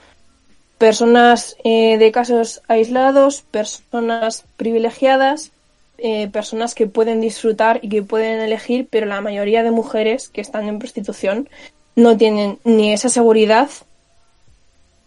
personas 0.84 1.56
eh, 1.64 1.96
de 1.96 2.12
casos 2.12 2.60
aislados, 2.68 3.40
personas 3.40 4.44
privilegiadas, 4.58 5.50
eh, 5.96 6.28
personas 6.28 6.74
que 6.74 6.86
pueden 6.86 7.22
disfrutar 7.22 7.80
y 7.80 7.88
que 7.88 8.02
pueden 8.02 8.42
elegir, 8.42 8.86
pero 8.90 9.06
la 9.06 9.22
mayoría 9.22 9.62
de 9.62 9.70
mujeres 9.70 10.28
que 10.28 10.42
están 10.42 10.68
en 10.68 10.78
prostitución 10.78 11.48
no 11.96 12.18
tienen 12.18 12.58
ni 12.64 12.92
esa 12.92 13.08
seguridad 13.08 13.70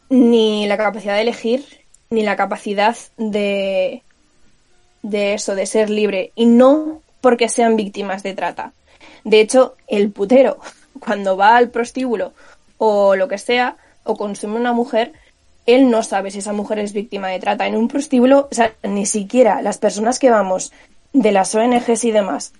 ni 0.09 0.65
la 0.65 0.77
capacidad 0.77 1.13
de 1.13 1.21
elegir, 1.21 1.63
ni 2.09 2.23
la 2.23 2.35
capacidad 2.35 2.97
de, 3.17 4.01
de 5.03 5.35
eso, 5.35 5.53
de 5.53 5.67
ser 5.67 5.91
libre. 5.91 6.31
Y 6.33 6.47
no 6.47 7.03
porque 7.21 7.49
sean 7.49 7.75
víctimas 7.75 8.23
de 8.23 8.33
trata. 8.33 8.73
De 9.23 9.41
hecho, 9.41 9.75
el 9.85 10.09
putero, 10.09 10.57
cuando 10.99 11.37
va 11.37 11.55
al 11.55 11.69
prostíbulo 11.69 12.33
o 12.79 13.15
lo 13.15 13.27
que 13.27 13.37
sea, 13.37 13.77
o 14.03 14.17
consume 14.17 14.55
una 14.55 14.73
mujer, 14.73 15.13
él 15.67 15.91
no 15.91 16.01
sabe 16.01 16.31
si 16.31 16.39
esa 16.39 16.53
mujer 16.53 16.79
es 16.79 16.93
víctima 16.93 17.27
de 17.27 17.39
trata. 17.39 17.67
En 17.67 17.75
un 17.75 17.87
prostíbulo, 17.87 18.47
o 18.49 18.55
sea, 18.55 18.73
ni 18.83 19.05
siquiera 19.05 19.61
las 19.61 19.77
personas 19.77 20.17
que 20.17 20.31
vamos 20.31 20.71
de 21.13 21.31
las 21.31 21.53
ONGs 21.53 22.03
y 22.05 22.11
demás 22.11 22.53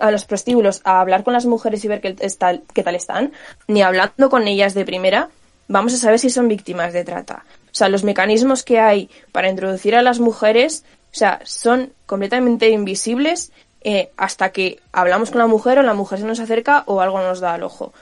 a 0.00 0.10
los 0.10 0.24
prostíbulos 0.24 0.80
a 0.84 1.00
hablar 1.00 1.24
con 1.24 1.32
las 1.32 1.46
mujeres 1.46 1.84
y 1.84 1.88
ver 1.88 2.00
qué, 2.00 2.14
qué 2.14 2.82
tal 2.82 2.94
están, 2.94 3.32
ni 3.66 3.82
hablando 3.82 4.28
con 4.28 4.46
ellas 4.46 4.74
de 4.74 4.84
primera, 4.84 5.30
vamos 5.68 5.94
a 5.94 5.96
saber 5.96 6.18
si 6.18 6.30
son 6.30 6.48
víctimas 6.48 6.92
de 6.92 7.04
trata. 7.04 7.44
O 7.66 7.74
sea, 7.74 7.88
los 7.88 8.04
mecanismos 8.04 8.62
que 8.62 8.78
hay 8.78 9.10
para 9.32 9.48
introducir 9.48 9.96
a 9.96 10.02
las 10.02 10.20
mujeres, 10.20 10.84
o 11.12 11.16
sea, 11.16 11.40
son 11.44 11.92
completamente 12.06 12.68
invisibles 12.68 13.52
eh, 13.80 14.10
hasta 14.16 14.52
que 14.52 14.80
hablamos 14.92 15.30
con 15.30 15.40
la 15.40 15.46
mujer 15.46 15.78
o 15.78 15.82
la 15.82 15.94
mujer 15.94 16.18
se 16.20 16.26
nos 16.26 16.40
acerca 16.40 16.84
o 16.86 17.00
algo 17.00 17.20
nos 17.20 17.40
da 17.40 17.54
al 17.54 17.62
ojo. 17.62 17.92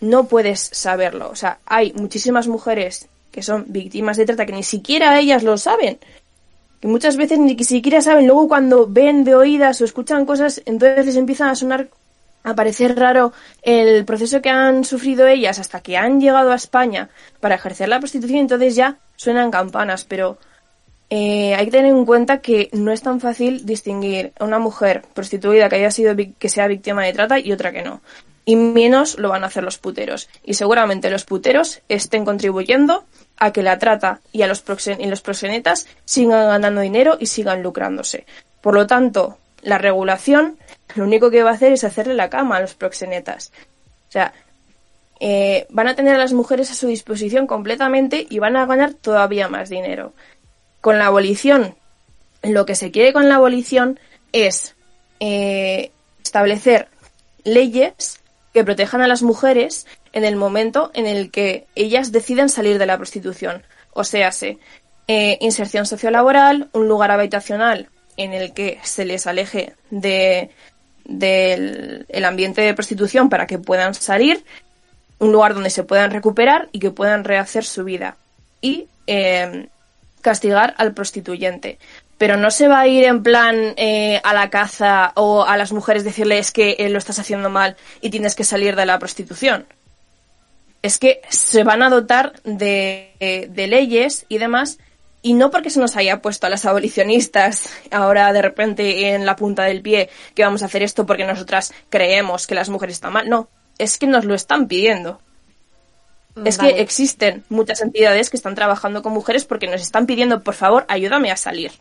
No 0.00 0.26
puedes 0.26 0.60
saberlo. 0.60 1.28
O 1.30 1.36
sea, 1.36 1.58
hay 1.66 1.92
muchísimas 1.94 2.48
mujeres 2.48 3.08
que 3.36 3.42
son 3.42 3.66
víctimas 3.68 4.16
de 4.16 4.24
trata 4.24 4.46
que 4.46 4.52
ni 4.52 4.62
siquiera 4.62 5.20
ellas 5.20 5.42
lo 5.42 5.58
saben. 5.58 5.98
Que 6.80 6.88
muchas 6.88 7.18
veces 7.18 7.38
ni 7.38 7.54
siquiera 7.64 8.00
saben. 8.00 8.26
Luego 8.26 8.48
cuando 8.48 8.86
ven 8.88 9.24
de 9.24 9.34
oídas 9.34 9.78
o 9.82 9.84
escuchan 9.84 10.24
cosas, 10.24 10.62
entonces 10.64 11.04
les 11.04 11.16
empiezan 11.16 11.50
a 11.50 11.54
sonar 11.54 11.88
a 12.44 12.54
parecer 12.54 12.96
raro 12.96 13.34
el 13.60 14.06
proceso 14.06 14.40
que 14.40 14.48
han 14.48 14.84
sufrido 14.84 15.26
ellas 15.26 15.58
hasta 15.58 15.80
que 15.80 15.98
han 15.98 16.18
llegado 16.18 16.50
a 16.50 16.54
España 16.54 17.10
para 17.40 17.56
ejercer 17.56 17.90
la 17.90 17.98
prostitución, 17.98 18.38
entonces 18.38 18.74
ya 18.74 18.96
suenan 19.16 19.50
campanas, 19.50 20.04
pero 20.04 20.38
eh, 21.10 21.54
hay 21.56 21.66
que 21.66 21.72
tener 21.72 21.92
en 21.92 22.06
cuenta 22.06 22.40
que 22.40 22.70
no 22.72 22.90
es 22.90 23.02
tan 23.02 23.20
fácil 23.20 23.66
distinguir 23.66 24.32
a 24.38 24.44
una 24.46 24.58
mujer 24.58 25.02
prostituida 25.12 25.68
que 25.68 25.76
haya 25.76 25.90
sido 25.90 26.14
que 26.38 26.48
sea 26.48 26.68
víctima 26.68 27.04
de 27.04 27.12
trata 27.12 27.38
y 27.38 27.52
otra 27.52 27.70
que 27.70 27.82
no. 27.82 28.00
Y 28.46 28.54
menos 28.54 29.18
lo 29.18 29.30
van 29.30 29.42
a 29.42 29.48
hacer 29.48 29.64
los 29.64 29.78
puteros. 29.78 30.28
Y 30.44 30.54
seguramente 30.54 31.10
los 31.10 31.24
puteros 31.24 31.82
estén 31.88 32.24
contribuyendo 32.24 33.04
a 33.38 33.52
que 33.52 33.62
la 33.62 33.78
trata 33.78 34.20
y 34.32 34.42
a 34.42 34.46
los, 34.46 34.64
proxen- 34.64 35.00
y 35.00 35.06
los 35.06 35.20
proxenetas 35.20 35.86
sigan 36.04 36.48
ganando 36.48 36.80
dinero 36.80 37.16
y 37.20 37.26
sigan 37.26 37.62
lucrándose. 37.62 38.26
Por 38.60 38.74
lo 38.74 38.86
tanto, 38.86 39.38
la 39.62 39.78
regulación 39.78 40.58
lo 40.94 41.04
único 41.04 41.30
que 41.30 41.42
va 41.42 41.50
a 41.50 41.54
hacer 41.54 41.72
es 41.72 41.84
hacerle 41.84 42.14
la 42.14 42.30
cama 42.30 42.56
a 42.56 42.60
los 42.60 42.74
proxenetas. 42.74 43.52
O 44.08 44.12
sea, 44.12 44.32
eh, 45.20 45.66
van 45.70 45.88
a 45.88 45.94
tener 45.94 46.14
a 46.14 46.18
las 46.18 46.32
mujeres 46.32 46.70
a 46.70 46.74
su 46.74 46.86
disposición 46.86 47.46
completamente 47.46 48.26
y 48.28 48.38
van 48.38 48.56
a 48.56 48.66
ganar 48.66 48.94
todavía 48.94 49.48
más 49.48 49.68
dinero. 49.68 50.12
Con 50.80 50.98
la 50.98 51.06
abolición, 51.06 51.74
lo 52.42 52.64
que 52.64 52.74
se 52.74 52.90
quiere 52.90 53.12
con 53.12 53.28
la 53.28 53.36
abolición 53.36 53.98
es 54.32 54.74
eh, 55.20 55.90
establecer 56.22 56.88
leyes 57.44 58.20
que 58.52 58.64
protejan 58.64 59.02
a 59.02 59.08
las 59.08 59.22
mujeres 59.22 59.86
en 60.16 60.24
el 60.24 60.34
momento 60.34 60.90
en 60.94 61.06
el 61.06 61.30
que 61.30 61.66
ellas 61.74 62.10
deciden 62.10 62.48
salir 62.48 62.78
de 62.78 62.86
la 62.86 62.96
prostitución. 62.96 63.62
O 63.92 64.02
sea, 64.02 64.32
se, 64.32 64.56
eh, 65.08 65.36
inserción 65.42 65.84
sociolaboral, 65.84 66.70
un 66.72 66.88
lugar 66.88 67.10
habitacional 67.10 67.90
en 68.16 68.32
el 68.32 68.54
que 68.54 68.78
se 68.82 69.04
les 69.04 69.26
aleje 69.26 69.74
de, 69.90 70.48
del 71.04 72.06
el 72.08 72.24
ambiente 72.24 72.62
de 72.62 72.72
prostitución 72.72 73.28
para 73.28 73.46
que 73.46 73.58
puedan 73.58 73.92
salir, 73.92 74.42
un 75.18 75.32
lugar 75.32 75.52
donde 75.52 75.68
se 75.68 75.84
puedan 75.84 76.10
recuperar 76.10 76.70
y 76.72 76.78
que 76.78 76.90
puedan 76.90 77.22
rehacer 77.22 77.64
su 77.64 77.84
vida. 77.84 78.16
Y 78.62 78.88
eh, 79.06 79.68
castigar 80.22 80.74
al 80.78 80.94
prostituyente. 80.94 81.78
Pero 82.16 82.38
no 82.38 82.50
se 82.50 82.68
va 82.68 82.80
a 82.80 82.86
ir 82.86 83.04
en 83.04 83.22
plan 83.22 83.74
eh, 83.76 84.18
a 84.24 84.32
la 84.32 84.48
caza 84.48 85.12
o 85.14 85.44
a 85.44 85.58
las 85.58 85.72
mujeres 85.72 86.04
decirles 86.04 86.52
que 86.52 86.76
eh, 86.78 86.88
lo 86.88 86.96
estás 86.96 87.18
haciendo 87.18 87.50
mal 87.50 87.76
y 88.00 88.08
tienes 88.08 88.34
que 88.34 88.44
salir 88.44 88.76
de 88.76 88.86
la 88.86 88.98
prostitución. 88.98 89.66
Es 90.86 90.98
que 90.98 91.20
se 91.28 91.64
van 91.64 91.82
a 91.82 91.90
dotar 91.90 92.40
de, 92.44 93.10
de- 93.18 93.48
de 93.50 93.66
leyes 93.66 94.24
y 94.28 94.38
demás, 94.38 94.78
y 95.22 95.34
no 95.34 95.50
porque 95.50 95.70
se 95.70 95.80
nos 95.80 95.96
haya 95.96 96.22
puesto 96.22 96.46
a 96.46 96.50
las 96.50 96.64
abolicionistas 96.64 97.68
ahora 97.90 98.32
de 98.32 98.42
repente 98.42 99.08
en 99.08 99.26
la 99.26 99.34
punta 99.34 99.64
del 99.64 99.82
pie 99.82 100.08
que 100.34 100.44
vamos 100.44 100.62
a 100.62 100.66
hacer 100.66 100.82
esto 100.84 101.04
porque 101.04 101.24
nosotras 101.24 101.72
creemos 101.88 102.46
que 102.46 102.54
las 102.54 102.68
mujeres 102.68 102.94
están 102.96 103.12
mal. 103.12 103.28
No, 103.28 103.48
es 103.78 103.98
que 103.98 104.06
nos 104.06 104.24
lo 104.24 104.34
están 104.34 104.68
pidiendo. 104.68 105.20
Es 106.44 106.58
Vale. 106.58 106.74
que 106.74 106.80
existen 106.82 107.44
muchas 107.48 107.80
entidades 107.80 108.30
que 108.30 108.36
están 108.36 108.54
trabajando 108.54 109.02
con 109.02 109.12
mujeres 109.12 109.44
porque 109.44 109.66
nos 109.66 109.80
están 109.82 110.06
pidiendo, 110.06 110.42
por 110.44 110.54
favor, 110.54 110.84
ayúdame 110.88 111.30
a 111.32 111.36
salir. 111.36 111.72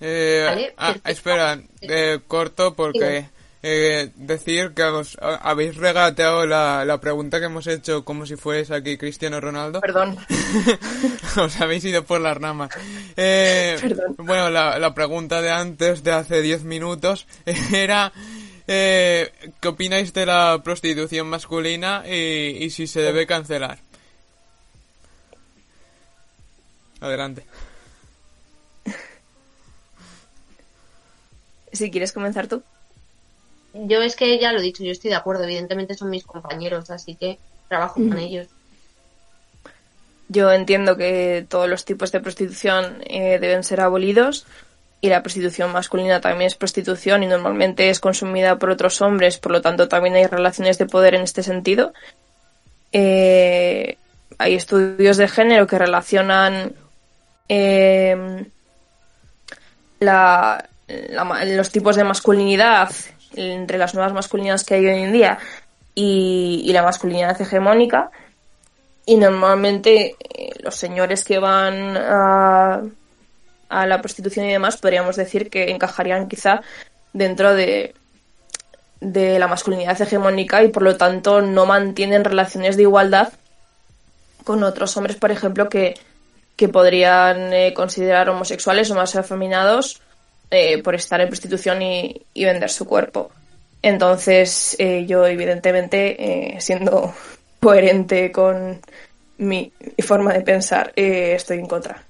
Eh, 0.00 0.44
Vale, 0.48 0.74
ah, 0.78 0.94
espera, 1.04 1.60
eh, 1.82 2.18
corto 2.26 2.74
porque 2.74 3.28
eh, 3.62 4.10
decir 4.16 4.72
que 4.72 4.84
os, 4.84 5.18
habéis 5.20 5.76
regateado 5.76 6.46
la, 6.46 6.84
la 6.84 7.00
pregunta 7.00 7.40
que 7.40 7.46
hemos 7.46 7.66
hecho 7.66 8.04
como 8.04 8.24
si 8.26 8.36
fuese 8.36 8.74
aquí 8.74 8.96
Cristiano 8.96 9.40
Ronaldo. 9.40 9.80
Perdón. 9.80 10.16
os 11.36 11.60
habéis 11.60 11.84
ido 11.84 12.04
por 12.04 12.20
las 12.20 12.36
ramas. 12.36 12.70
Eh, 13.16 13.76
Perdón. 13.80 14.16
Bueno, 14.18 14.50
la, 14.50 14.78
la 14.78 14.94
pregunta 14.94 15.42
de 15.42 15.50
antes, 15.50 16.02
de 16.02 16.12
hace 16.12 16.40
10 16.40 16.64
minutos, 16.64 17.26
era 17.72 18.12
eh, 18.66 19.32
¿qué 19.60 19.68
opináis 19.68 20.12
de 20.12 20.26
la 20.26 20.60
prostitución 20.62 21.26
masculina 21.26 22.04
y, 22.06 22.64
y 22.64 22.70
si 22.70 22.86
se 22.86 23.00
debe 23.00 23.26
cancelar? 23.26 23.78
Adelante. 27.00 27.44
Si 31.72 31.90
quieres 31.90 32.12
comenzar 32.12 32.46
tú. 32.46 32.62
Yo 33.72 34.02
es 34.02 34.16
que 34.16 34.38
ya 34.38 34.52
lo 34.52 34.58
he 34.58 34.62
dicho, 34.62 34.82
yo 34.82 34.90
estoy 34.92 35.10
de 35.10 35.16
acuerdo, 35.16 35.44
evidentemente 35.44 35.94
son 35.94 36.10
mis 36.10 36.24
compañeros, 36.24 36.90
así 36.90 37.14
que 37.14 37.38
trabajo 37.68 37.94
con 37.94 38.18
ellos. 38.18 38.48
Yo 40.28 40.50
entiendo 40.52 40.96
que 40.96 41.44
todos 41.48 41.68
los 41.68 41.84
tipos 41.84 42.12
de 42.12 42.20
prostitución 42.20 42.98
eh, 43.06 43.38
deben 43.40 43.64
ser 43.64 43.80
abolidos 43.80 44.46
y 45.00 45.08
la 45.08 45.22
prostitución 45.22 45.72
masculina 45.72 46.20
también 46.20 46.46
es 46.48 46.54
prostitución 46.56 47.22
y 47.22 47.26
normalmente 47.26 47.90
es 47.90 48.00
consumida 48.00 48.56
por 48.58 48.70
otros 48.70 49.00
hombres, 49.02 49.38
por 49.38 49.52
lo 49.52 49.60
tanto 49.60 49.88
también 49.88 50.14
hay 50.16 50.26
relaciones 50.26 50.78
de 50.78 50.86
poder 50.86 51.14
en 51.14 51.22
este 51.22 51.42
sentido. 51.42 51.92
Eh, 52.92 53.96
hay 54.38 54.54
estudios 54.54 55.16
de 55.16 55.28
género 55.28 55.66
que 55.66 55.78
relacionan 55.78 56.74
eh, 57.48 58.44
la- 60.00 60.68
la 60.88 61.44
los 61.44 61.70
tipos 61.70 61.96
de 61.96 62.04
masculinidad 62.04 62.90
entre 63.34 63.78
las 63.78 63.94
nuevas 63.94 64.12
masculinidades 64.12 64.64
que 64.64 64.74
hay 64.74 64.86
hoy 64.86 65.02
en 65.02 65.12
día 65.12 65.38
y, 65.94 66.70
la 66.72 66.82
masculinidad 66.82 67.40
hegemónica. 67.40 68.10
Y 69.06 69.16
normalmente 69.16 70.16
eh, 70.20 70.50
los 70.62 70.76
señores 70.76 71.24
que 71.24 71.38
van 71.38 71.96
a, 71.96 72.82
a 73.68 73.86
la 73.86 74.00
prostitución 74.00 74.46
y 74.46 74.52
demás 74.52 74.76
podríamos 74.76 75.16
decir 75.16 75.50
que 75.50 75.70
encajarían 75.70 76.28
quizá 76.28 76.60
dentro 77.12 77.54
de, 77.54 77.94
de 79.00 79.38
la 79.38 79.48
masculinidad 79.48 80.00
hegemónica 80.00 80.62
y 80.62 80.68
por 80.68 80.82
lo 80.82 80.96
tanto 80.96 81.40
no 81.40 81.66
mantienen 81.66 82.24
relaciones 82.24 82.76
de 82.76 82.82
igualdad 82.82 83.32
con 84.44 84.62
otros 84.62 84.96
hombres, 84.96 85.16
por 85.16 85.30
ejemplo, 85.30 85.68
que, 85.68 85.94
que 86.56 86.68
podrían 86.68 87.52
eh, 87.52 87.72
considerar 87.74 88.28
homosexuales 88.28 88.90
o 88.90 88.94
más 88.94 89.16
afeminados 89.16 90.00
eh, 90.50 90.82
por 90.82 90.94
estar 90.94 91.20
en 91.20 91.28
prostitución 91.28 91.80
y, 91.82 92.22
y 92.34 92.44
vender 92.44 92.70
su 92.70 92.86
cuerpo. 92.86 93.30
Entonces, 93.82 94.76
eh, 94.78 95.06
yo 95.06 95.26
evidentemente, 95.26 96.54
eh, 96.54 96.60
siendo 96.60 97.14
coherente 97.60 98.32
con 98.32 98.80
mi 99.38 99.72
forma 100.04 100.32
de 100.32 100.42
pensar, 100.42 100.92
estoy 100.96 101.58
en 101.58 101.66
contra. 101.66 102.02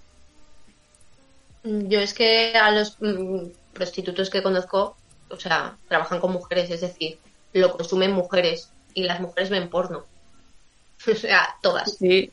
Yo 1.62 2.00
es 2.00 2.14
que 2.14 2.54
a 2.56 2.70
los 2.70 2.96
mm, 3.00 3.46
prostitutos 3.74 4.30
que 4.30 4.42
conozco, 4.42 4.96
o 5.28 5.36
sea, 5.36 5.76
trabajan 5.88 6.18
con 6.18 6.32
mujeres, 6.32 6.70
es 6.70 6.80
decir, 6.80 7.18
lo 7.52 7.76
consumen 7.76 8.12
mujeres 8.12 8.70
y 8.94 9.02
las 9.04 9.20
mujeres 9.20 9.50
ven 9.50 9.68
porno. 9.68 10.04
O 11.10 11.14
sea, 11.14 11.56
todas. 11.62 11.96
Sí, 11.98 12.30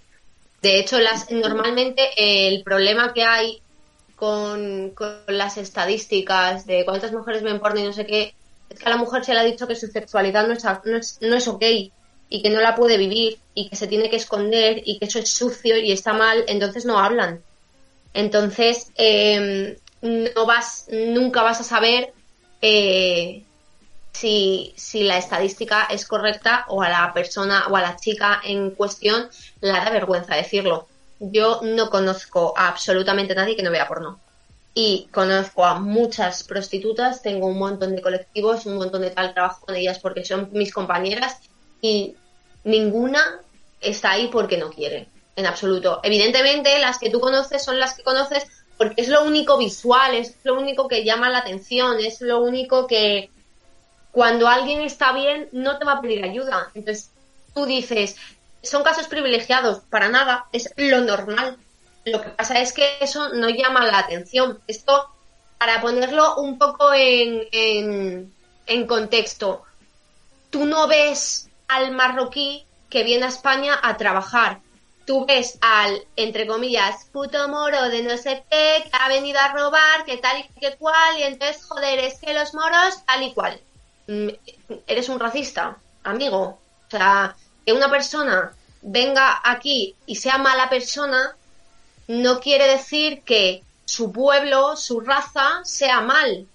De 0.62 0.80
hecho, 0.80 1.00
las 1.00 1.32
normalmente 1.32 2.10
el 2.18 2.64
problema 2.64 3.14
que 3.14 3.24
hay 3.24 3.62
con, 4.18 4.90
con 4.96 5.22
las 5.28 5.58
estadísticas 5.58 6.66
de 6.66 6.84
cuántas 6.84 7.14
mujeres 7.14 7.44
ven 7.44 7.60
porno 7.60 7.80
y 7.80 7.84
no 7.84 7.94
sé 7.94 8.06
qué, 8.06 8.34
es 8.68 8.80
que 8.80 8.86
a 8.86 8.90
la 8.90 8.98
mujer 8.98 9.24
se 9.24 9.34
le 9.34 9.40
ha 9.40 9.44
dicho 9.44 9.68
que 9.68 9.76
su 9.76 9.88
sexualidad 9.88 10.48
no 10.48 10.54
es, 10.54 10.64
no 10.84 10.98
es, 10.98 11.20
no 11.22 11.36
es 11.36 11.48
ok 11.48 11.64
y 12.30 12.42
que 12.42 12.50
no 12.50 12.60
la 12.60 12.76
puede 12.76 12.98
vivir 12.98 13.38
y 13.54 13.70
que 13.70 13.76
se 13.76 13.86
tiene 13.86 14.10
que 14.10 14.16
esconder 14.16 14.82
y 14.84 14.98
que 14.98 15.06
eso 15.06 15.20
es 15.20 15.30
sucio 15.30 15.78
y 15.78 15.92
está 15.92 16.14
mal, 16.14 16.44
entonces 16.48 16.84
no 16.84 16.98
hablan. 16.98 17.42
Entonces, 18.14 18.92
eh, 18.96 19.78
no 20.02 20.46
vas, 20.48 20.88
nunca 20.92 21.44
vas 21.44 21.62
a 21.62 21.64
saber 21.64 22.12
eh, 22.62 23.44
si, 24.14 24.74
si 24.76 25.04
la 25.04 25.20
estadística 25.20 25.88
es 25.92 26.08
correcta 26.08 26.66
o 26.70 26.82
a 26.82 26.90
la 26.90 27.14
persona 27.14 27.68
o 27.68 27.76
a 27.76 27.82
la 27.82 27.98
chica 27.98 28.42
en 28.44 28.72
cuestión 28.72 29.30
la 29.62 29.86
da 29.86 29.92
vergüenza 29.92 30.36
decirlo. 30.36 30.88
Yo 31.20 31.62
no 31.64 31.90
conozco 31.90 32.54
a 32.56 32.68
absolutamente 32.68 33.36
nadie 33.36 33.56
que 33.56 33.64
no 33.64 33.72
vea 33.72 33.88
porno. 33.88 34.20
Y 34.74 35.08
conozco 35.12 35.66
a 35.66 35.80
muchas 35.80 36.44
prostitutas, 36.44 37.24
tengo 37.24 37.48
un 37.48 37.58
montón 37.58 37.96
de 37.96 38.02
colectivos, 38.02 38.66
un 38.68 38.78
montón 38.78 39.02
de 39.02 39.10
tal 39.10 39.34
trabajo 39.34 39.66
con 39.66 39.76
ellas 39.76 39.98
porque 40.00 40.24
son 40.24 40.50
mis 40.52 40.72
compañeras 40.72 41.40
y 41.82 42.16
ninguna 42.64 43.42
está 43.82 44.12
ahí 44.12 44.28
porque 44.28 44.58
no 44.58 44.70
quiere, 44.70 45.08
en 45.36 45.48
absoluto. 45.48 46.00
Evidentemente, 46.04 46.78
las 46.80 47.00
que 47.00 47.10
tú 47.10 47.20
conoces 47.20 47.64
son 47.64 47.80
las 47.80 47.96
que 47.96 48.04
conoces 48.04 48.46
porque 48.78 49.02
es 49.02 49.08
lo 49.08 49.24
único 49.24 49.58
visual, 49.58 50.14
es 50.16 50.36
lo 50.44 50.54
único 50.54 50.88
que 50.88 51.04
llama 51.04 51.30
la 51.30 51.40
atención, 51.40 52.00
es 52.00 52.22
lo 52.22 52.42
único 52.42 52.86
que 52.86 53.32
cuando 54.12 54.48
alguien 54.48 54.82
está 54.82 55.14
bien 55.14 55.50
no 55.52 55.78
te 55.78 55.86
va 55.86 55.94
a 55.94 56.02
pedir 56.02 56.24
ayuda. 56.24 56.70
Entonces 56.76 57.12
tú 57.54 57.66
dices, 57.66 58.16
son 58.62 58.84
casos 58.84 59.08
privilegiados, 59.08 59.80
para 59.90 60.10
nada, 60.10 60.46
es 60.52 60.74
lo 60.78 61.02
normal. 61.02 61.58
Lo 62.06 62.22
que 62.22 62.30
pasa 62.30 62.60
es 62.62 62.74
que 62.74 62.98
eso 63.02 63.30
no 63.34 63.50
llama 63.50 63.86
la 63.86 64.00
atención. 64.00 64.60
Esto, 64.68 65.10
para 65.58 65.82
ponerlo 65.82 66.38
un 66.38 66.58
poco 66.58 66.94
en, 66.94 68.32
en, 68.66 68.88
contexto, 68.88 69.64
tú 70.50 70.66
no 70.66 70.88
ves 70.88 71.50
al 71.68 71.92
marroquí 71.92 72.66
que 72.90 73.04
viene 73.04 73.26
a 73.26 73.30
España 73.30 73.78
a 73.82 73.98
trabajar. 73.98 74.60
Tú 75.06 75.26
ves 75.26 75.58
al, 75.62 76.06
entre 76.16 76.48
comillas, 76.48 77.06
puto 77.12 77.48
moro 77.48 77.90
de 77.90 78.04
no 78.04 78.18
sé 78.18 78.44
qué, 78.50 78.84
que 78.84 78.92
ha 78.92 79.08
venido 79.08 79.40
a 79.40 79.54
robar, 79.54 80.06
que 80.06 80.18
tal 80.18 80.40
y 80.40 80.60
que 80.60 80.76
cual, 80.76 81.18
y 81.18 81.24
entonces, 81.24 81.64
joder, 81.66 82.00
es 82.00 82.20
que 82.20 82.34
los 82.34 82.54
moros 82.54 83.06
tal 83.06 83.24
y 83.24 83.34
cual. 83.34 83.60
mm, 84.08 84.30
eres 84.88 85.10
un 85.10 85.20
racista, 85.20 85.78
amigo. 86.04 86.60
O 86.88 86.90
sea, 86.90 87.36
que 87.68 87.74
una 87.74 87.92
persona 87.92 88.54
venga 88.82 89.42
aquí 89.44 89.94
y 90.06 90.16
sea 90.16 90.38
mala 90.38 90.70
persona 90.70 91.36
no 92.08 92.40
quiere 92.40 92.66
decir 92.66 93.24
que 93.24 93.62
su 93.84 94.14
pueblo, 94.14 94.78
su 94.78 95.02
raza 95.02 95.60
sea 95.66 96.00
mal. 96.00 96.48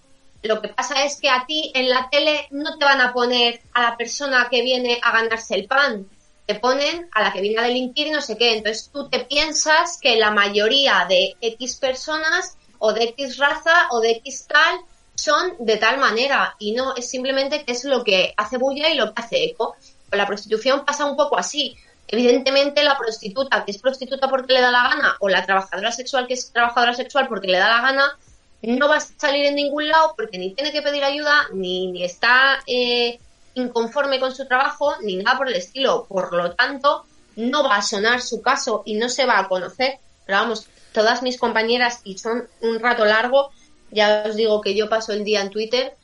Lo 0.42 0.62
que 0.62 0.68
pasa 0.68 1.04
es 1.04 1.20
que 1.20 1.28
a 1.28 1.44
ti 1.44 1.70
en 1.74 1.90
la 1.90 2.08
tele 2.08 2.48
no 2.50 2.78
te 2.78 2.86
van 2.86 3.02
a 3.02 3.12
poner 3.12 3.60
a 3.74 3.82
la 3.82 3.96
persona 3.98 4.48
que 4.50 4.62
viene 4.62 5.00
a 5.02 5.12
ganarse 5.12 5.54
el 5.54 5.66
pan, 5.66 6.08
te 6.46 6.54
ponen 6.54 7.10
a 7.12 7.20
la 7.22 7.30
que 7.30 7.42
viene 7.42 7.60
a 7.60 7.64
delinquir 7.64 8.06
y 8.06 8.10
no 8.10 8.22
sé 8.22 8.38
qué. 8.38 8.56
Entonces 8.56 8.88
tú 8.90 9.10
te 9.10 9.20
piensas 9.20 9.98
que 10.00 10.16
la 10.16 10.30
mayoría 10.30 11.04
de 11.10 11.36
X 11.42 11.76
personas 11.76 12.56
o 12.78 12.94
de 12.94 13.04
X 13.04 13.36
raza 13.36 13.88
o 13.90 14.00
de 14.00 14.12
X 14.12 14.46
tal 14.48 14.80
son 15.14 15.52
de 15.58 15.76
tal 15.76 15.98
manera 15.98 16.56
y 16.58 16.72
no, 16.72 16.96
es 16.96 17.10
simplemente 17.10 17.64
que 17.64 17.72
es 17.72 17.84
lo 17.84 18.02
que 18.02 18.32
hace 18.34 18.56
bulla 18.56 18.88
y 18.88 18.94
lo 18.94 19.12
que 19.12 19.22
hace 19.22 19.44
eco. 19.44 19.76
La 20.12 20.26
prostitución 20.26 20.84
pasa 20.84 21.04
un 21.04 21.16
poco 21.16 21.38
así. 21.38 21.76
Evidentemente 22.06 22.82
la 22.84 22.96
prostituta 22.96 23.64
que 23.64 23.70
es 23.70 23.78
prostituta 23.78 24.28
porque 24.28 24.52
le 24.52 24.60
da 24.60 24.70
la 24.70 24.82
gana 24.82 25.16
o 25.20 25.28
la 25.28 25.44
trabajadora 25.44 25.92
sexual 25.92 26.26
que 26.26 26.34
es 26.34 26.52
trabajadora 26.52 26.94
sexual 26.94 27.26
porque 27.28 27.48
le 27.48 27.58
da 27.58 27.68
la 27.68 27.80
gana 27.80 28.18
no 28.62 28.88
va 28.88 28.96
a 28.96 29.00
salir 29.00 29.46
en 29.46 29.56
ningún 29.56 29.88
lado 29.88 30.14
porque 30.16 30.38
ni 30.38 30.54
tiene 30.54 30.72
que 30.72 30.82
pedir 30.82 31.02
ayuda 31.02 31.48
ni, 31.52 31.90
ni 31.90 32.04
está 32.04 32.60
eh, 32.66 33.18
inconforme 33.54 34.20
con 34.20 34.34
su 34.34 34.46
trabajo 34.46 34.94
ni 35.02 35.16
nada 35.16 35.36
por 35.36 35.48
el 35.48 35.54
estilo. 35.54 36.06
Por 36.08 36.32
lo 36.32 36.52
tanto, 36.52 37.04
no 37.36 37.64
va 37.64 37.76
a 37.76 37.82
sonar 37.82 38.22
su 38.22 38.40
caso 38.40 38.82
y 38.84 38.94
no 38.94 39.08
se 39.08 39.26
va 39.26 39.38
a 39.38 39.48
conocer. 39.48 39.98
Pero 40.24 40.38
vamos, 40.38 40.68
todas 40.92 41.22
mis 41.22 41.38
compañeras, 41.38 42.00
y 42.04 42.18
son 42.18 42.48
un 42.60 42.78
rato 42.78 43.04
largo, 43.04 43.50
ya 43.90 44.24
os 44.28 44.36
digo 44.36 44.60
que 44.60 44.74
yo 44.74 44.88
paso 44.88 45.12
el 45.12 45.24
día 45.24 45.40
en 45.40 45.50
Twitter, 45.50 45.96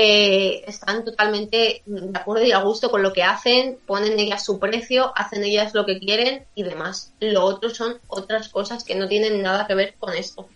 eh, 0.00 0.62
están 0.68 1.04
totalmente 1.04 1.82
de 1.84 2.16
acuerdo 2.16 2.44
y 2.44 2.52
a 2.52 2.60
gusto 2.60 2.88
con 2.88 3.02
lo 3.02 3.12
que 3.12 3.24
hacen, 3.24 3.78
ponen 3.84 4.16
ellas 4.20 4.44
su 4.44 4.60
precio, 4.60 5.12
hacen 5.16 5.42
ellas 5.42 5.74
lo 5.74 5.84
que 5.84 5.98
quieren 5.98 6.44
y 6.54 6.62
demás. 6.62 7.12
Lo 7.18 7.42
otro 7.42 7.70
son 7.70 7.98
otras 8.06 8.48
cosas 8.48 8.84
que 8.84 8.94
no 8.94 9.08
tienen 9.08 9.42
nada 9.42 9.66
que 9.66 9.74
ver 9.74 9.94
con 9.98 10.14
esto. 10.14 10.48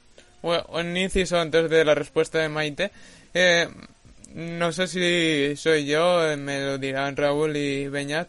Bueno, 0.43 0.65
un 0.69 0.97
inciso 0.97 1.41
antes 1.41 1.69
de 1.69 1.85
la 1.85 1.97
respuesta 1.97 2.39
de 2.39 2.49
Maite. 2.49 2.93
Eh, 3.35 3.69
no 4.33 4.71
sé 4.71 4.87
si 4.87 5.57
soy 5.57 5.87
yo, 5.87 6.25
eh, 6.25 6.37
me 6.37 6.61
lo 6.61 6.79
dirán 6.79 7.17
Raúl 7.17 7.57
y 7.57 7.89
Beñat, 7.89 8.29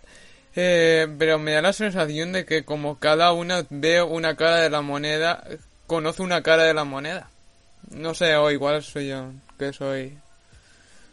eh, 0.55 1.05
pero 1.20 1.38
me 1.38 1.51
da 1.51 1.61
la 1.61 1.74
sensación 1.74 2.32
de 2.32 2.43
que 2.43 2.66
como 2.66 2.97
cada 2.97 3.34
una 3.34 3.68
ve 3.70 4.01
una 4.01 4.36
cara 4.36 4.61
de 4.61 4.72
la 4.72 4.82
moneda, 4.82 5.43
conoce 5.86 6.24
una 6.24 6.41
cara 6.41 6.64
de 6.64 6.74
la 6.74 6.86
moneda. 6.86 7.30
No 7.91 8.16
sé, 8.16 8.36
o 8.36 8.49
igual 8.49 8.82
soy 8.82 9.09
yo, 9.09 9.32
que 9.59 9.74
soy... 9.74 10.18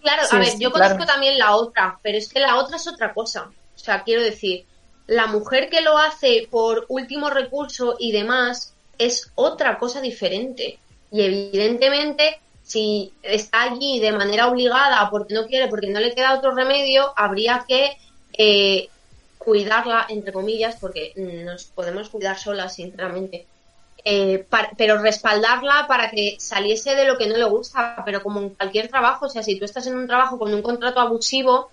Claro, 0.01 0.23
Sí, 0.25 0.37
a 0.37 0.39
ver, 0.39 0.49
sí, 0.49 0.59
yo 0.61 0.73
claro. 0.73 0.95
conozco 0.95 1.13
también 1.13 1.39
la 1.39 1.55
otra, 1.57 1.99
pero 2.03 2.19
es 2.19 2.29
que 2.33 2.41
la 2.41 2.57
otra 2.57 2.77
es 2.77 2.87
otra 2.89 3.13
cosa. 3.13 3.51
O 3.75 3.79
sea, 3.79 4.03
quiero 4.03 4.23
decir, 4.23 4.65
la 5.07 5.27
mujer 5.27 5.69
que 5.69 5.81
lo 5.81 5.99
hace 5.99 6.47
por 6.51 6.87
último 6.89 7.31
recurso 7.31 7.97
y 7.99 8.13
demás 8.13 8.75
es 8.99 9.31
otra 9.35 9.79
cosa 9.79 10.01
diferente. 10.01 10.79
Y 11.11 11.23
evidentemente, 11.23 12.39
si 12.63 13.13
está 13.23 13.63
allí 13.63 13.99
de 13.99 14.13
manera 14.13 14.47
obligada 14.49 15.09
porque 15.11 15.35
no 15.35 15.47
quiere, 15.47 15.69
porque 15.69 15.89
no 15.89 16.01
le 16.01 16.15
queda 16.15 16.39
otro 16.39 16.55
remedio, 16.55 17.13
habría 17.17 17.65
que 17.67 17.97
eh, 18.39 18.89
cuidarla, 19.39 20.07
entre 20.09 20.33
comillas, 20.33 20.77
porque 20.81 21.13
nos 21.17 21.65
podemos 21.65 22.11
cuidar 22.11 22.39
solas, 22.39 22.75
sinceramente. 22.75 23.47
Eh, 24.05 24.47
par- 24.49 24.71
pero 24.79 24.97
respaldarla 25.03 25.87
para 25.87 26.11
que 26.11 26.37
saliese 26.39 26.95
de 26.95 27.05
lo 27.05 27.19
que 27.19 27.27
no 27.27 27.37
le 27.37 27.45
gusta, 27.45 28.03
pero 28.05 28.23
como 28.23 28.41
en 28.41 28.49
cualquier 28.51 28.89
trabajo, 28.89 29.27
o 29.27 29.29
sea, 29.29 29.43
si 29.43 29.59
tú 29.59 29.65
estás 29.67 29.87
en 29.87 29.95
un 29.97 30.07
trabajo 30.07 30.39
con 30.39 30.55
un 30.55 30.63
contrato 30.63 31.01
abusivo, 31.01 31.71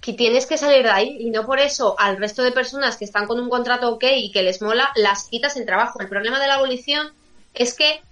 que 0.00 0.12
tienes 0.12 0.46
que 0.46 0.58
salir 0.58 0.82
de 0.84 0.90
ahí 0.90 1.16
y 1.18 1.30
no 1.30 1.46
por 1.46 1.58
eso 1.58 1.96
al 1.98 2.18
resto 2.18 2.42
de 2.42 2.52
personas 2.52 2.96
que 2.98 3.06
están 3.06 3.26
con 3.26 3.40
un 3.40 3.48
contrato 3.48 3.88
ok 3.88 4.04
y 4.16 4.30
que 4.30 4.42
les 4.42 4.60
mola, 4.62 4.90
las 4.96 5.24
quitas 5.28 5.56
el 5.56 5.64
trabajo. 5.64 5.98
El 6.00 6.08
problema 6.08 6.38
de 6.38 6.46
la 6.46 6.56
abolición 6.56 7.12
es 7.54 7.74
que, 7.74 8.02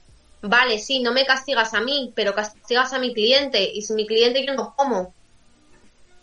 vale, 0.40 0.78
sí, 0.78 1.00
no 1.00 1.12
me 1.12 1.26
castigas 1.26 1.74
a 1.74 1.80
mí, 1.82 2.10
pero 2.16 2.34
castigas 2.34 2.92
a 2.94 2.98
mi 2.98 3.12
cliente 3.12 3.62
y 3.72 3.82
si 3.82 3.92
mi 3.92 4.06
cliente 4.06 4.44
yo 4.44 4.54
no 4.54 4.74
como, 4.74 5.12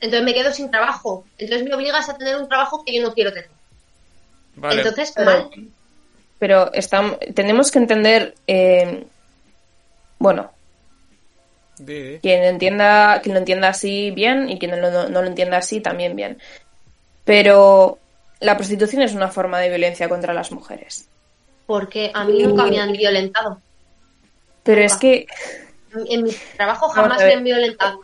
entonces 0.02 0.24
me 0.24 0.34
quedo 0.34 0.52
sin 0.52 0.72
trabajo. 0.72 1.26
Entonces 1.38 1.68
me 1.68 1.76
obligas 1.76 2.10
a 2.10 2.18
tener 2.18 2.36
un 2.38 2.50
trabajo 2.50 2.84
que 2.84 2.94
yo 2.96 3.04
no 3.04 3.14
quiero 3.14 3.32
tener. 3.32 3.50
Vale. 4.56 4.82
Entonces, 4.82 5.14
Pero- 5.16 5.32
mal. 5.32 5.50
Pero 6.40 6.72
estam- 6.72 7.18
tenemos 7.36 7.70
que 7.70 7.80
entender, 7.80 8.34
eh, 8.48 9.06
bueno, 10.18 10.52
quien 12.22 12.44
entienda, 12.44 13.20
quien 13.22 13.34
lo 13.36 13.40
entienda 13.40 13.70
así 13.70 14.12
bien 14.12 14.50
y 14.50 14.58
quien 14.60 14.72
no, 14.72 14.78
lo- 14.90 15.10
no 15.10 15.22
lo 15.22 15.28
entienda 15.28 15.58
así 15.58 15.80
también 15.82 16.16
bien. 16.16 16.38
Pero 17.26 18.00
la 18.40 18.56
prostitución 18.58 19.02
es 19.02 19.14
una 19.14 19.28
forma 19.30 19.60
de 19.60 19.70
violencia 19.70 20.10
contra 20.10 20.34
las 20.34 20.52
mujeres. 20.52 21.08
Porque 21.66 22.12
a 22.14 22.24
mí 22.26 22.42
nunca 22.42 22.66
me 22.66 22.80
han 22.80 22.92
violentado. 22.94 23.62
Pero 24.64 24.82
es 24.82 24.96
que 24.96 25.28
En 26.08 26.24
mi 26.24 26.32
trabajo 26.56 26.90
jamás 26.90 27.22
a 27.22 27.26
me 27.26 27.34
han 27.34 27.44
violentado. 27.44 28.02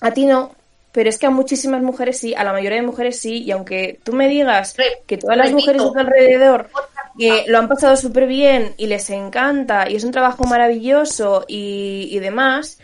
a 0.00 0.10
ti 0.12 0.26
no, 0.26 0.54
pero 0.92 1.08
es 1.08 1.18
que 1.18 1.26
a 1.26 1.30
muchísimas 1.30 1.82
mujeres 1.82 2.18
sí, 2.18 2.34
a 2.34 2.44
la 2.44 2.52
mayoría 2.52 2.80
de 2.80 2.86
mujeres 2.86 3.18
sí, 3.20 3.42
y 3.42 3.50
aunque 3.52 3.98
tú 4.04 4.12
me 4.12 4.28
digas 4.28 4.76
Re- 4.76 5.02
que 5.06 5.16
todas 5.18 5.36
las 5.36 5.50
mujeres 5.52 5.82
de 5.82 5.90
tu 5.90 5.98
alrededor 5.98 6.70
que 7.18 7.44
lo 7.48 7.58
han 7.58 7.68
pasado 7.68 7.96
súper 7.96 8.26
bien 8.26 8.74
y 8.76 8.86
les 8.86 9.10
encanta 9.10 9.90
y 9.90 9.96
es 9.96 10.04
un 10.04 10.12
trabajo 10.12 10.44
maravilloso 10.44 11.44
y, 11.48 12.08
y 12.10 12.18
demás, 12.20 12.78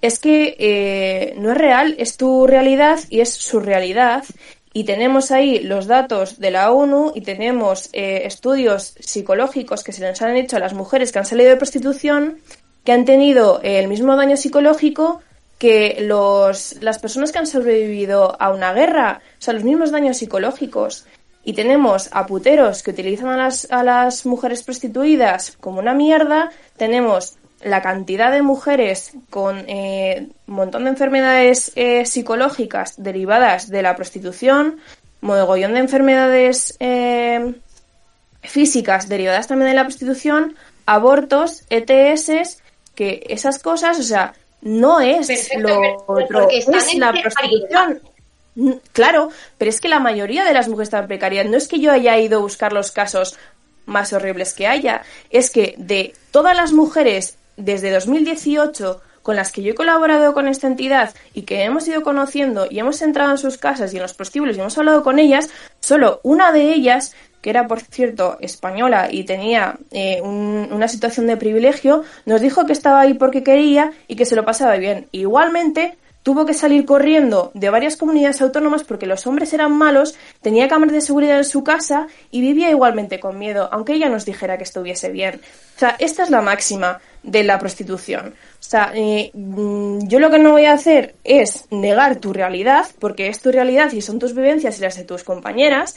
es 0.00 0.18
que 0.18 0.56
eh, 0.58 1.34
no 1.38 1.52
es 1.52 1.58
real, 1.58 1.94
es 1.98 2.16
tu 2.16 2.46
realidad 2.46 3.00
y 3.10 3.20
es 3.20 3.32
su 3.32 3.60
realidad. 3.60 4.24
Y 4.72 4.84
tenemos 4.84 5.32
ahí 5.32 5.60
los 5.60 5.86
datos 5.86 6.38
de 6.38 6.50
la 6.50 6.70
ONU 6.70 7.12
y 7.14 7.22
tenemos 7.22 7.88
eh, 7.92 8.22
estudios 8.24 8.94
psicológicos 9.00 9.82
que 9.82 9.92
se 9.92 10.02
les 10.02 10.20
han 10.22 10.36
hecho 10.36 10.56
a 10.56 10.60
las 10.60 10.74
mujeres 10.74 11.10
que 11.10 11.18
han 11.18 11.24
salido 11.24 11.50
de 11.50 11.56
prostitución 11.56 12.38
que 12.84 12.92
han 12.92 13.04
tenido 13.04 13.60
eh, 13.62 13.80
el 13.80 13.88
mismo 13.88 14.14
daño 14.16 14.36
psicológico 14.36 15.20
que 15.58 15.98
los, 16.00 16.76
las 16.80 16.98
personas 16.98 17.32
que 17.32 17.38
han 17.38 17.46
sobrevivido 17.46 18.40
a 18.40 18.50
una 18.50 18.72
guerra, 18.72 19.20
o 19.38 19.42
sea, 19.42 19.54
los 19.54 19.64
mismos 19.64 19.90
daños 19.90 20.18
psicológicos. 20.18 21.04
Y 21.44 21.54
tenemos 21.54 22.08
a 22.12 22.26
puteros 22.26 22.82
que 22.82 22.90
utilizan 22.90 23.28
a 23.28 23.36
las, 23.36 23.70
a 23.70 23.82
las 23.82 24.26
mujeres 24.26 24.62
prostituidas 24.62 25.56
como 25.60 25.78
una 25.80 25.94
mierda, 25.94 26.50
tenemos 26.76 27.38
la 27.62 27.82
cantidad 27.82 28.30
de 28.30 28.42
mujeres 28.42 29.12
con 29.30 29.64
eh, 29.66 30.28
un 30.46 30.54
montón 30.54 30.84
de 30.84 30.90
enfermedades 30.90 31.72
eh, 31.74 32.06
psicológicas 32.06 32.94
derivadas 33.02 33.68
de 33.68 33.82
la 33.82 33.96
prostitución, 33.96 34.78
mogollón 35.20 35.74
de 35.74 35.80
enfermedades 35.80 36.76
eh, 36.78 37.54
físicas 38.42 39.08
derivadas 39.08 39.48
también 39.48 39.70
de 39.70 39.76
la 39.76 39.84
prostitución, 39.84 40.56
abortos, 40.86 41.64
ETS, 41.70 42.62
que 42.94 43.26
esas 43.28 43.58
cosas, 43.58 43.98
o 43.98 44.02
sea, 44.02 44.34
no 44.62 45.00
es 45.00 45.26
Perfecto, 45.26 45.68
lo 45.68 46.04
otro, 46.06 46.48
es 46.50 46.66
la 46.96 47.12
prostitución. 47.12 48.00
Mm, 48.54 48.72
Claro, 48.92 49.30
pero 49.56 49.68
es 49.70 49.80
que 49.80 49.88
la 49.88 50.00
mayoría 50.00 50.44
de 50.44 50.52
las 50.54 50.68
mujeres 50.68 50.88
están 50.88 51.02
en 51.02 51.08
precariedad. 51.08 51.44
No 51.44 51.56
es 51.56 51.68
que 51.68 51.80
yo 51.80 51.92
haya 51.92 52.18
ido 52.18 52.38
a 52.38 52.42
buscar 52.42 52.72
los 52.72 52.90
casos 52.92 53.36
más 53.86 54.12
horribles 54.12 54.52
que 54.54 54.66
haya, 54.66 55.02
es 55.30 55.50
que 55.50 55.74
de 55.78 56.14
todas 56.30 56.54
las 56.56 56.72
mujeres 56.72 57.38
desde 57.56 57.90
2018 57.90 59.00
con 59.22 59.36
las 59.36 59.50
que 59.52 59.62
yo 59.62 59.72
he 59.72 59.74
colaborado 59.74 60.32
con 60.32 60.48
esta 60.48 60.66
entidad 60.66 61.14
y 61.34 61.42
que 61.42 61.62
hemos 61.64 61.86
ido 61.88 62.02
conociendo 62.02 62.66
y 62.70 62.78
hemos 62.78 63.02
entrado 63.02 63.30
en 63.32 63.38
sus 63.38 63.58
casas 63.58 63.92
y 63.92 63.96
en 63.96 64.02
los 64.02 64.14
prostíbulos 64.14 64.56
y 64.56 64.60
hemos 64.60 64.76
hablado 64.78 65.02
con 65.02 65.18
ellas, 65.18 65.50
solo 65.80 66.20
una 66.22 66.50
de 66.52 66.72
ellas, 66.72 67.14
que 67.42 67.50
era 67.50 67.66
por 67.68 67.80
cierto 67.80 68.38
española 68.40 69.08
y 69.10 69.24
tenía 69.24 69.76
eh, 69.90 70.20
un- 70.22 70.68
una 70.72 70.88
situación 70.88 71.26
de 71.26 71.36
privilegio, 71.36 72.04
nos 72.26 72.40
dijo 72.40 72.64
que 72.66 72.72
estaba 72.72 73.00
ahí 73.00 73.14
porque 73.14 73.42
quería 73.42 73.92
y 74.06 74.16
que 74.16 74.24
se 74.24 74.36
lo 74.36 74.44
pasaba 74.44 74.76
bien. 74.76 75.08
Igualmente, 75.12 75.98
tuvo 76.28 76.44
que 76.44 76.52
salir 76.52 76.84
corriendo 76.84 77.50
de 77.54 77.70
varias 77.70 77.96
comunidades 77.96 78.42
autónomas 78.42 78.84
porque 78.84 79.06
los 79.06 79.26
hombres 79.26 79.54
eran 79.54 79.72
malos, 79.72 80.14
tenía 80.42 80.68
cámaras 80.68 80.92
de 80.92 81.00
seguridad 81.00 81.38
en 81.38 81.44
su 81.44 81.64
casa 81.64 82.06
y 82.30 82.42
vivía 82.42 82.68
igualmente 82.68 83.18
con 83.18 83.38
miedo, 83.38 83.70
aunque 83.72 83.94
ella 83.94 84.10
nos 84.10 84.26
dijera 84.26 84.58
que 84.58 84.64
estuviese 84.64 85.08
bien. 85.10 85.40
O 85.76 85.78
sea, 85.78 85.96
esta 85.98 86.22
es 86.22 86.28
la 86.28 86.42
máxima 86.42 87.00
de 87.22 87.44
la 87.44 87.58
prostitución. 87.58 88.34
O 88.36 88.62
sea, 88.62 88.92
eh, 88.94 89.30
mm, 89.32 90.06
yo 90.06 90.20
lo 90.20 90.30
que 90.30 90.38
no 90.38 90.52
voy 90.52 90.66
a 90.66 90.74
hacer 90.74 91.14
es 91.24 91.64
negar 91.70 92.16
tu 92.16 92.34
realidad, 92.34 92.84
porque 92.98 93.28
es 93.28 93.40
tu 93.40 93.50
realidad 93.50 93.90
y 93.92 94.02
son 94.02 94.18
tus 94.18 94.34
vivencias 94.34 94.78
y 94.78 94.82
las 94.82 94.98
de 94.98 95.04
tus 95.04 95.24
compañeras, 95.24 95.96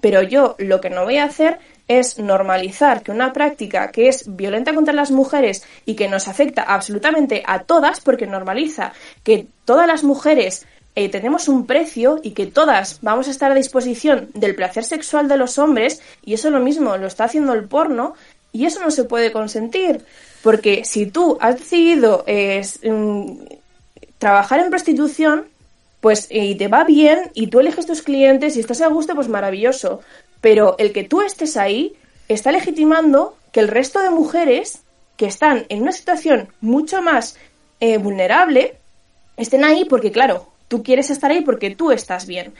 pero 0.00 0.22
yo 0.22 0.56
lo 0.58 0.80
que 0.80 0.90
no 0.90 1.04
voy 1.04 1.18
a 1.18 1.24
hacer 1.26 1.60
es 1.88 2.18
normalizar 2.18 3.02
que 3.02 3.10
una 3.10 3.32
práctica 3.32 3.90
que 3.90 4.08
es 4.08 4.36
violenta 4.36 4.74
contra 4.74 4.94
las 4.94 5.10
mujeres 5.10 5.64
y 5.86 5.94
que 5.94 6.08
nos 6.08 6.28
afecta 6.28 6.62
absolutamente 6.62 7.42
a 7.46 7.60
todas, 7.60 8.00
porque 8.00 8.26
normaliza 8.26 8.92
que 9.24 9.46
todas 9.64 9.86
las 9.86 10.04
mujeres 10.04 10.66
eh, 10.94 11.08
tenemos 11.08 11.48
un 11.48 11.66
precio 11.66 12.20
y 12.22 12.32
que 12.32 12.46
todas 12.46 12.98
vamos 13.02 13.28
a 13.28 13.30
estar 13.30 13.50
a 13.50 13.54
disposición 13.54 14.28
del 14.34 14.54
placer 14.54 14.84
sexual 14.84 15.28
de 15.28 15.36
los 15.36 15.58
hombres, 15.58 16.02
y 16.24 16.34
eso 16.34 16.50
lo 16.50 16.60
mismo 16.60 16.96
lo 16.96 17.06
está 17.06 17.24
haciendo 17.24 17.54
el 17.54 17.64
porno, 17.64 18.14
y 18.52 18.66
eso 18.66 18.80
no 18.80 18.90
se 18.90 19.04
puede 19.04 19.32
consentir, 19.32 20.04
porque 20.42 20.84
si 20.84 21.06
tú 21.06 21.38
has 21.40 21.58
decidido 21.58 22.24
eh, 22.26 22.62
mm, 22.82 23.32
trabajar 24.18 24.60
en 24.60 24.70
prostitución, 24.70 25.46
pues 26.00 26.28
y 26.30 26.54
te 26.54 26.68
va 26.68 26.84
bien 26.84 27.30
y 27.34 27.48
tú 27.48 27.60
eliges 27.60 27.86
tus 27.86 28.02
clientes 28.02 28.56
y 28.56 28.60
estás 28.60 28.80
a 28.80 28.88
gusto, 28.88 29.14
pues 29.14 29.28
maravilloso. 29.28 30.00
Pero 30.40 30.76
el 30.78 30.92
que 30.92 31.04
tú 31.04 31.20
estés 31.22 31.56
ahí 31.56 31.96
está 32.28 32.52
legitimando 32.52 33.36
que 33.52 33.60
el 33.60 33.68
resto 33.68 34.00
de 34.00 34.10
mujeres 34.10 34.82
que 35.16 35.26
están 35.26 35.66
en 35.68 35.82
una 35.82 35.92
situación 35.92 36.48
mucho 36.60 37.02
más 37.02 37.36
eh, 37.80 37.98
vulnerable 37.98 38.76
estén 39.36 39.64
ahí 39.64 39.84
porque, 39.84 40.12
claro, 40.12 40.48
tú 40.68 40.82
quieres 40.82 41.10
estar 41.10 41.30
ahí 41.30 41.40
porque 41.40 41.74
tú 41.74 41.90
estás 41.90 42.26
bien. 42.26 42.54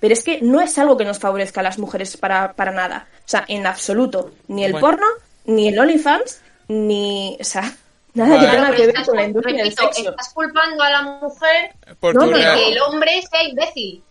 Pero 0.00 0.12
es 0.14 0.22
que 0.22 0.40
no 0.42 0.60
es 0.60 0.76
algo 0.78 0.96
que 0.96 1.04
nos 1.04 1.18
favorezca 1.18 1.60
a 1.60 1.64
las 1.64 1.78
mujeres 1.78 2.16
para, 2.16 2.52
para 2.52 2.70
nada. 2.70 3.08
O 3.20 3.28
sea, 3.28 3.44
en 3.48 3.66
absoluto. 3.66 4.30
Ni 4.48 4.64
el 4.64 4.72
Bueno. 4.72 4.86
porno, 4.86 5.06
ni 5.46 5.68
el 5.68 5.78
OnlyFans, 5.78 6.40
ni. 6.68 7.36
O 7.40 7.44
sea, 7.44 7.74
nada 8.14 8.36
Vale. 8.36 8.46
que 8.46 8.52
tenga 8.56 8.70
que 8.72 8.80
ver 8.86 8.88
Estás- 8.90 9.06
con 9.06 9.16
la 9.16 9.24
industria 9.24 9.64
del 9.64 9.74
sexo. 9.74 10.10
Estás 10.10 10.32
culpando 10.34 10.82
a 10.82 10.90
la 10.90 11.02
mujer 11.02 11.74
Por 11.98 12.14
No, 12.14 12.20
tu 12.24 12.30
no, 12.30 12.36
de 12.36 12.42
rea- 12.44 12.54
que 12.54 12.68
el 12.72 12.78
hombre 12.82 13.22
sea 13.30 13.42
imbécil. 13.44 14.02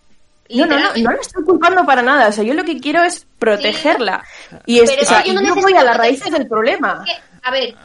No, 0.49 0.65
no, 0.65 0.77
no, 0.79 0.93
no 0.95 1.11
la 1.11 1.21
estoy 1.21 1.43
culpando 1.43 1.85
para 1.85 2.01
nada. 2.01 2.27
O 2.27 2.31
sea, 2.31 2.43
yo 2.43 2.53
lo 2.53 2.63
que 2.63 2.79
quiero 2.79 3.03
es 3.03 3.25
protegerla. 3.39 4.23
Y 4.65 4.79
es, 4.79 4.89
Pero 4.91 5.01
o 5.01 5.05
sea, 5.05 5.23
yo 5.23 5.33
no 5.33 5.41
yo 5.41 5.55
voy 5.55 5.73
a 5.73 5.83
las 5.83 5.97
raíces 5.97 6.31
del 6.31 6.47
problema. 6.47 7.03
Es 7.07 7.13
que, 7.15 7.21
a 7.43 7.51
ver, 7.51 7.75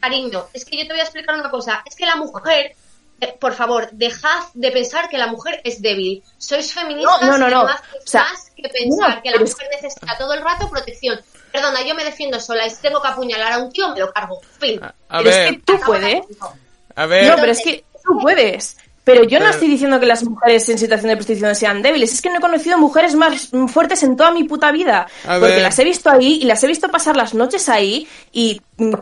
cariño, 0.00 0.46
es 0.52 0.64
que 0.64 0.76
yo 0.78 0.82
te 0.86 0.92
voy 0.92 1.00
a 1.00 1.04
explicar 1.04 1.34
una 1.38 1.50
cosa. 1.50 1.82
Es 1.86 1.96
que 1.96 2.04
la 2.04 2.16
mujer, 2.16 2.72
eh, 3.20 3.36
por 3.40 3.54
favor, 3.54 3.88
dejad 3.92 4.42
de 4.54 4.70
pensar 4.70 5.08
que 5.08 5.16
la 5.16 5.26
mujer 5.28 5.60
es 5.64 5.80
débil. 5.80 6.22
Sois 6.38 6.72
feministas 6.74 7.22
No, 7.22 7.26
no, 7.26 7.38
no, 7.38 7.48
y 7.48 7.50
no. 7.50 7.58
además 7.60 7.80
O 8.04 8.06
sea, 8.06 8.24
más 8.24 8.50
que 8.54 8.68
pensar 8.68 9.16
no, 9.16 9.22
que 9.22 9.30
la 9.30 9.38
mujer 9.38 9.68
necesita 9.70 10.18
todo 10.18 10.34
el 10.34 10.42
rato 10.42 10.68
protección. 10.68 11.20
Perdona, 11.50 11.82
yo 11.82 11.94
me 11.94 12.04
defiendo 12.04 12.40
sola 12.40 12.68
si 12.68 12.80
tengo 12.82 13.00
que 13.00 13.08
apuñalar 13.08 13.52
a 13.52 13.58
un 13.58 13.70
tío, 13.72 13.88
me 13.90 14.00
lo 14.00 14.12
cargo. 14.12 14.40
Fin. 14.58 14.82
A, 14.82 14.94
a 15.08 15.18
Pero 15.18 15.30
es 15.30 15.36
ver, 15.36 15.50
que 15.50 15.58
tú 15.60 15.80
puedes. 15.86 16.24
a 16.94 17.06
ver. 17.06 17.30
No, 17.30 17.36
pero 17.36 17.52
es 17.52 17.62
que 17.62 17.84
tú 18.04 18.18
puedes. 18.20 18.76
Pero 19.04 19.24
yo 19.24 19.40
no 19.40 19.48
estoy 19.48 19.68
diciendo 19.68 19.98
que 19.98 20.06
las 20.06 20.22
mujeres 20.22 20.68
en 20.68 20.78
situación 20.78 21.08
de 21.08 21.16
prostitución 21.16 21.54
sean 21.56 21.82
débiles. 21.82 22.12
Es 22.12 22.22
que 22.22 22.30
no 22.30 22.38
he 22.38 22.40
conocido 22.40 22.78
mujeres 22.78 23.16
más 23.16 23.50
fuertes 23.68 24.02
en 24.04 24.16
toda 24.16 24.30
mi 24.30 24.44
puta 24.44 24.70
vida. 24.70 25.08
A 25.26 25.38
porque 25.38 25.54
ver. 25.54 25.62
las 25.62 25.78
he 25.78 25.84
visto 25.84 26.08
ahí 26.08 26.38
y 26.40 26.44
las 26.44 26.62
he 26.62 26.68
visto 26.68 26.88
pasar 26.88 27.16
las 27.16 27.34
noches 27.34 27.68
ahí 27.68 28.06
y 28.32 28.60
mm, 28.76 28.94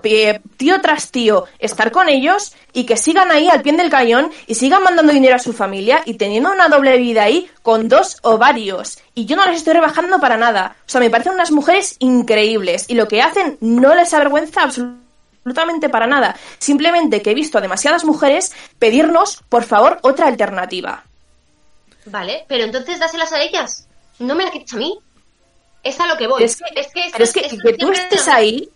tío 0.56 0.80
tras 0.80 1.10
tío 1.10 1.44
estar 1.58 1.92
con 1.92 2.08
ellos 2.08 2.54
y 2.72 2.84
que 2.84 2.96
sigan 2.96 3.30
ahí 3.30 3.48
al 3.48 3.60
pie 3.60 3.72
del 3.72 3.90
cañón 3.90 4.30
y 4.46 4.54
sigan 4.54 4.82
mandando 4.82 5.12
dinero 5.12 5.36
a 5.36 5.38
su 5.38 5.52
familia 5.52 6.00
y 6.06 6.14
teniendo 6.14 6.50
una 6.50 6.68
doble 6.68 6.96
vida 6.96 7.24
ahí 7.24 7.50
con 7.62 7.88
dos 7.88 8.16
ovarios. 8.22 8.98
Y 9.14 9.26
yo 9.26 9.36
no 9.36 9.44
les 9.46 9.56
estoy 9.56 9.74
rebajando 9.74 10.18
para 10.18 10.38
nada. 10.38 10.76
O 10.86 10.90
sea, 10.90 11.00
me 11.00 11.10
parecen 11.10 11.34
unas 11.34 11.50
mujeres 11.50 11.96
increíbles 11.98 12.86
y 12.88 12.94
lo 12.94 13.06
que 13.06 13.20
hacen 13.20 13.58
no 13.60 13.94
les 13.94 14.14
avergüenza 14.14 14.62
absolutamente 14.62 15.09
absolutamente 15.50 15.88
para 15.88 16.06
nada. 16.06 16.36
Simplemente 16.58 17.22
que 17.22 17.30
he 17.30 17.34
visto 17.34 17.58
a 17.58 17.60
demasiadas 17.60 18.04
mujeres 18.04 18.52
pedirnos, 18.78 19.42
por 19.48 19.64
favor, 19.64 19.98
otra 20.02 20.26
alternativa. 20.28 21.04
Vale, 22.06 22.44
pero 22.48 22.64
entonces 22.64 22.98
dáselas 22.98 23.32
a 23.32 23.40
ellas. 23.42 23.86
No 24.18 24.34
me 24.34 24.44
la 24.44 24.50
quites 24.50 24.72
a 24.74 24.76
mí. 24.76 24.98
Es 25.82 25.98
a 26.00 26.06
lo 26.06 26.16
que 26.16 26.26
voy. 26.26 26.42
Es 26.42 26.56
que, 26.56 26.80
es 26.80 26.86
que, 26.92 27.00
esto 27.06 27.22
es 27.22 27.32
que, 27.32 27.40
esto 27.40 27.56
que 27.64 27.72
tú 27.74 27.90
estés 27.92 28.26
lo- 28.26 28.32
ahí, 28.32 28.68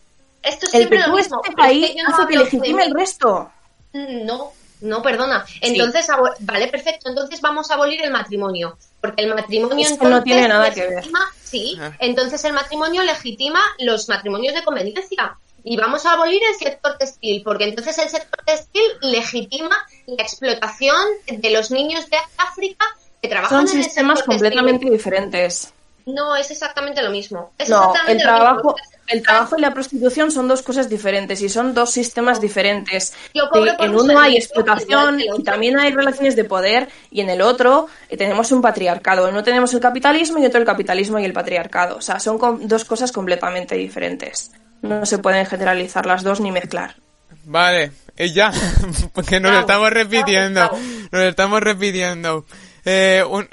Esto 0.43 0.67
es 0.67 0.75
el 0.75 0.81
siempre 0.81 0.99
que 0.99 1.05
lo 1.07 1.11
tú 1.13 1.17
mismo. 1.19 1.41
estés 1.43 1.55
es 1.59 1.65
ahí 1.65 1.81
que 1.93 1.99
yo 1.99 2.05
no 2.09 2.15
hace 2.17 2.27
que 2.27 2.39
de 2.39 2.45
legitime 2.45 2.85
el 2.85 2.95
resto. 2.95 3.51
No, 3.93 4.53
no, 4.81 5.03
perdona. 5.03 5.45
Entonces, 5.61 6.09
abo- 6.11 6.35
vale, 6.41 6.69
perfecto. 6.69 7.09
Entonces 7.11 7.41
vamos 7.41 7.71
a 7.71 7.75
abolir 7.75 8.03
el 8.03 8.11
matrimonio. 8.11 8.77
Porque 9.01 9.23
el 9.23 9.35
matrimonio 9.35 9.87
Eso 9.87 9.97
no 9.97 10.05
entonces 10.07 10.25
tiene 10.25 10.49
nada 10.49 10.71
que 10.73 10.81
ver. 10.87 11.05
Sí, 11.43 11.77
Ah. 11.81 11.93
entonces 12.01 12.43
el 12.45 12.53
matrimonio 12.55 13.03
legitima 13.03 13.61
los 13.79 14.09
matrimonios 14.09 14.55
de 14.55 14.65
conveniencia. 14.65 15.37
Y 15.65 15.77
vamos 15.79 16.05
a 16.05 16.13
abolir 16.13 16.43
el 16.47 16.55
sector 16.57 16.99
textil, 16.99 17.43
porque 17.43 17.65
entonces 17.65 17.97
el 17.99 18.09
sector 18.11 18.45
textil 18.45 18.83
legitima 19.01 19.77
la 20.07 20.23
explotación 20.23 20.97
de 21.27 21.51
los 21.51 21.71
niños 21.71 22.09
de 22.11 22.19
África 22.37 22.85
que 23.23 23.29
trabajan 23.29 23.67
Son 23.67 23.75
en 23.75 23.79
el 23.79 23.85
sistemas 23.85 24.19
sector 24.19 24.35
textil. 24.35 24.51
completamente 24.51 24.91
diferentes. 24.91 25.73
No, 26.07 26.37
es 26.37 26.51
exactamente 26.51 27.01
lo 27.01 27.09
mismo. 27.09 27.53
Es 27.57 27.71
No, 27.71 27.79
exactamente 27.79 28.25
el 28.25 28.29
lo 28.29 28.35
mismo. 28.35 28.45
trabajo, 28.45 28.77
el 29.07 29.23
trabajo 29.23 29.57
y 29.57 29.61
la 29.63 29.73
prostitución 29.73 30.31
son 30.31 30.49
dos 30.49 30.61
cosas 30.61 30.91
diferentes 30.91 31.41
y 31.41 31.49
son 31.49 31.73
dos 31.73 31.91
sistemas 31.91 32.43
diferentes. 32.43 33.15
En 33.33 33.95
un 33.95 34.11
uno 34.11 34.21
hay 34.21 34.37
explotación 34.37 35.19
el 35.19 35.41
y 35.41 35.43
también 35.43 35.79
hay 35.79 35.93
relaciones 35.95 36.37
de 36.37 36.45
poder 36.45 36.89
y 37.11 37.23
en 37.23 37.31
el 37.31 37.41
otro 37.41 37.87
eh, 38.11 38.19
tenemos 38.19 38.53
un 38.53 38.61
patriarcado. 38.61 39.27
En 39.27 39.33
uno 39.33 39.43
tenemos 39.43 39.73
el 39.73 39.81
capitalismo 39.81 40.39
y 40.39 40.45
otro 40.45 40.61
el 40.61 40.67
capitalismo 40.67 41.19
y 41.19 41.25
el 41.25 41.33
patriarcado. 41.33 41.97
O 41.97 42.03
sea, 42.03 42.21
son 42.21 42.39
dos 42.69 42.85
cosas 42.85 43.11
completamente 43.11 43.75
diferentes. 43.77 44.51
No 44.89 45.07
se 45.07 45.19
pueden 45.19 45.47
generalizar 45.47 46.07
las 46.07 46.23
dos 46.23 46.41
ni 46.41 46.53
mezclar. 46.53 46.97
Vale, 47.45 47.93
y 48.19 48.33
ya, 48.33 48.53
porque 49.15 49.41
nos 49.41 49.53
Chao, 49.53 49.61
estamos 49.61 49.91
repitiendo, 49.91 50.71
nos 51.11 51.23
estamos 51.23 51.61
repitiendo. 51.63 52.45
Eh, 52.85 53.25
un- 53.29 53.49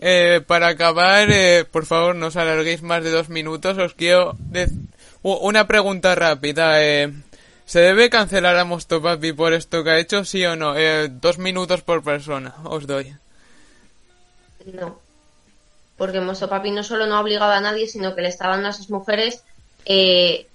eh, 0.00 0.42
para 0.46 0.68
acabar, 0.68 1.28
eh, 1.30 1.64
por 1.70 1.86
favor, 1.86 2.14
no 2.14 2.26
os 2.26 2.36
alarguéis 2.36 2.82
más 2.82 3.02
de 3.02 3.10
dos 3.10 3.28
minutos, 3.28 3.78
os 3.78 3.94
quiero 3.94 4.36
una 5.22 5.66
pregunta 5.66 6.14
rápida. 6.14 6.82
Eh, 6.82 7.12
¿Se 7.64 7.80
debe 7.80 8.10
cancelar 8.10 8.56
a 8.58 8.64
Mostopapi 8.64 9.32
por 9.32 9.52
esto 9.52 9.82
que 9.82 9.90
ha 9.90 9.98
hecho, 9.98 10.24
sí 10.24 10.44
o 10.44 10.54
no? 10.54 10.76
Eh, 10.76 11.08
dos 11.10 11.38
minutos 11.38 11.82
por 11.82 12.02
persona, 12.04 12.54
os 12.64 12.86
doy. 12.86 13.16
No. 14.72 15.00
Porque 15.96 16.20
Mosto 16.20 16.48
Papi 16.48 16.70
no 16.70 16.82
solo 16.84 17.06
no 17.06 17.16
ha 17.16 17.20
obligado 17.20 17.52
a 17.52 17.60
nadie, 17.60 17.86
sino 17.88 18.14
que 18.14 18.20
le 18.22 18.28
está 18.28 18.48
dando 18.48 18.68
a 18.68 18.70
esas 18.70 18.90
mujeres. 18.90 19.42
eh, 19.84 20.46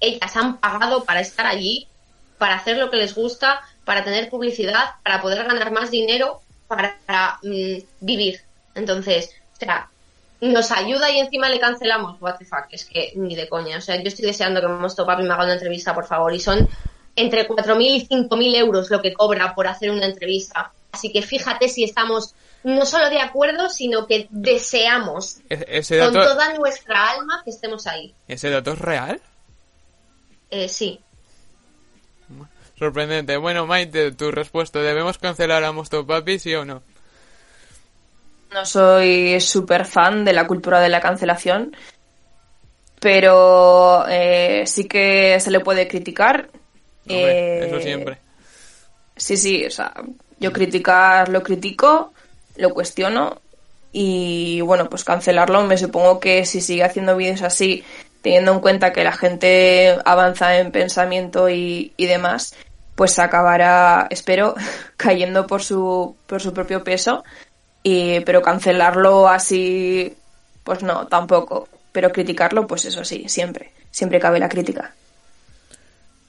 ellas 0.00 0.36
han 0.36 0.58
pagado 0.58 1.04
para 1.04 1.20
estar 1.20 1.46
allí, 1.46 1.86
para 2.38 2.56
hacer 2.56 2.76
lo 2.76 2.90
que 2.90 2.96
les 2.96 3.14
gusta, 3.14 3.60
para 3.84 4.04
tener 4.04 4.28
publicidad, 4.28 4.96
para 5.02 5.22
poder 5.22 5.44
ganar 5.44 5.70
más 5.72 5.90
dinero, 5.90 6.40
para, 6.68 6.96
mm, 7.42 7.78
vivir. 8.00 8.40
Entonces, 8.74 9.30
o 9.54 9.58
sea, 9.58 9.88
nos 10.40 10.70
ayuda 10.70 11.10
y 11.10 11.18
encima 11.18 11.48
le 11.48 11.58
cancelamos. 11.60 12.20
What 12.20 12.36
the 12.38 12.44
fuck, 12.44 12.66
es 12.70 12.84
que 12.84 13.12
ni 13.16 13.34
de 13.34 13.48
coña. 13.48 13.78
O 13.78 13.80
sea, 13.80 13.96
yo 13.96 14.08
estoy 14.08 14.26
deseando 14.26 14.60
que 14.60 14.68
Mosto 14.68 15.06
Papi 15.06 15.22
me 15.22 15.32
haga 15.32 15.44
una 15.44 15.54
entrevista, 15.54 15.94
por 15.94 16.06
favor. 16.06 16.34
Y 16.34 16.40
son 16.40 16.68
entre 17.14 17.48
4.000 17.48 17.80
y 17.80 18.06
5.000 18.06 18.54
euros 18.56 18.90
lo 18.90 19.00
que 19.00 19.14
cobra 19.14 19.54
por 19.54 19.66
hacer 19.66 19.90
una 19.90 20.04
entrevista. 20.04 20.72
Así 20.92 21.10
que 21.10 21.22
fíjate 21.22 21.68
si 21.68 21.84
estamos 21.84 22.34
no 22.64 22.84
solo 22.84 23.08
de 23.08 23.20
acuerdo, 23.20 23.70
sino 23.70 24.06
que 24.06 24.26
deseamos 24.30 25.38
E- 25.48 25.64
¿Ese 25.68 25.98
con 26.00 26.12
dato, 26.12 26.32
toda 26.32 26.52
nuestra 26.54 27.10
alma 27.10 27.40
que 27.44 27.50
estemos 27.50 27.86
ahí. 27.86 28.12
¿Ese 28.28 28.50
dato 28.50 28.72
es 28.72 28.78
real? 28.78 29.20
Eh, 30.50 30.68
sí. 30.68 31.00
Sorprendente. 32.78 33.36
Bueno, 33.38 33.66
Maite, 33.66 34.12
tu 34.12 34.30
respuesta, 34.30 34.80
¿debemos 34.80 35.18
cancelar 35.18 35.64
a 35.64 35.72
Mostopapi, 35.72 36.38
sí 36.38 36.54
o 36.54 36.64
no? 36.64 36.82
No 38.52 38.64
soy 38.64 39.40
súper 39.40 39.86
fan 39.86 40.24
de 40.24 40.32
la 40.32 40.46
cultura 40.46 40.80
de 40.80 40.88
la 40.88 41.00
cancelación, 41.00 41.74
pero 43.00 44.06
eh, 44.08 44.64
sí 44.66 44.86
que 44.86 45.38
se 45.40 45.50
le 45.50 45.60
puede 45.60 45.88
criticar. 45.88 46.48
Hombre, 47.08 47.62
Eh, 47.62 47.66
eso 47.66 47.80
siempre. 47.80 48.18
Sí, 49.16 49.36
sí, 49.36 49.64
o 49.64 49.70
sea, 49.70 49.94
yo 50.38 50.52
criticar 50.52 51.28
lo 51.30 51.42
critico, 51.42 52.12
lo 52.56 52.74
cuestiono 52.74 53.40
y 53.92 54.60
bueno, 54.60 54.90
pues 54.90 55.04
cancelarlo 55.04 55.64
me 55.64 55.78
supongo 55.78 56.20
que 56.20 56.44
si 56.44 56.60
sigue 56.60 56.84
haciendo 56.84 57.16
vídeos 57.16 57.40
así, 57.40 57.82
teniendo 58.26 58.52
en 58.54 58.58
cuenta 58.58 58.92
que 58.92 59.04
la 59.04 59.12
gente 59.12 59.96
avanza 60.04 60.58
en 60.58 60.72
pensamiento 60.72 61.48
y, 61.48 61.92
y 61.96 62.06
demás, 62.06 62.56
pues 62.96 63.20
acabará, 63.20 64.08
espero, 64.10 64.56
cayendo 64.96 65.46
por 65.46 65.62
su, 65.62 66.16
por 66.26 66.42
su 66.42 66.52
propio 66.52 66.82
peso. 66.82 67.22
Y, 67.84 68.18
pero 68.22 68.42
cancelarlo 68.42 69.28
así, 69.28 70.12
pues 70.64 70.82
no, 70.82 71.06
tampoco. 71.06 71.68
Pero 71.92 72.10
criticarlo, 72.10 72.66
pues 72.66 72.86
eso 72.86 73.04
sí, 73.04 73.28
siempre. 73.28 73.70
Siempre 73.92 74.18
cabe 74.18 74.40
la 74.40 74.48
crítica. 74.48 74.92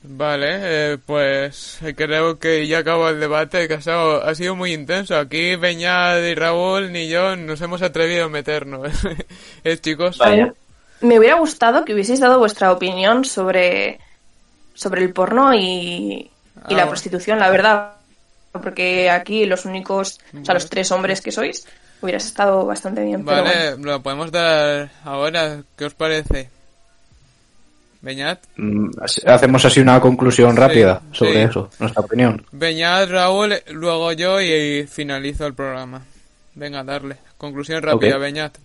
Vale, 0.03 0.59
eh, 0.61 0.97
pues 1.03 1.79
eh, 1.81 1.95
creo 1.95 2.37
que 2.37 2.67
ya 2.67 2.77
acabó 2.77 3.09
el 3.09 3.19
debate, 3.19 3.67
que 3.67 3.73
ha 3.73 3.81
sido, 3.81 4.23
ha 4.23 4.35
sido 4.35 4.55
muy 4.55 4.71
intenso. 4.71 5.17
Aquí 5.17 5.55
Beñat 5.55 6.19
y 6.19 6.35
Raúl 6.35 6.91
ni 6.91 7.09
yo 7.09 7.35
nos 7.35 7.59
hemos 7.61 7.81
atrevido 7.81 8.25
a 8.25 8.29
meternos. 8.29 8.91
¿Eh, 9.63 9.77
chicos? 9.79 10.19
Vaya. 10.19 10.53
Me 11.01 11.19
hubiera 11.19 11.35
gustado 11.35 11.85
que 11.85 11.93
hubieseis 11.93 12.19
dado 12.19 12.39
vuestra 12.39 12.71
opinión 12.71 13.23
sobre, 13.25 13.99
sobre 14.73 15.01
el 15.03 15.13
porno 15.13 15.53
y, 15.53 15.59
y 15.59 16.31
Ah, 16.55 16.61
la 16.69 16.75
bueno. 16.75 16.89
prostitución, 16.89 17.39
la 17.39 17.49
verdad. 17.51 17.91
Porque 18.51 19.09
aquí 19.09 19.45
los 19.45 19.65
únicos, 19.65 20.19
o 20.41 20.43
sea, 20.43 20.55
los 20.55 20.69
tres 20.69 20.91
hombres 20.91 21.21
que 21.21 21.31
sois, 21.31 21.67
hubieras 22.01 22.25
estado 22.25 22.65
bastante 22.65 23.03
bien. 23.03 23.23
pero 23.23 23.43
Vale, 23.43 23.69
bueno. 23.75 23.85
lo 23.91 24.01
podemos 24.01 24.31
dar 24.31 24.89
ahora. 25.03 25.61
¿Qué 25.77 25.85
os 25.85 25.93
parece? 25.93 26.49
Beñat. 28.01 28.39
Mm, 28.55 28.89
Hacemos 29.27 29.65
así 29.65 29.79
una 29.81 29.99
conclusión 29.99 30.55
rápida 30.55 31.01
sobre 31.11 31.33
sí. 31.33 31.39
eso, 31.39 31.69
nuestra 31.79 32.01
opinión. 32.03 32.45
Beñat, 32.51 33.09
Raúl, 33.09 33.53
luego 33.71 34.11
yo 34.13 34.41
y, 34.41 34.87
finalizo 34.87 35.45
el 35.45 35.53
programa. 35.53 36.01
Venga, 36.55 36.83
darle. 36.83 37.17
Conclusión 37.37 37.83
rápida. 37.83 38.17
Beñat. 38.17 38.57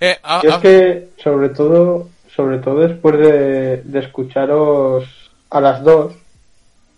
Eh, 0.00 0.16
ah, 0.22 0.40
Yo 0.42 0.52
ah, 0.52 0.56
es 0.56 0.62
que, 0.62 1.08
sobre 1.22 1.48
todo, 1.50 2.08
sobre 2.34 2.58
todo 2.58 2.80
después 2.86 3.18
de, 3.18 3.82
de 3.82 3.98
escucharos 3.98 5.04
a 5.50 5.60
las 5.60 5.82
dos, 5.82 6.14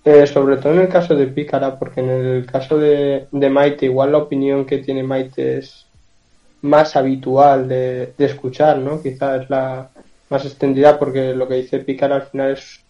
Eh, 0.03 0.27
sobre 0.27 0.57
todo 0.57 0.73
en 0.73 0.81
el 0.81 0.89
caso 0.89 1.15
de 1.15 1.27
Pícara, 1.27 1.79
porque 1.79 2.01
en 2.01 2.09
el 2.09 2.47
caso 2.47 2.79
de, 2.79 3.27
de 3.31 3.51
Maite, 3.51 3.85
igual 3.85 4.13
la 4.13 4.19
opinión 4.25 4.65
que 4.65 4.79
tiene 4.79 5.03
Maite 5.03 5.59
es 5.59 5.85
más 6.63 6.97
habitual 6.97 7.69
de, 7.69 8.15
de 8.17 8.25
escuchar, 8.25 8.79
¿no? 8.79 9.03
Quizás 9.03 9.43
es 9.43 9.51
la 9.51 9.91
más 10.31 10.45
extendida, 10.47 10.99
porque 10.99 11.35
lo 11.35 11.47
que 11.47 11.57
dice 11.57 11.81
Pícara 11.81 12.17
al 12.17 12.23
final 12.23 12.53
es. 12.53 12.81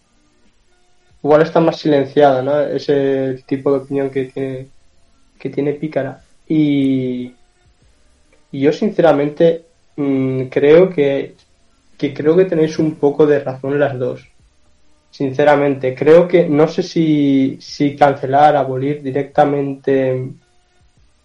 Igual 1.21 1.41
está 1.41 1.59
más 1.59 1.77
silenciada, 1.79 2.41
¿no? 2.41 2.61
Es 2.61 2.87
el 2.87 3.43
tipo 3.43 3.71
de 3.71 3.79
opinión 3.79 4.09
que 4.09 4.25
tiene, 4.31 4.67
que 5.37 5.49
tiene 5.49 5.73
Pícara. 5.73 6.23
Y, 6.47 7.33
y 8.53 8.59
yo, 8.61 8.71
sinceramente, 8.71 9.65
mm, 9.95 10.43
creo 10.45 10.89
que, 10.89 11.35
que 11.97 12.13
creo 12.13 12.35
que 12.35 12.45
tenéis 12.45 12.79
un 12.79 12.95
poco 12.95 13.25
de 13.25 13.39
razón 13.39 13.79
las 13.79 13.97
dos 13.97 14.31
sinceramente. 15.11 15.93
Creo 15.93 16.27
que 16.27 16.47
no 16.49 16.67
sé 16.67 16.81
si, 16.81 17.57
si 17.61 17.95
cancelar, 17.95 18.55
abolir 18.55 19.03
directamente 19.03 20.31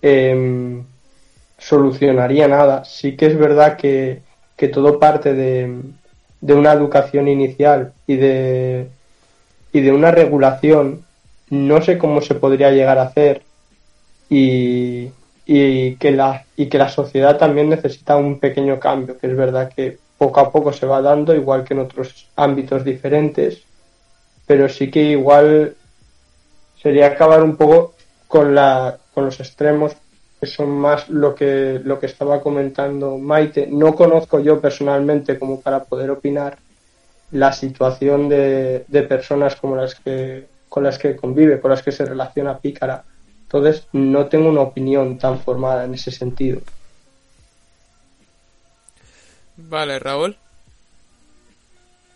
em, 0.03 0.85
solucionaría 1.57 2.49
nada. 2.49 2.85
Sí 2.85 3.17
que 3.17 3.27
es 3.27 3.39
verdad 3.39 3.77
que, 3.77 4.21
que 4.57 4.69
todo 4.69 4.99
parte 4.99 5.33
de, 5.35 5.81
de 6.41 6.55
una 6.55 6.73
educación 6.73 7.29
inicial 7.29 7.93
y 8.07 8.17
de, 8.17 8.89
y 9.73 9.81
de 9.81 9.93
una 9.93 10.11
regulación. 10.11 11.05
No 11.49 11.81
sé 11.81 11.97
cómo 11.97 12.21
se 12.21 12.35
podría 12.35 12.73
llegar 12.73 12.99
a 12.99 13.05
hacer 13.05 13.43
y, 14.29 15.11
y, 15.47 15.95
que 15.97 16.11
la, 16.11 16.45
y 16.57 16.67
que 16.67 16.79
la 16.79 16.89
sociedad 16.89 17.39
también 17.39 17.69
necesita 17.69 18.17
un 18.17 18.39
pequeño 18.41 18.81
cambio, 18.81 19.17
que 19.17 19.29
es 19.29 19.37
verdad 19.37 19.73
que 19.75 19.99
poco 20.19 20.41
a 20.41 20.51
poco 20.51 20.73
se 20.73 20.87
va 20.87 21.01
dando, 21.01 21.35
igual 21.35 21.65
que 21.65 21.75
en 21.75 21.81
otros 21.81 22.29
ámbitos 22.37 22.85
diferentes 22.85 23.67
pero 24.47 24.69
sí 24.69 24.91
que 24.91 25.03
igual 25.03 25.75
sería 26.81 27.09
acabar 27.09 27.43
un 27.43 27.57
poco 27.57 27.95
con 28.29 28.55
la 28.55 28.97
con 29.13 29.27
los 29.27 29.41
extremos 29.41 29.93
que 30.41 30.47
son 30.47 30.71
más 30.71 31.09
lo 31.09 31.35
que 31.35 31.81
lo 31.83 31.99
que 31.99 32.07
estaba 32.07 32.41
comentando 32.41 33.19
Maite. 33.19 33.67
No 33.67 33.95
conozco 33.95 34.39
yo 34.39 34.61
personalmente 34.61 35.39
como 35.39 35.61
para 35.61 35.85
poder 35.85 36.11
opinar 36.11 36.59
la 37.33 37.53
situación 37.53 38.29
de, 38.29 38.85
de 38.87 39.03
personas 39.03 39.57
como 39.57 39.77
las 39.77 39.97
que 39.97 40.47
con 40.69 40.85
las 40.85 40.99
que 40.99 41.17
convive 41.17 41.61
con 41.61 41.71
las 41.71 41.83
que 41.83 41.93
se 41.93 42.05
relaciona 42.05 42.59
Pícara 42.59 43.03
entonces 43.47 43.87
no 43.93 44.27
tengo 44.27 44.49
una 44.49 44.63
opinión 44.63 45.19
tan 45.19 45.39
formada 45.41 45.85
en 45.85 45.95
ese 45.95 46.11
sentido 46.11 46.61
Vale, 49.57 49.99
Raúl. 49.99 50.37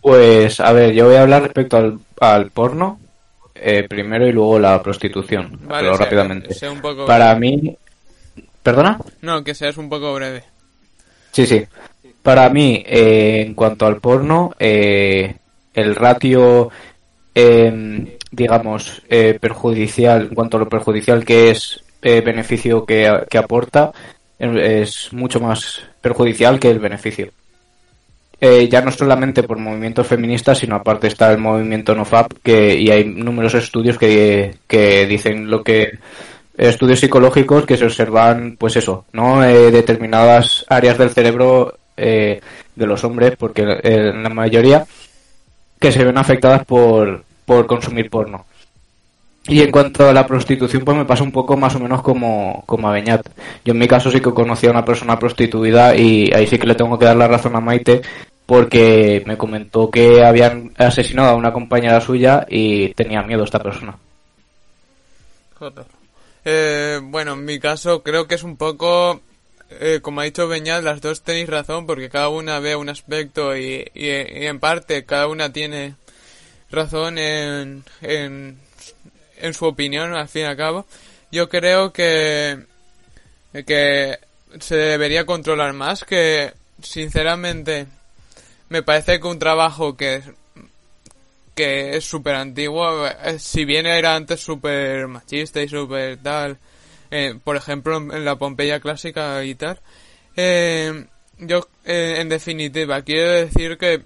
Pues, 0.01 0.59
a 0.59 0.71
ver, 0.73 0.93
yo 0.93 1.05
voy 1.07 1.15
a 1.15 1.21
hablar 1.23 1.43
respecto 1.43 1.77
al, 1.77 1.99
al 2.19 2.51
porno 2.51 2.99
eh, 3.55 3.83
primero 3.87 4.27
y 4.27 4.31
luego 4.31 4.59
la 4.59 4.81
prostitución, 4.81 5.59
Vale, 5.63 5.81
pero 5.87 5.97
sea- 5.97 6.05
rápidamente. 6.05 6.53
sea 6.53 6.71
un 6.71 6.81
poco 6.81 7.05
Para 7.05 7.33
mí, 7.35 7.75
¿perdona? 8.63 8.99
No, 9.21 9.43
que 9.43 9.53
seas 9.55 9.77
un 9.77 9.89
poco 9.89 10.13
breve. 10.13 10.43
Sí, 11.31 11.45
sí. 11.45 11.63
Para 12.23 12.49
mí, 12.49 12.83
eh, 12.85 13.43
en 13.45 13.53
cuanto 13.55 13.85
al 13.85 13.99
porno, 13.99 14.53
eh, 14.59 15.35
el 15.73 15.95
ratio, 15.95 16.69
eh, 17.33 18.17
digamos, 18.31 19.01
eh, 19.09 19.37
perjudicial, 19.39 20.23
en 20.29 20.35
cuanto 20.35 20.57
a 20.57 20.61
lo 20.61 20.69
perjudicial 20.69 21.23
que 21.25 21.51
es 21.51 21.83
eh, 22.01 22.21
beneficio 22.21 22.85
que, 22.85 23.25
que 23.29 23.37
aporta, 23.37 23.91
es 24.39 25.13
mucho 25.13 25.39
más 25.39 25.83
perjudicial 26.01 26.59
que 26.59 26.71
el 26.71 26.79
beneficio. 26.79 27.29
Eh, 28.39 28.67
ya 28.67 28.81
no 28.81 28.91
solamente 28.91 29.43
por 29.43 29.59
movimientos 29.59 30.07
feministas, 30.07 30.57
sino 30.57 30.75
aparte 30.75 31.07
está 31.07 31.31
el 31.31 31.37
movimiento 31.37 31.93
NoFap, 31.93 32.33
que, 32.41 32.75
y 32.75 32.89
hay 32.89 33.05
numerosos 33.05 33.65
estudios 33.65 33.99
que, 33.99 34.55
que 34.67 35.05
dicen 35.05 35.47
lo 35.47 35.63
que 35.63 35.99
estudios 36.57 36.99
psicológicos 36.99 37.65
que 37.65 37.77
se 37.77 37.85
observan, 37.85 38.55
pues 38.57 38.75
eso, 38.75 39.05
¿no? 39.13 39.43
Eh, 39.43 39.71
determinadas 39.71 40.65
áreas 40.69 40.97
del 40.97 41.11
cerebro 41.11 41.77
eh, 41.97 42.41
de 42.75 42.87
los 42.87 43.03
hombres, 43.03 43.35
porque 43.37 43.63
eh, 43.83 44.11
la 44.13 44.29
mayoría 44.29 44.85
que 45.79 45.91
se 45.91 46.03
ven 46.03 46.17
afectadas 46.17 46.65
por, 46.65 47.23
por 47.51 47.67
consumir 47.67 48.09
porno. 48.09 48.45
Y 49.47 49.61
en 49.61 49.71
cuanto 49.71 50.07
a 50.07 50.13
la 50.13 50.25
prostitución, 50.25 50.85
pues 50.85 50.95
me 50.95 51.03
pasa 51.05 51.23
un 51.23 51.31
poco 51.31 51.57
más 51.57 51.75
o 51.75 51.79
menos 51.79 52.01
como, 52.01 52.63
como 52.65 52.87
a 52.87 52.93
Beñat. 52.93 53.27
Yo 53.65 53.73
en 53.73 53.79
mi 53.79 53.87
caso 53.87 54.09
sí 54.11 54.21
que 54.21 54.31
conocí 54.33 54.67
a 54.67 54.71
una 54.71 54.85
persona 54.85 55.17
prostituida 55.19 55.95
y 55.95 56.31
ahí 56.33 56.47
sí 56.47 56.57
que 56.57 56.67
le 56.67 56.75
tengo 56.75 56.97
que 56.97 57.05
dar 57.05 57.17
la 57.17 57.27
razón 57.27 57.55
a 57.55 57.59
Maite 57.59 58.01
porque 58.45 59.23
me 59.25 59.37
comentó 59.37 59.89
que 59.89 60.23
habían 60.23 60.71
asesinado 60.77 61.29
a 61.31 61.35
una 61.35 61.51
compañera 61.51 61.99
suya 61.99 62.45
y 62.49 62.93
tenía 62.93 63.21
miedo 63.23 63.43
esta 63.43 63.59
persona. 63.59 63.97
Joder. 65.59 65.85
Eh, 66.45 66.99
bueno, 67.03 67.33
en 67.33 67.43
mi 67.45 67.59
caso 67.59 68.03
creo 68.03 68.27
que 68.27 68.35
es 68.35 68.43
un 68.43 68.57
poco, 68.57 69.21
eh, 69.69 69.99
como 70.01 70.21
ha 70.21 70.25
dicho 70.25 70.47
Beñat, 70.47 70.83
las 70.83 71.01
dos 71.01 71.21
tenéis 71.23 71.49
razón 71.49 71.85
porque 71.85 72.09
cada 72.09 72.29
una 72.29 72.59
ve 72.59 72.75
un 72.75 72.89
aspecto 72.89 73.55
y, 73.57 73.85
y- 73.93 74.05
y 74.07 74.45
en 74.45 74.59
parte 74.59 75.03
cada 75.05 75.27
una 75.27 75.51
tiene 75.51 75.95
razón 76.71 77.17
en, 77.17 77.83
en, 78.01 78.57
en 79.37 79.53
su 79.53 79.65
opinión 79.65 80.13
al 80.13 80.27
fin 80.27 80.43
y 80.43 80.45
al 80.45 80.57
cabo. 80.57 80.85
Yo 81.31 81.49
creo 81.49 81.93
que, 81.93 82.65
que 83.65 84.17
se 84.59 84.75
debería 84.75 85.25
controlar 85.25 85.73
más, 85.73 86.03
que 86.03 86.53
sinceramente 86.81 87.87
me 88.69 88.83
parece 88.83 89.19
que 89.19 89.27
un 89.27 89.39
trabajo 89.39 89.95
que 89.95 90.23
que 91.55 91.97
es 91.97 92.05
súper 92.05 92.35
antiguo, 92.35 93.05
eh, 93.05 93.37
si 93.37 93.65
bien 93.65 93.85
era 93.85 94.15
antes 94.15 94.39
súper 94.39 95.07
machista 95.07 95.61
y 95.61 95.67
súper 95.67 96.17
tal, 96.17 96.57
eh, 97.11 97.35
por 97.43 97.57
ejemplo 97.57 97.97
en 97.97 98.23
la 98.23 98.37
Pompeya 98.37 98.79
clásica 98.79 99.43
y 99.43 99.55
tal, 99.55 99.79
eh, 100.37 101.05
yo 101.39 101.67
eh, 101.83 102.15
en 102.19 102.29
definitiva 102.29 103.01
quiero 103.01 103.31
decir 103.31 103.77
que 103.77 104.03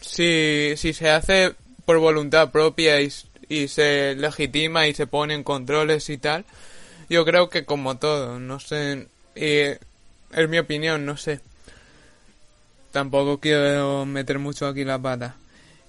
si, 0.00 0.74
si 0.76 0.92
se 0.92 1.08
hace 1.08 1.54
por 1.84 1.98
voluntad 1.98 2.50
propia 2.50 3.00
y, 3.00 3.10
se 3.68 4.14
legitima 4.16 4.86
y 4.88 4.94
se 4.94 5.06
ponen 5.06 5.44
controles 5.44 6.08
y 6.10 6.18
tal, 6.18 6.44
yo 7.08 7.24
creo 7.24 7.48
que 7.50 7.64
como 7.64 7.98
todo, 7.98 8.38
no 8.40 8.58
sé, 8.58 9.06
y 9.36 9.48
es 10.36 10.48
mi 10.48 10.58
opinión, 10.58 11.04
no 11.04 11.16
sé. 11.16 11.40
Tampoco 12.90 13.38
quiero 13.40 14.06
meter 14.06 14.38
mucho 14.38 14.66
aquí 14.66 14.84
la 14.84 14.98
pata. 14.98 15.34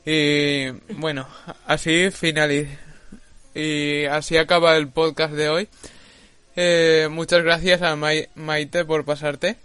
Y 0.06 0.70
bueno, 0.94 1.28
así 1.68 2.10
finaliza. 2.12 2.72
Y 3.54 4.06
así 4.06 4.38
acaba 4.38 4.76
el 4.76 4.88
podcast 4.90 5.34
de 5.34 5.50
hoy. 5.50 5.70
Eh, 6.56 7.08
muchas 7.12 7.44
gracias 7.44 7.82
a 7.82 7.96
Mai- 7.96 8.30
Maite 8.36 8.86
por 8.86 9.06
pasarte. 9.06 9.56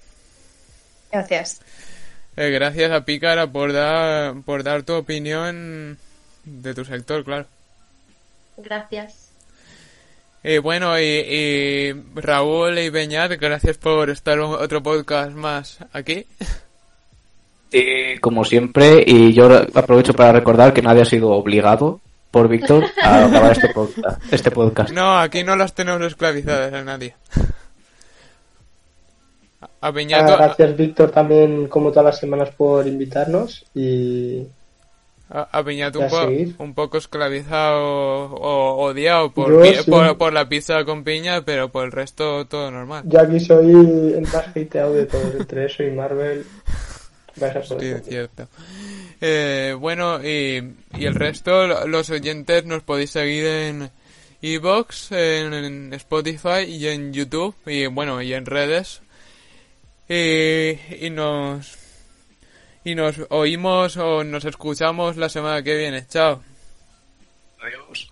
Gracias. 1.11 1.61
Eh, 2.37 2.51
gracias 2.51 2.91
a 2.93 3.05
Pícara 3.05 3.47
por 3.51 3.73
dar, 3.73 4.35
por 4.43 4.63
dar 4.63 4.83
tu 4.83 4.95
opinión 4.95 5.99
de 6.45 6.75
tu 6.75 6.85
sector, 6.85 7.25
claro. 7.25 7.47
Gracias. 8.57 9.31
Y 10.43 10.59
bueno, 10.59 10.99
y, 10.99 11.03
y 11.05 11.93
Raúl 12.15 12.79
y 12.79 12.89
Beñat, 12.91 13.33
gracias 13.33 13.77
por 13.79 14.09
estar 14.11 14.41
un- 14.41 14.55
otro 14.55 14.83
podcast 14.83 15.33
más 15.33 15.79
aquí. 15.93 16.27
Sí, 17.71 17.85
como 18.21 18.45
siempre, 18.45 19.05
y 19.07 19.33
yo 19.33 19.49
aprovecho 19.75 20.13
para 20.15 20.33
recordar 20.33 20.73
que 20.73 20.83
nadie 20.83 21.03
ha 21.03 21.05
sido 21.05 21.31
obligado 21.31 22.01
por 22.31 22.49
Víctor 22.49 22.85
a 23.03 23.21
grabar 23.29 23.53
este 23.53 23.69
podcast. 23.69 24.33
Este 24.33 24.51
podcast. 24.51 24.91
No, 24.93 25.19
aquí 25.19 25.45
no 25.45 25.55
las 25.57 25.75
tenemos 25.75 26.01
esclavizadas 26.03 26.73
a 26.73 26.83
nadie. 26.85 27.15
A 29.63 29.69
Ah, 29.83 29.91
Beñato, 29.91 30.37
gracias 30.37 30.77
Víctor 30.77 31.11
también 31.11 31.67
como 31.69 31.91
todas 31.91 32.05
las 32.07 32.19
semanas 32.19 32.51
por 32.57 32.87
invitarnos 32.87 33.65
y 33.75 34.47
a, 35.31 35.43
a 35.59 35.63
Beñato 35.63 36.01
Ya 36.01 36.07
un, 36.07 36.55
po- 36.57 36.65
un 36.65 36.75
poco 36.75 36.99
esclavizado 36.99 37.81
o 38.35 38.85
odiado 38.91 39.31
por, 39.33 39.51
Yo 39.53 39.63
pi- 39.63 39.83
sí. 39.85 39.91
por, 39.91 40.19
por 40.19 40.33
la 40.33 40.49
pizza 40.49 40.85
con 40.85 41.05
piña, 41.05 41.45
pero 41.45 41.69
por 41.71 41.85
el 41.85 41.93
resto 41.93 42.47
todo 42.47 42.71
normal. 42.71 43.05
yo 43.07 43.21
aquí 43.21 43.39
soy 43.41 43.71
el 43.71 44.23
más 44.23 44.49
hateado 44.49 44.93
de 44.95 45.07
todos 45.07 45.35
entre 45.37 45.67
eso 45.67 45.83
y 45.83 45.91
Marvel 45.93 46.45
Sí, 47.35 47.87
es 47.87 48.05
cierto. 48.05 48.49
Eh, 49.21 49.75
bueno, 49.79 50.23
y, 50.23 50.75
y 50.99 51.05
el 51.07 51.15
resto, 51.15 51.67
lo- 51.67 51.87
los 51.87 52.11
oyentes 52.11 52.67
nos 52.67 52.83
podéis 52.83 53.13
seguir 53.13 53.47
en 53.47 53.91
Evox, 54.43 55.13
en, 55.13 55.55
en 55.55 55.93
Spotify 55.95 56.65
y 56.67 56.87
en 56.89 57.13
YouTube, 57.15 57.55
y 57.67 57.87
bueno, 57.87 58.21
y 58.21 58.35
en 58.35 58.45
redes. 58.47 59.01
Y, 60.09 60.71
y 61.07 61.11
nos 61.11 61.77
y 62.85 62.95
nos 62.95 63.17
oímos 63.31 63.97
o 63.97 64.25
nos 64.25 64.45
escuchamos 64.45 65.17
la 65.17 65.29
semana 65.29 65.63
que 65.63 65.77
viene. 65.77 66.07
Chao. 66.07 66.43
Adiós. 67.61 68.10